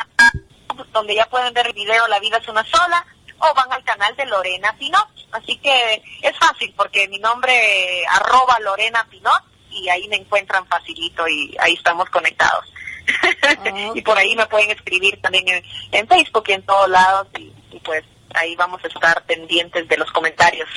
donde 0.91 1.15
ya 1.15 1.25
pueden 1.27 1.53
ver 1.53 1.67
el 1.67 1.73
video 1.73 2.07
La 2.07 2.19
vida 2.19 2.37
es 2.37 2.47
una 2.47 2.65
sola, 2.65 3.05
o 3.41 3.53
van 3.55 3.71
al 3.71 3.83
canal 3.83 4.15
de 4.15 4.25
Lorena 4.25 4.75
Pinot. 4.77 5.07
Así 5.31 5.57
que 5.57 6.03
es 6.21 6.37
fácil 6.37 6.73
porque 6.75 7.07
mi 7.07 7.19
nombre 7.19 8.05
arroba 8.07 8.59
Lorena 8.59 9.05
Pinot 9.09 9.43
y 9.69 9.89
ahí 9.89 10.07
me 10.09 10.17
encuentran 10.17 10.67
facilito 10.67 11.27
y 11.27 11.55
ahí 11.59 11.73
estamos 11.73 12.09
conectados. 12.09 12.65
y 13.95 14.01
por 14.01 14.17
ahí 14.17 14.35
me 14.35 14.45
pueden 14.47 14.71
escribir 14.71 15.19
también 15.21 15.47
en, 15.47 15.63
en 15.91 16.07
Facebook 16.07 16.43
y 16.47 16.53
en 16.53 16.63
todos 16.63 16.89
lados 16.89 17.27
y, 17.37 17.51
y 17.71 17.79
pues 17.79 18.03
ahí 18.33 18.55
vamos 18.55 18.83
a 18.83 18.87
estar 18.87 19.23
pendientes 19.25 19.87
de 19.87 19.97
los 19.97 20.11
comentarios. 20.11 20.69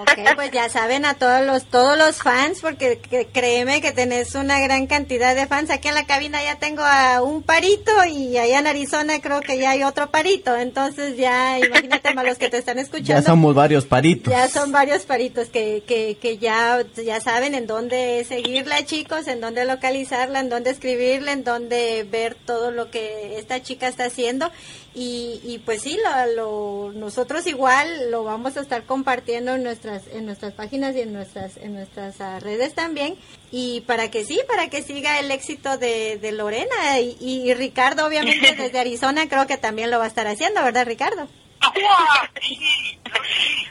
Ok, 0.00 0.18
pues 0.36 0.50
ya 0.50 0.68
saben 0.68 1.04
a 1.04 1.14
todos 1.14 1.44
los 1.46 1.64
todos 1.64 1.96
los 1.98 2.16
fans, 2.16 2.60
porque 2.60 2.98
que- 2.98 3.26
créeme 3.26 3.80
que 3.80 3.92
tenés 3.92 4.34
una 4.34 4.60
gran 4.60 4.86
cantidad 4.86 5.34
de 5.34 5.46
fans. 5.46 5.70
Aquí 5.70 5.88
en 5.88 5.94
la 5.94 6.06
cabina 6.06 6.42
ya 6.42 6.56
tengo 6.58 6.82
a 6.82 7.22
un 7.22 7.42
parito 7.42 7.90
y 8.10 8.36
allá 8.38 8.58
en 8.58 8.66
Arizona 8.66 9.20
creo 9.20 9.40
que 9.40 9.58
ya 9.58 9.70
hay 9.70 9.82
otro 9.82 10.10
parito. 10.10 10.56
Entonces 10.56 11.16
ya 11.16 11.58
imagínate 11.58 12.14
más 12.14 12.24
los 12.24 12.38
que 12.38 12.48
te 12.48 12.58
están 12.58 12.78
escuchando. 12.78 13.20
Ya 13.20 13.22
somos 13.22 13.54
varios 13.54 13.84
paritos. 13.84 14.32
Ya 14.32 14.48
son 14.48 14.72
varios 14.72 15.02
paritos 15.04 15.48
que, 15.48 15.82
que, 15.86 16.16
que 16.20 16.38
ya, 16.38 16.84
ya 17.04 17.20
saben 17.20 17.54
en 17.54 17.66
dónde 17.66 18.24
seguirla, 18.28 18.84
chicos, 18.84 19.26
en 19.28 19.40
dónde 19.40 19.64
localizarla, 19.64 20.40
en 20.40 20.48
dónde 20.48 20.70
escribirla, 20.70 21.32
en 21.32 21.44
dónde 21.44 22.06
ver 22.10 22.34
todo 22.46 22.70
lo 22.70 22.90
que 22.90 23.38
esta 23.38 23.62
chica 23.62 23.88
está 23.88 24.04
haciendo. 24.06 24.50
Y, 24.96 25.40
y 25.42 25.58
pues 25.58 25.82
sí, 25.82 25.98
lo, 26.04 26.32
lo- 26.34 26.92
nosotros 26.92 27.46
igual 27.48 28.12
lo 28.12 28.22
vamos 28.22 28.56
a 28.56 28.60
estar 28.60 28.84
compartiendo 28.84 29.54
en 29.54 29.63
nuestras, 29.64 30.06
en 30.12 30.26
nuestras 30.26 30.52
páginas 30.52 30.94
y 30.94 31.00
en 31.00 31.12
nuestras, 31.12 31.56
en 31.56 31.74
nuestras 31.74 32.20
ah, 32.20 32.38
redes 32.38 32.74
también. 32.74 33.16
Y 33.50 33.80
para 33.82 34.10
que 34.10 34.24
sí, 34.24 34.40
para 34.46 34.70
que 34.70 34.82
siga 34.82 35.18
el 35.18 35.30
éxito 35.32 35.76
de, 35.76 36.18
de 36.18 36.30
Lorena. 36.30 37.00
Y, 37.00 37.16
y 37.20 37.52
Ricardo, 37.54 38.06
obviamente, 38.06 38.54
desde 38.56 38.78
Arizona, 38.78 39.28
creo 39.28 39.48
que 39.48 39.56
también 39.56 39.90
lo 39.90 39.98
va 39.98 40.04
a 40.04 40.08
estar 40.08 40.28
haciendo, 40.28 40.62
¿verdad, 40.62 40.86
Ricardo? 40.86 41.28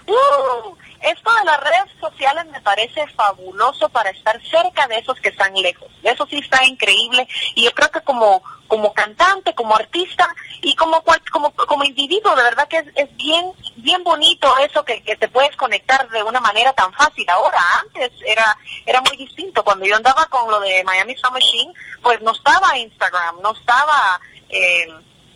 Uh, 0.05 0.75
esto 1.03 1.33
de 1.35 1.45
las 1.45 1.59
redes 1.59 1.91
sociales 1.99 2.45
me 2.47 2.61
parece 2.61 3.05
fabuloso 3.07 3.89
para 3.89 4.09
estar 4.09 4.41
cerca 4.43 4.87
de 4.87 4.97
esos 4.97 5.19
que 5.19 5.29
están 5.29 5.53
lejos. 5.53 5.91
Eso 6.01 6.25
sí 6.27 6.37
está 6.37 6.65
increíble 6.65 7.27
y 7.55 7.65
yo 7.65 7.71
creo 7.73 7.91
que 7.91 8.01
como 8.01 8.41
como 8.67 8.93
cantante, 8.93 9.53
como 9.53 9.75
artista 9.75 10.27
y 10.61 10.75
como 10.75 11.03
como 11.31 11.53
como 11.53 11.83
individuo, 11.83 12.35
de 12.35 12.43
verdad 12.43 12.67
que 12.67 12.77
es, 12.77 12.85
es 12.95 13.15
bien 13.17 13.51
bien 13.75 14.03
bonito 14.03 14.51
eso 14.59 14.83
que, 14.83 15.03
que 15.03 15.15
te 15.15 15.27
puedes 15.27 15.55
conectar 15.57 16.09
de 16.09 16.23
una 16.23 16.39
manera 16.39 16.73
tan 16.73 16.91
fácil. 16.93 17.29
Ahora, 17.29 17.59
antes 17.81 18.11
era 18.25 18.57
era 18.85 19.01
muy 19.01 19.17
distinto. 19.17 19.63
Cuando 19.63 19.85
yo 19.85 19.95
andaba 19.95 20.25
con 20.27 20.49
lo 20.49 20.59
de 20.61 20.83
Miami 20.83 21.15
Sound 21.17 21.35
Machine, 21.35 21.73
pues 22.01 22.21
no 22.21 22.31
estaba 22.31 22.77
Instagram, 22.77 23.41
no 23.41 23.51
estaba 23.51 24.19
eh, 24.49 24.87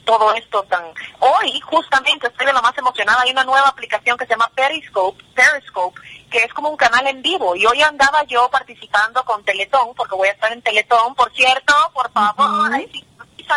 todo 0.07 0.33
esto 0.33 0.63
tan... 0.63 0.85
Hoy, 1.19 1.59
justamente, 1.59 2.27
estoy 2.27 2.45
de 2.45 2.53
lo 2.53 2.61
más 2.61 2.75
emocionada, 2.77 3.21
hay 3.21 3.31
una 3.31 3.43
nueva 3.43 3.67
aplicación 3.67 4.17
que 4.17 4.25
se 4.25 4.31
llama 4.31 4.49
Periscope, 4.55 5.21
Periscope, 5.35 5.99
que 6.31 6.45
es 6.45 6.53
como 6.53 6.69
un 6.69 6.77
canal 6.77 7.05
en 7.07 7.21
vivo. 7.21 7.55
Y 7.57 7.65
hoy 7.65 7.81
andaba 7.81 8.23
yo 8.23 8.49
participando 8.49 9.23
con 9.25 9.43
Teletón, 9.43 9.93
porque 9.95 10.15
voy 10.15 10.29
a 10.29 10.31
estar 10.31 10.51
en 10.53 10.61
Teletón, 10.61 11.13
por 11.13 11.31
cierto, 11.33 11.73
por 11.93 12.09
favor, 12.11 12.73
ahí 12.73 12.89
sí, 12.91 13.05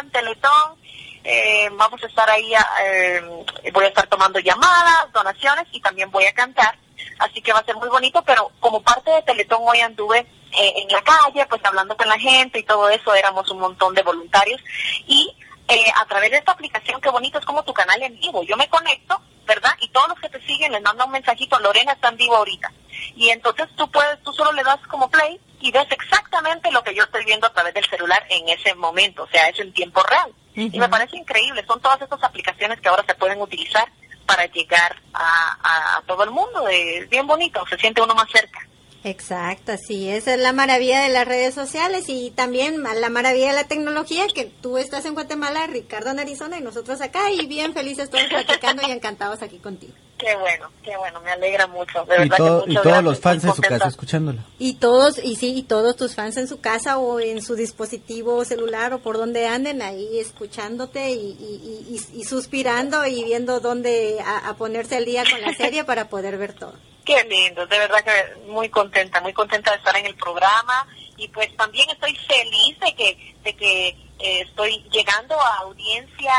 en 0.02 0.10
Teletón. 0.10 0.81
Eh, 1.22 1.68
vamos 1.72 2.02
a 2.02 2.06
estar 2.06 2.28
ahí, 2.28 2.52
eh, 2.82 3.44
voy 3.72 3.85
a 3.85 3.89
estar 3.89 4.06
tomando 4.09 4.40
llamadas, 4.40 5.12
donaciones 5.12 5.68
y 5.70 5.81
también 5.81 6.10
voy 6.10 6.24
a 6.24 6.32
cantar. 6.32 6.77
Así 7.20 7.40
que 7.40 7.52
va 7.52 7.60
a 7.60 7.64
ser 7.64 7.77
muy 7.77 7.89
bonito, 7.89 8.22
pero 8.22 8.51
como 8.59 8.82
parte 8.82 9.10
de 9.12 9.22
Teletón 9.22 9.60
hoy 9.62 9.81
anduve 9.81 10.18
eh, 10.18 10.72
en 10.77 10.89
la 10.89 11.02
calle, 11.02 11.47
pues 11.48 11.64
hablando 11.64 11.97
con 11.97 12.09
la 12.09 12.18
gente 12.18 12.59
y 12.59 12.64
todo 12.64 12.89
eso, 12.89 13.14
éramos 13.14 13.48
un 13.51 13.60
montón 13.60 13.94
de 13.94 14.02
voluntarios. 14.02 14.60
Y 15.06 15.32
eh, 15.70 15.92
a 15.97 16.05
través 16.06 16.30
de 16.30 16.38
esta 16.38 16.52
aplicación, 16.52 17.01
qué 17.01 17.09
bonito, 17.10 17.38
es 17.38 17.44
como 17.44 17.62
tu 17.64 17.72
canal 17.72 18.02
en 18.02 18.18
vivo. 18.18 18.42
Yo 18.42 18.56
me 18.56 18.68
conecto, 18.68 19.20
¿verdad? 19.47 19.72
Y 19.80 19.88
todos 19.88 20.09
los 20.09 20.20
que 20.20 20.28
te 20.28 20.40
siguen 20.47 20.72
les 20.72 20.82
manda 20.82 21.05
un 21.05 21.12
mensajito, 21.12 21.59
Lorena 21.60 21.92
está 21.92 22.09
en 22.09 22.16
vivo 22.16 22.36
ahorita. 22.36 22.72
Y 23.16 23.30
entonces 23.30 23.68
tú 23.76 23.90
puedes, 23.90 24.22
tú 24.22 24.32
solo 24.32 24.52
le 24.52 24.62
das 24.62 24.78
como 24.88 25.09
play 25.10 25.40
y 25.60 25.70
ves 25.72 25.86
exactamente 25.90 26.70
lo 26.70 26.82
que 26.82 26.94
yo 26.94 27.05
estoy 27.05 27.24
viendo 27.24 27.47
a 27.47 27.52
través 27.52 27.72
del 27.74 27.84
celular 27.88 28.24
en 28.30 28.48
ese 28.48 28.74
momento, 28.74 29.24
o 29.24 29.28
sea, 29.28 29.48
es 29.48 29.59
en 29.60 29.72
tiempo 29.72 30.02
real. 30.02 30.32
Y 30.74 30.78
me 30.80 30.88
parece 30.88 31.16
increíble, 31.16 31.64
son 31.66 31.80
todas 31.80 32.01
estas 32.02 32.22
aplicaciones 32.22 32.80
que 32.80 32.88
ahora 32.88 33.05
se 33.06 33.14
pueden 33.14 33.40
utilizar 33.40 33.88
para 34.26 34.47
llegar 34.47 34.97
a, 35.14 35.56
a- 35.62 35.97
a 35.98 36.02
todo 36.02 36.24
el 36.24 36.30
mundo. 36.30 36.66
Es 36.68 37.09
bien 37.09 37.26
bonito, 37.26 37.64
se 37.68 37.76
siente 37.78 38.01
uno 38.02 38.14
más 38.14 38.28
cerca. 38.30 38.66
Exacto, 39.02 39.72
sí, 39.78 40.10
esa 40.10 40.35
es 40.35 40.40
la 40.40 40.52
maravilla 40.52 41.02
de 41.02 41.09
las 41.09 41.27
redes 41.27 41.55
sociales 41.55 42.05
y 42.09 42.32
también 42.32 42.82
la 42.82 43.09
maravilla 43.09 43.48
de 43.48 43.55
la 43.55 43.64
tecnología 43.64 44.27
que 44.35 44.44
tú 44.44 44.77
estás 44.77 45.06
en 45.06 45.14
Guatemala, 45.14 45.66
Ricardo 45.66 46.10
en 46.10 46.18
Arizona 46.18 46.59
y 46.59 46.62
nosotros 46.62 47.01
acá 47.01 47.31
y 47.31 47.47
bien 47.47 47.72
felices 47.72 48.10
todos 48.10 48.27
platicando 48.27 48.82
y 48.86 48.90
encantados 48.90 49.40
aquí 49.40 49.56
contigo. 49.56 49.94
Qué 50.20 50.36
bueno, 50.36 50.68
qué 50.84 50.97
bueno, 50.98 51.20
me 51.22 51.30
alegra 51.30 51.66
mucho. 51.66 52.05
De 52.05 52.16
Y, 52.16 52.18
verdad 52.20 52.36
todo- 52.36 52.64
que 52.64 52.70
y 52.72 52.74
todos 52.74 52.84
gracias, 52.86 53.05
los 53.05 53.20
fans 53.20 53.44
en 53.44 53.55
su 53.55 53.62
casa 53.62 53.88
escuchándola. 53.88 54.44
Y 54.59 54.74
todos, 54.74 55.18
y 55.18 55.36
sí, 55.36 55.55
y 55.56 55.62
todos 55.62 55.97
tus 55.97 56.14
fans 56.14 56.36
en 56.36 56.47
su 56.47 56.60
casa 56.60 56.98
o 56.98 57.20
en 57.20 57.40
su 57.42 57.55
dispositivo 57.56 58.44
celular 58.44 58.92
o 58.92 58.98
por 58.98 59.16
donde 59.16 59.47
anden 59.47 59.80
ahí 59.80 60.18
escuchándote 60.18 61.10
y, 61.10 61.14
y, 61.14 61.86
y- 61.90 61.97
y- 62.16 62.20
y 62.20 62.24
suspirando 62.24 63.06
y 63.06 63.24
viendo 63.24 63.60
dónde 63.60 64.18
a, 64.24 64.48
a 64.51 64.56
ponerse 64.56 64.97
al 64.97 65.06
día 65.06 65.24
con 65.30 65.40
la 65.40 65.55
serie 65.55 65.84
para 65.84 66.09
poder 66.09 66.36
ver 66.36 66.52
todo. 66.52 66.74
Qué 67.05 67.24
lindo, 67.24 67.66
de 67.66 67.78
verdad 67.78 68.05
que 68.05 68.40
muy 68.51 68.68
contenta, 68.68 69.20
muy 69.22 69.32
contenta 69.32 69.70
de 69.70 69.78
estar 69.78 69.97
en 69.97 70.06
el 70.06 70.14
programa 70.16 70.86
y 71.16 71.28
pues 71.28 71.55
también 71.56 71.88
estoy 71.90 72.14
feliz 72.16 72.78
de 72.78 72.94
que, 72.94 73.34
de 73.42 73.56
que 73.56 73.88
eh, 74.18 74.40
estoy 74.42 74.82
llegando 74.92 75.34
a 75.40 75.56
audiencia 75.60 76.32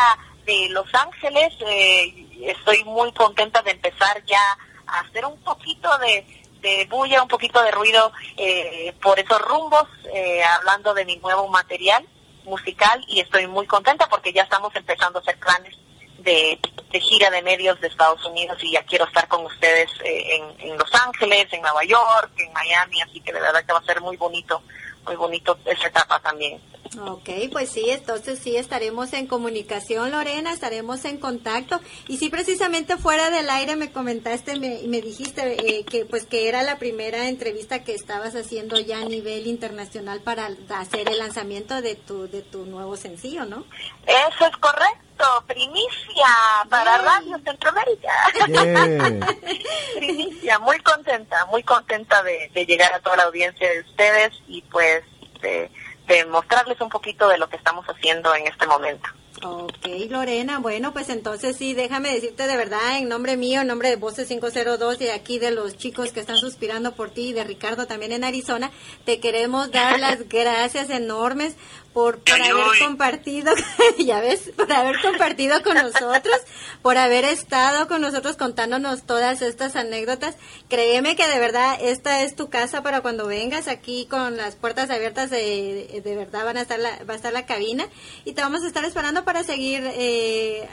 de 0.45 0.69
Los 0.69 0.87
Ángeles, 0.93 1.53
eh, 1.67 2.27
estoy 2.49 2.83
muy 2.83 3.11
contenta 3.13 3.61
de 3.61 3.71
empezar 3.71 4.23
ya 4.25 4.41
a 4.87 4.99
hacer 5.01 5.25
un 5.25 5.39
poquito 5.41 5.89
de, 5.99 6.25
de 6.61 6.85
bulla, 6.89 7.23
un 7.23 7.27
poquito 7.27 7.61
de 7.61 7.71
ruido 7.71 8.11
eh, 8.37 8.93
por 9.01 9.19
esos 9.19 9.41
rumbos, 9.41 9.87
eh, 10.13 10.43
hablando 10.43 10.93
de 10.93 11.05
mi 11.05 11.17
nuevo 11.17 11.47
material 11.47 12.07
musical 12.45 13.03
y 13.07 13.19
estoy 13.19 13.47
muy 13.47 13.67
contenta 13.67 14.07
porque 14.07 14.33
ya 14.33 14.43
estamos 14.43 14.75
empezando 14.75 15.19
a 15.19 15.21
hacer 15.21 15.37
planes 15.39 15.75
de, 16.19 16.59
de 16.91 16.99
gira 16.99 17.29
de 17.29 17.41
medios 17.41 17.79
de 17.81 17.87
Estados 17.87 18.23
Unidos 18.25 18.57
y 18.61 18.71
ya 18.71 18.83
quiero 18.83 19.05
estar 19.05 19.27
con 19.27 19.45
ustedes 19.45 19.89
eh, 20.03 20.35
en, 20.35 20.71
en 20.71 20.77
Los 20.77 20.93
Ángeles, 20.93 21.47
en 21.51 21.61
Nueva 21.61 21.83
York, 21.83 22.31
en 22.37 22.53
Miami, 22.53 23.01
así 23.01 23.19
que 23.21 23.33
de 23.33 23.39
verdad 23.39 23.63
que 23.65 23.73
va 23.73 23.79
a 23.79 23.85
ser 23.85 24.01
muy 24.01 24.17
bonito, 24.17 24.61
muy 25.05 25.15
bonito 25.15 25.57
esa 25.65 25.87
etapa 25.87 26.19
también. 26.19 26.61
Ok, 26.99 27.29
pues 27.53 27.69
sí, 27.69 27.89
entonces 27.89 28.39
sí 28.39 28.57
estaremos 28.57 29.13
en 29.13 29.25
comunicación, 29.25 30.11
Lorena, 30.11 30.51
estaremos 30.51 31.05
en 31.05 31.19
contacto. 31.19 31.79
Y 32.09 32.17
sí, 32.17 32.27
precisamente 32.29 32.97
fuera 32.97 33.29
del 33.29 33.49
aire 33.49 33.77
me 33.77 33.91
comentaste 33.93 34.59
me, 34.59 34.81
y 34.81 34.87
me 34.89 35.01
dijiste 35.01 35.79
eh, 35.79 35.85
que 35.85 36.03
pues 36.03 36.25
que 36.25 36.49
era 36.49 36.63
la 36.63 36.79
primera 36.79 37.29
entrevista 37.29 37.83
que 37.83 37.95
estabas 37.95 38.35
haciendo 38.35 38.77
ya 38.77 38.99
a 38.99 39.05
nivel 39.05 39.47
internacional 39.47 40.19
para 40.19 40.49
hacer 40.69 41.07
el 41.09 41.19
lanzamiento 41.19 41.81
de 41.81 41.95
tu 41.95 42.27
de 42.27 42.41
tu 42.41 42.65
nuevo 42.65 42.97
sencillo, 42.97 43.45
¿no? 43.45 43.63
Eso 44.05 44.45
es 44.45 44.57
correcto, 44.57 45.05
primicia 45.47 46.27
para. 46.69 46.97
Radio 46.97 47.39
Centroamérica. 47.43 48.11
Yeah. 48.47 49.27
primicia, 49.95 50.59
muy 50.59 50.79
contenta, 50.79 51.45
muy 51.47 51.63
contenta 51.63 52.21
de, 52.23 52.49
de 52.53 52.65
llegar 52.65 52.93
a 52.93 52.99
toda 52.99 53.17
la 53.17 53.23
audiencia 53.23 53.69
de 53.69 53.81
ustedes 53.81 54.33
y 54.47 54.61
pues 54.63 55.03
de, 55.41 55.71
de 56.07 56.25
mostrarles 56.25 56.79
un 56.81 56.89
poquito 56.89 57.27
de 57.27 57.37
lo 57.37 57.49
que 57.49 57.57
estamos 57.57 57.85
haciendo 57.85 58.33
en 58.35 58.47
este 58.47 58.67
momento. 58.67 59.09
Ok, 59.43 59.87
Lorena, 60.09 60.59
bueno, 60.59 60.93
pues 60.93 61.09
entonces 61.09 61.57
sí, 61.57 61.73
déjame 61.73 62.13
decirte 62.13 62.45
de 62.45 62.57
verdad, 62.57 62.99
en 62.99 63.09
nombre 63.09 63.37
mío, 63.37 63.61
en 63.61 63.67
nombre 63.67 63.89
de 63.89 63.95
Voces 63.95 64.27
502 64.27 65.01
y 65.01 65.09
aquí 65.09 65.39
de 65.39 65.49
los 65.49 65.77
chicos 65.77 66.11
que 66.11 66.19
están 66.19 66.37
suspirando 66.37 66.93
por 66.93 67.09
ti 67.09 67.29
y 67.29 67.33
de 67.33 67.43
Ricardo 67.43 67.87
también 67.87 68.11
en 68.11 68.23
Arizona, 68.23 68.69
te 69.03 69.19
queremos 69.19 69.71
dar 69.71 69.99
las 69.99 70.29
gracias 70.29 70.91
enormes 70.91 71.55
por, 71.93 72.21
haber 72.31 72.53
voy. 72.53 72.79
compartido, 72.79 73.51
ya 73.99 74.21
ves, 74.21 74.51
por 74.55 74.71
haber 74.71 75.01
compartido 75.01 75.61
con 75.61 75.75
nosotros, 75.75 76.37
por 76.81 76.97
haber 76.97 77.25
estado 77.25 77.87
con 77.87 78.01
nosotros 78.01 78.37
contándonos 78.37 79.03
todas 79.03 79.41
estas 79.41 79.75
anécdotas. 79.75 80.35
Créeme 80.69 81.15
que 81.15 81.27
de 81.27 81.39
verdad 81.39 81.77
esta 81.81 82.23
es 82.23 82.35
tu 82.35 82.49
casa 82.49 82.81
para 82.81 83.01
cuando 83.01 83.27
vengas 83.27 83.67
aquí 83.67 84.05
con 84.09 84.37
las 84.37 84.55
puertas 84.55 84.89
abiertas, 84.89 85.29
de, 85.31 86.01
de 86.01 86.15
verdad 86.15 86.45
van 86.45 86.57
a 86.57 86.61
estar 86.61 86.79
la, 86.79 87.03
va 87.03 87.13
a 87.13 87.17
estar 87.17 87.33
la 87.33 87.45
cabina 87.45 87.87
y 88.23 88.33
te 88.33 88.41
vamos 88.41 88.63
a 88.63 88.67
estar 88.67 88.85
esperando 88.85 89.25
para 89.25 89.30
seguir 89.43 89.81
eh, 89.85 90.69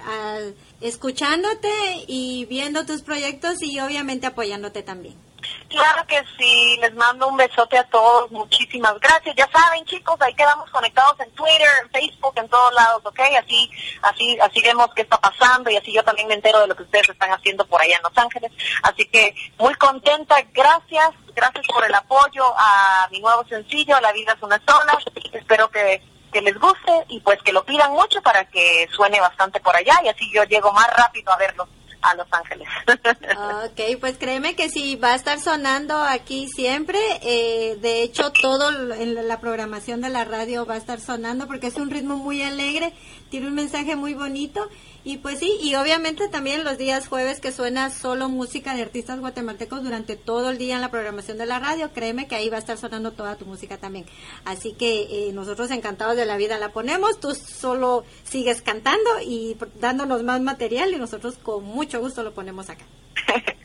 escuchándote 0.80 1.70
y 2.06 2.46
viendo 2.46 2.84
tus 2.84 3.02
proyectos 3.02 3.62
y 3.62 3.80
obviamente 3.80 4.26
apoyándote 4.26 4.82
también. 4.82 5.16
Claro 5.68 6.06
que 6.06 6.22
sí, 6.38 6.78
les 6.80 6.94
mando 6.94 7.28
un 7.28 7.36
besote 7.36 7.76
a 7.78 7.84
todos, 7.84 8.30
muchísimas 8.30 8.98
gracias. 9.00 9.36
Ya 9.36 9.48
saben, 9.50 9.84
chicos, 9.84 10.16
ahí 10.20 10.34
quedamos 10.34 10.68
conectados 10.70 11.18
en 11.20 11.30
Twitter, 11.32 11.68
en 11.82 11.90
Facebook, 11.90 12.32
en 12.36 12.48
todos 12.48 12.72
lados, 12.74 13.02
¿ok? 13.04 13.20
Así, 13.38 13.70
así, 14.02 14.38
así 14.40 14.62
vemos 14.62 14.88
qué 14.94 15.02
está 15.02 15.20
pasando 15.20 15.70
y 15.70 15.76
así 15.76 15.92
yo 15.92 16.02
también 16.02 16.28
me 16.28 16.34
entero 16.34 16.60
de 16.60 16.68
lo 16.68 16.76
que 16.76 16.82
ustedes 16.82 17.08
están 17.10 17.30
haciendo 17.30 17.66
por 17.66 17.80
allá 17.80 17.96
en 17.96 18.02
Los 18.02 18.16
Ángeles. 18.16 18.50
Así 18.82 19.04
que 19.06 19.34
muy 19.58 19.74
contenta, 19.74 20.36
gracias, 20.52 21.10
gracias 21.34 21.66
por 21.66 21.84
el 21.84 21.94
apoyo 21.94 22.44
a 22.56 23.08
mi 23.10 23.20
nuevo 23.20 23.44
sencillo, 23.46 24.00
La 24.00 24.12
vida 24.12 24.32
es 24.32 24.42
una 24.42 24.60
sola. 24.66 24.98
Espero 25.32 25.70
que 25.70 26.02
que 26.30 26.42
les 26.42 26.58
guste 26.58 26.92
y 27.08 27.20
pues 27.20 27.42
que 27.42 27.52
lo 27.52 27.64
pidan 27.64 27.92
mucho 27.92 28.20
para 28.22 28.44
que 28.44 28.88
suene 28.92 29.20
bastante 29.20 29.60
por 29.60 29.74
allá 29.76 29.94
y 30.04 30.08
así 30.08 30.30
yo 30.32 30.44
llego 30.44 30.72
más 30.72 30.88
rápido 30.96 31.32
a 31.32 31.36
verlos 31.36 31.68
a 32.02 32.14
Los 32.14 32.26
Ángeles. 32.30 32.68
Ok, 33.64 34.00
pues 34.00 34.18
créeme 34.18 34.54
que 34.54 34.68
sí, 34.68 34.96
va 34.96 35.12
a 35.12 35.14
estar 35.14 35.40
sonando 35.40 35.96
aquí 35.96 36.48
siempre. 36.48 36.98
Eh, 37.22 37.76
de 37.80 38.02
hecho, 38.02 38.30
todo 38.32 38.70
en 38.92 39.28
la 39.28 39.40
programación 39.40 40.00
de 40.00 40.08
la 40.08 40.24
radio 40.24 40.64
va 40.64 40.74
a 40.74 40.78
estar 40.78 41.00
sonando 41.00 41.46
porque 41.46 41.66
es 41.68 41.76
un 41.76 41.90
ritmo 41.90 42.16
muy 42.16 42.42
alegre, 42.42 42.92
tiene 43.30 43.48
un 43.48 43.54
mensaje 43.54 43.96
muy 43.96 44.14
bonito. 44.14 44.68
Y 45.04 45.18
pues 45.18 45.38
sí, 45.38 45.56
y 45.62 45.74
obviamente 45.76 46.28
también 46.28 46.64
los 46.64 46.76
días 46.76 47.08
jueves 47.08 47.40
que 47.40 47.52
suena 47.52 47.90
solo 47.90 48.28
música 48.28 48.74
de 48.74 48.82
artistas 48.82 49.20
guatemaltecos 49.20 49.82
durante 49.82 50.16
todo 50.16 50.50
el 50.50 50.58
día 50.58 50.74
en 50.74 50.80
la 50.80 50.90
programación 50.90 51.38
de 51.38 51.46
la 51.46 51.58
radio, 51.58 51.92
créeme 51.92 52.26
que 52.26 52.34
ahí 52.34 52.50
va 52.50 52.56
a 52.56 52.60
estar 52.60 52.76
sonando 52.76 53.12
toda 53.12 53.36
tu 53.36 53.46
música 53.46 53.78
también. 53.78 54.06
Así 54.44 54.74
que 54.74 55.28
eh, 55.28 55.32
nosotros 55.32 55.70
encantados 55.70 56.16
de 56.16 56.26
la 56.26 56.36
vida 56.36 56.58
la 56.58 56.70
ponemos, 56.70 57.20
tú 57.20 57.34
solo 57.34 58.04
sigues 58.24 58.60
cantando 58.60 59.20
y 59.22 59.56
dándonos 59.76 60.24
más 60.24 60.40
material 60.40 60.92
y 60.92 60.98
nosotros 60.98 61.38
con 61.38 61.64
mucho 61.64 62.00
gusto 62.00 62.22
lo 62.22 62.34
ponemos 62.34 62.68
acá. 62.68 62.84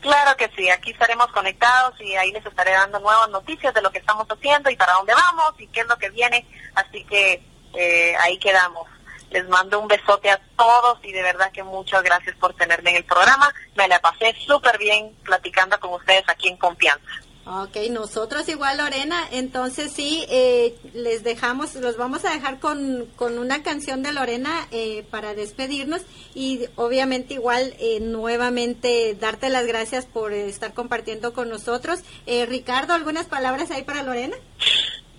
Claro 0.00 0.36
que 0.36 0.48
sí, 0.56 0.68
aquí 0.68 0.92
estaremos 0.92 1.26
conectados 1.28 2.00
y 2.00 2.14
ahí 2.14 2.30
les 2.30 2.44
estaré 2.44 2.72
dando 2.72 3.00
nuevas 3.00 3.28
noticias 3.30 3.74
de 3.74 3.82
lo 3.82 3.90
que 3.90 3.98
estamos 3.98 4.26
haciendo 4.28 4.70
y 4.70 4.76
para 4.76 4.92
dónde 4.92 5.12
vamos 5.14 5.54
y 5.58 5.66
qué 5.68 5.80
es 5.80 5.86
lo 5.88 5.96
que 5.96 6.10
viene. 6.10 6.46
Así 6.74 7.02
que 7.04 7.42
eh, 7.74 8.14
ahí 8.20 8.38
quedamos. 8.38 8.86
Les 9.30 9.48
mando 9.48 9.80
un 9.80 9.88
besote 9.88 10.30
a 10.30 10.40
todos 10.56 10.98
y 11.02 11.12
de 11.12 11.22
verdad 11.22 11.50
que 11.52 11.62
muchas 11.62 12.02
gracias 12.02 12.36
por 12.36 12.54
tenerme 12.54 12.90
en 12.90 12.96
el 12.96 13.04
programa. 13.04 13.52
Me 13.74 13.88
la 13.88 14.00
pasé 14.00 14.34
súper 14.46 14.78
bien 14.78 15.14
platicando 15.24 15.78
con 15.80 15.94
ustedes 15.94 16.24
aquí 16.28 16.48
en 16.48 16.56
confianza. 16.56 17.06
Ok, 17.48 17.76
nosotros 17.92 18.48
igual 18.48 18.78
Lorena, 18.78 19.22
entonces 19.30 19.92
sí, 19.92 20.26
eh, 20.28 20.74
les 20.94 21.22
dejamos, 21.22 21.76
los 21.76 21.96
vamos 21.96 22.24
a 22.24 22.32
dejar 22.32 22.58
con, 22.58 23.06
con 23.14 23.38
una 23.38 23.62
canción 23.62 24.02
de 24.02 24.10
Lorena 24.10 24.66
eh, 24.72 25.06
para 25.12 25.32
despedirnos 25.32 26.02
y 26.34 26.66
obviamente 26.74 27.34
igual 27.34 27.76
eh, 27.78 28.00
nuevamente 28.00 29.14
darte 29.14 29.48
las 29.48 29.64
gracias 29.64 30.06
por 30.06 30.32
estar 30.32 30.74
compartiendo 30.74 31.32
con 31.34 31.48
nosotros. 31.48 32.00
Eh, 32.26 32.46
Ricardo, 32.46 32.94
¿algunas 32.94 33.26
palabras 33.26 33.70
ahí 33.70 33.84
para 33.84 34.02
Lorena? 34.02 34.36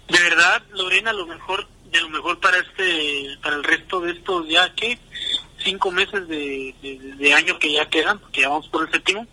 De 0.09 0.19
verdad, 0.19 0.63
Lorena, 0.71 1.13
lo 1.13 1.27
mejor, 1.27 1.65
de 1.91 2.01
lo 2.01 2.09
mejor 2.09 2.39
para 2.39 2.57
este, 2.57 3.37
para 3.41 3.55
el 3.55 3.63
resto 3.63 4.01
de 4.01 4.11
estos 4.11 4.47
ya 4.47 4.73
que 4.75 4.99
cinco 5.63 5.91
meses 5.91 6.27
de, 6.27 6.75
de, 6.81 6.97
de 7.17 7.33
año 7.33 7.57
que 7.59 7.71
ya 7.71 7.89
quedan, 7.89 8.19
porque 8.19 8.41
ya 8.41 8.49
vamos 8.49 8.67
por 8.69 8.85
el 8.85 8.91
séptimo. 8.91 9.25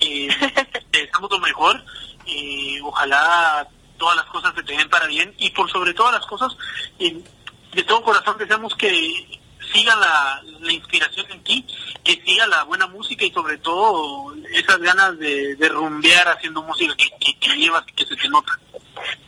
Eh, 0.00 0.28
te 0.90 0.98
deseamos 1.00 1.30
lo 1.30 1.38
mejor 1.40 1.84
y 2.26 2.80
ojalá 2.80 3.66
todas 3.96 4.16
las 4.16 4.26
cosas 4.26 4.54
se 4.54 4.62
te 4.62 4.76
den 4.76 4.88
para 4.88 5.06
bien 5.06 5.34
y 5.38 5.50
por 5.50 5.70
sobre 5.70 5.94
todas 5.94 6.14
las 6.14 6.26
cosas, 6.26 6.56
eh, 6.98 7.22
de 7.72 7.82
todo 7.82 8.02
corazón 8.02 8.36
deseamos 8.38 8.74
que 8.76 9.40
siga 9.72 9.94
la, 9.96 10.42
la 10.60 10.72
inspiración 10.72 11.26
en 11.30 11.42
ti, 11.42 11.66
que 12.04 12.22
siga 12.24 12.46
la 12.46 12.64
buena 12.64 12.86
música 12.86 13.24
y 13.24 13.32
sobre 13.32 13.58
todo 13.58 14.34
esas 14.52 14.78
ganas 14.78 15.18
de, 15.18 15.56
de 15.56 15.68
rumbear 15.68 16.28
haciendo 16.28 16.62
música 16.62 16.94
que, 16.96 17.10
que, 17.20 17.38
que 17.38 17.56
llevas 17.56 17.84
y 17.88 17.92
que 17.92 18.06
se 18.06 18.16
te 18.16 18.28
nota. 18.28 18.58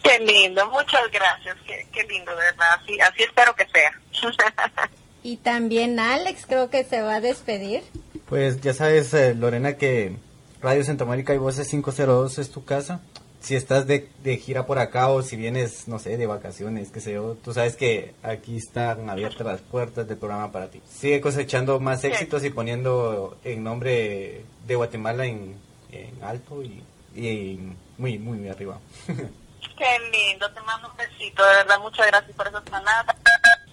Qué 0.02 0.18
lindo, 0.20 0.66
muchas 0.70 1.10
gracias. 1.12 1.56
Qué, 1.66 1.86
qué 1.92 2.04
lindo, 2.04 2.30
de 2.32 2.38
verdad. 2.38 2.78
Así, 2.80 3.00
así 3.00 3.22
espero 3.22 3.54
que 3.54 3.66
sea. 3.68 3.92
Y 5.22 5.36
también 5.36 6.00
Alex 6.00 6.46
creo 6.46 6.70
que 6.70 6.84
se 6.84 7.02
va 7.02 7.16
a 7.16 7.20
despedir. 7.20 7.82
Pues 8.26 8.60
ya 8.60 8.72
sabes, 8.72 9.12
eh, 9.12 9.34
Lorena, 9.34 9.76
que 9.76 10.16
Radio 10.62 10.84
Centroamérica 10.84 11.34
y 11.34 11.38
Voces 11.38 11.68
502 11.68 12.38
es 12.38 12.50
tu 12.50 12.64
casa. 12.64 13.00
Si 13.40 13.54
estás 13.54 13.86
de, 13.86 14.08
de 14.22 14.36
gira 14.36 14.66
por 14.66 14.78
acá 14.78 15.08
o 15.08 15.22
si 15.22 15.36
vienes, 15.36 15.88
no 15.88 15.98
sé, 15.98 16.16
de 16.18 16.26
vacaciones, 16.26 16.90
qué 16.90 17.00
sé 17.00 17.14
yo, 17.14 17.36
tú 17.42 17.54
sabes 17.54 17.74
que 17.74 18.14
aquí 18.22 18.56
están 18.56 19.08
abiertas 19.08 19.46
las 19.46 19.60
puertas 19.62 20.06
del 20.06 20.18
programa 20.18 20.52
para 20.52 20.68
ti. 20.68 20.82
Sigue 20.88 21.22
cosechando 21.22 21.80
más 21.80 22.04
éxitos 22.04 22.44
y 22.44 22.50
poniendo 22.50 23.38
el 23.44 23.62
nombre 23.62 24.44
de 24.66 24.74
Guatemala 24.74 25.24
en, 25.24 25.56
en 25.90 26.22
alto 26.22 26.62
y, 26.62 26.82
y 27.14 27.58
muy, 27.96 28.18
muy, 28.18 28.38
muy 28.38 28.48
arriba. 28.48 28.78
Qué 29.80 29.98
lindo, 30.12 30.46
te 30.50 30.60
mando 30.60 30.90
un 30.90 30.96
besito, 30.98 31.42
de 31.42 31.54
verdad, 31.54 31.80
muchas 31.80 32.06
gracias 32.06 32.36
por 32.36 32.46
esas 32.46 32.62
palabras 32.64 33.16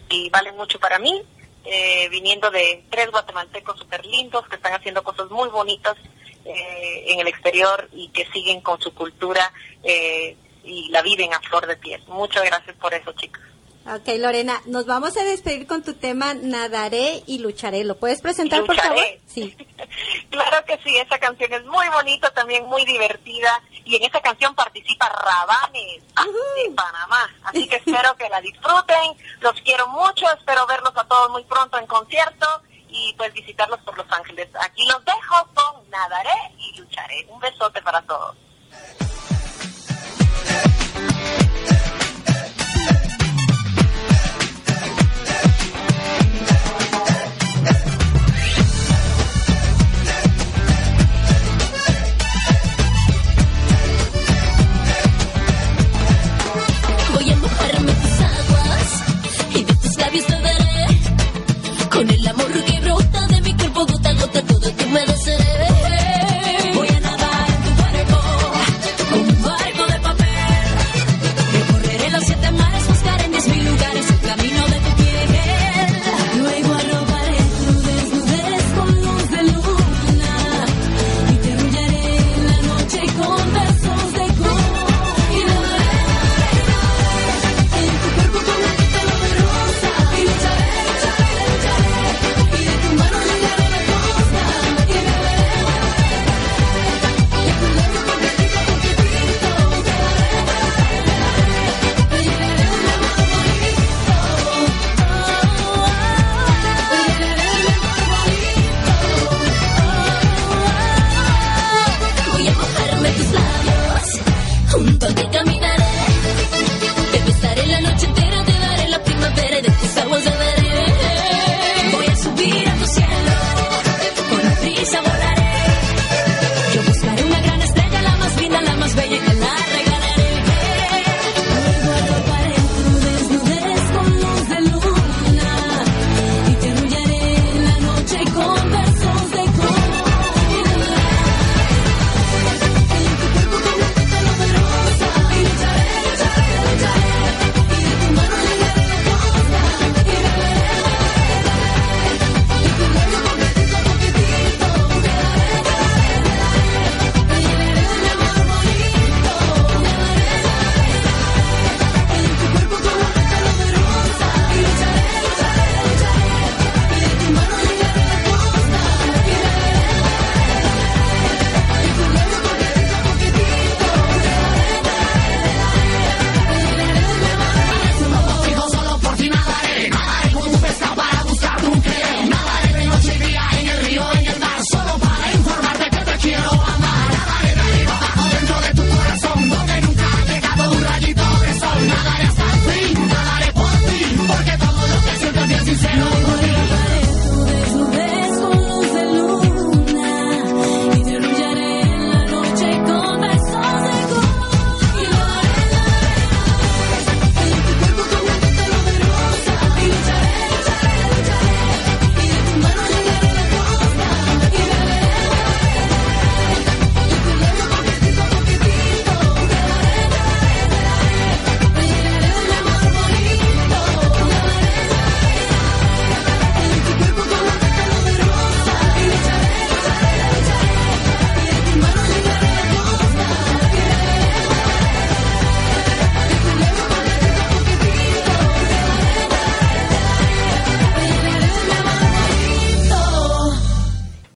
y 0.09 0.29
valen 0.29 0.55
mucho 0.55 0.79
para 0.79 0.99
mí, 0.99 1.21
eh, 1.65 2.07
viniendo 2.07 2.49
de 2.49 2.85
tres 2.89 3.11
guatemaltecos 3.11 3.77
súper 3.77 4.05
lindos 4.05 4.47
que 4.47 4.55
están 4.55 4.71
haciendo 4.71 5.03
cosas 5.03 5.29
muy 5.29 5.49
bonitas 5.49 5.97
eh, 6.45 7.03
en 7.07 7.19
el 7.19 7.27
exterior 7.27 7.89
y 7.91 8.07
que 8.07 8.25
siguen 8.27 8.61
con 8.61 8.79
su 8.79 8.93
cultura 8.93 9.51
eh, 9.83 10.37
y 10.63 10.87
la 10.91 11.01
viven 11.01 11.33
a 11.33 11.41
flor 11.41 11.67
de 11.67 11.75
piel. 11.75 12.01
Muchas 12.07 12.45
gracias 12.45 12.77
por 12.77 12.93
eso, 12.93 13.11
chicos. 13.11 13.41
Ok, 13.95 14.07
Lorena, 14.17 14.61
nos 14.65 14.85
vamos 14.85 15.15
a 15.15 15.23
despedir 15.23 15.65
con 15.65 15.81
tu 15.81 15.93
tema 15.93 16.33
Nadaré 16.33 17.23
y 17.25 17.39
lucharé. 17.39 17.85
¿Lo 17.85 17.97
puedes 17.97 18.21
presentar, 18.21 18.65
por 18.65 18.75
favor? 18.75 19.03
Sí. 19.27 19.55
Claro 20.29 20.63
que 20.65 20.77
sí, 20.83 20.95
esa 20.97 21.17
canción 21.17 21.51
es 21.53 21.65
muy 21.65 21.87
bonita, 21.89 22.29
también 22.31 22.65
muy 22.65 22.83
divertida 22.85 23.49
y 23.85 23.95
en 23.95 24.03
esa 24.03 24.21
canción 24.21 24.53
participa 24.53 25.09
Rabanes 25.09 26.03
de 26.03 26.75
Panamá, 26.75 27.29
así 27.43 27.67
que 27.67 27.77
espero 27.77 28.15
que 28.17 28.29
la 28.29 28.41
disfruten, 28.41 29.15
los 29.39 29.59
quiero 29.61 29.87
mucho, 29.87 30.25
espero 30.37 30.67
verlos 30.67 30.93
a 30.95 31.05
todos 31.05 31.31
muy 31.31 31.43
pronto 31.45 31.79
en 31.79 31.87
concierto 31.87 32.45
y 32.89 33.13
pues 33.17 33.33
visitarlos 33.33 33.79
por 33.79 33.97
Los 33.97 34.11
Ángeles. 34.11 34.49
Aquí 34.61 34.85
los 34.87 35.03
dejo 35.05 35.47
con 35.53 35.89
Nadaré 35.89 36.53
y 36.57 36.77
Lucharé. 36.77 37.25
Un 37.29 37.39
besote 37.39 37.81
para 37.81 38.01
todos. 38.03 38.35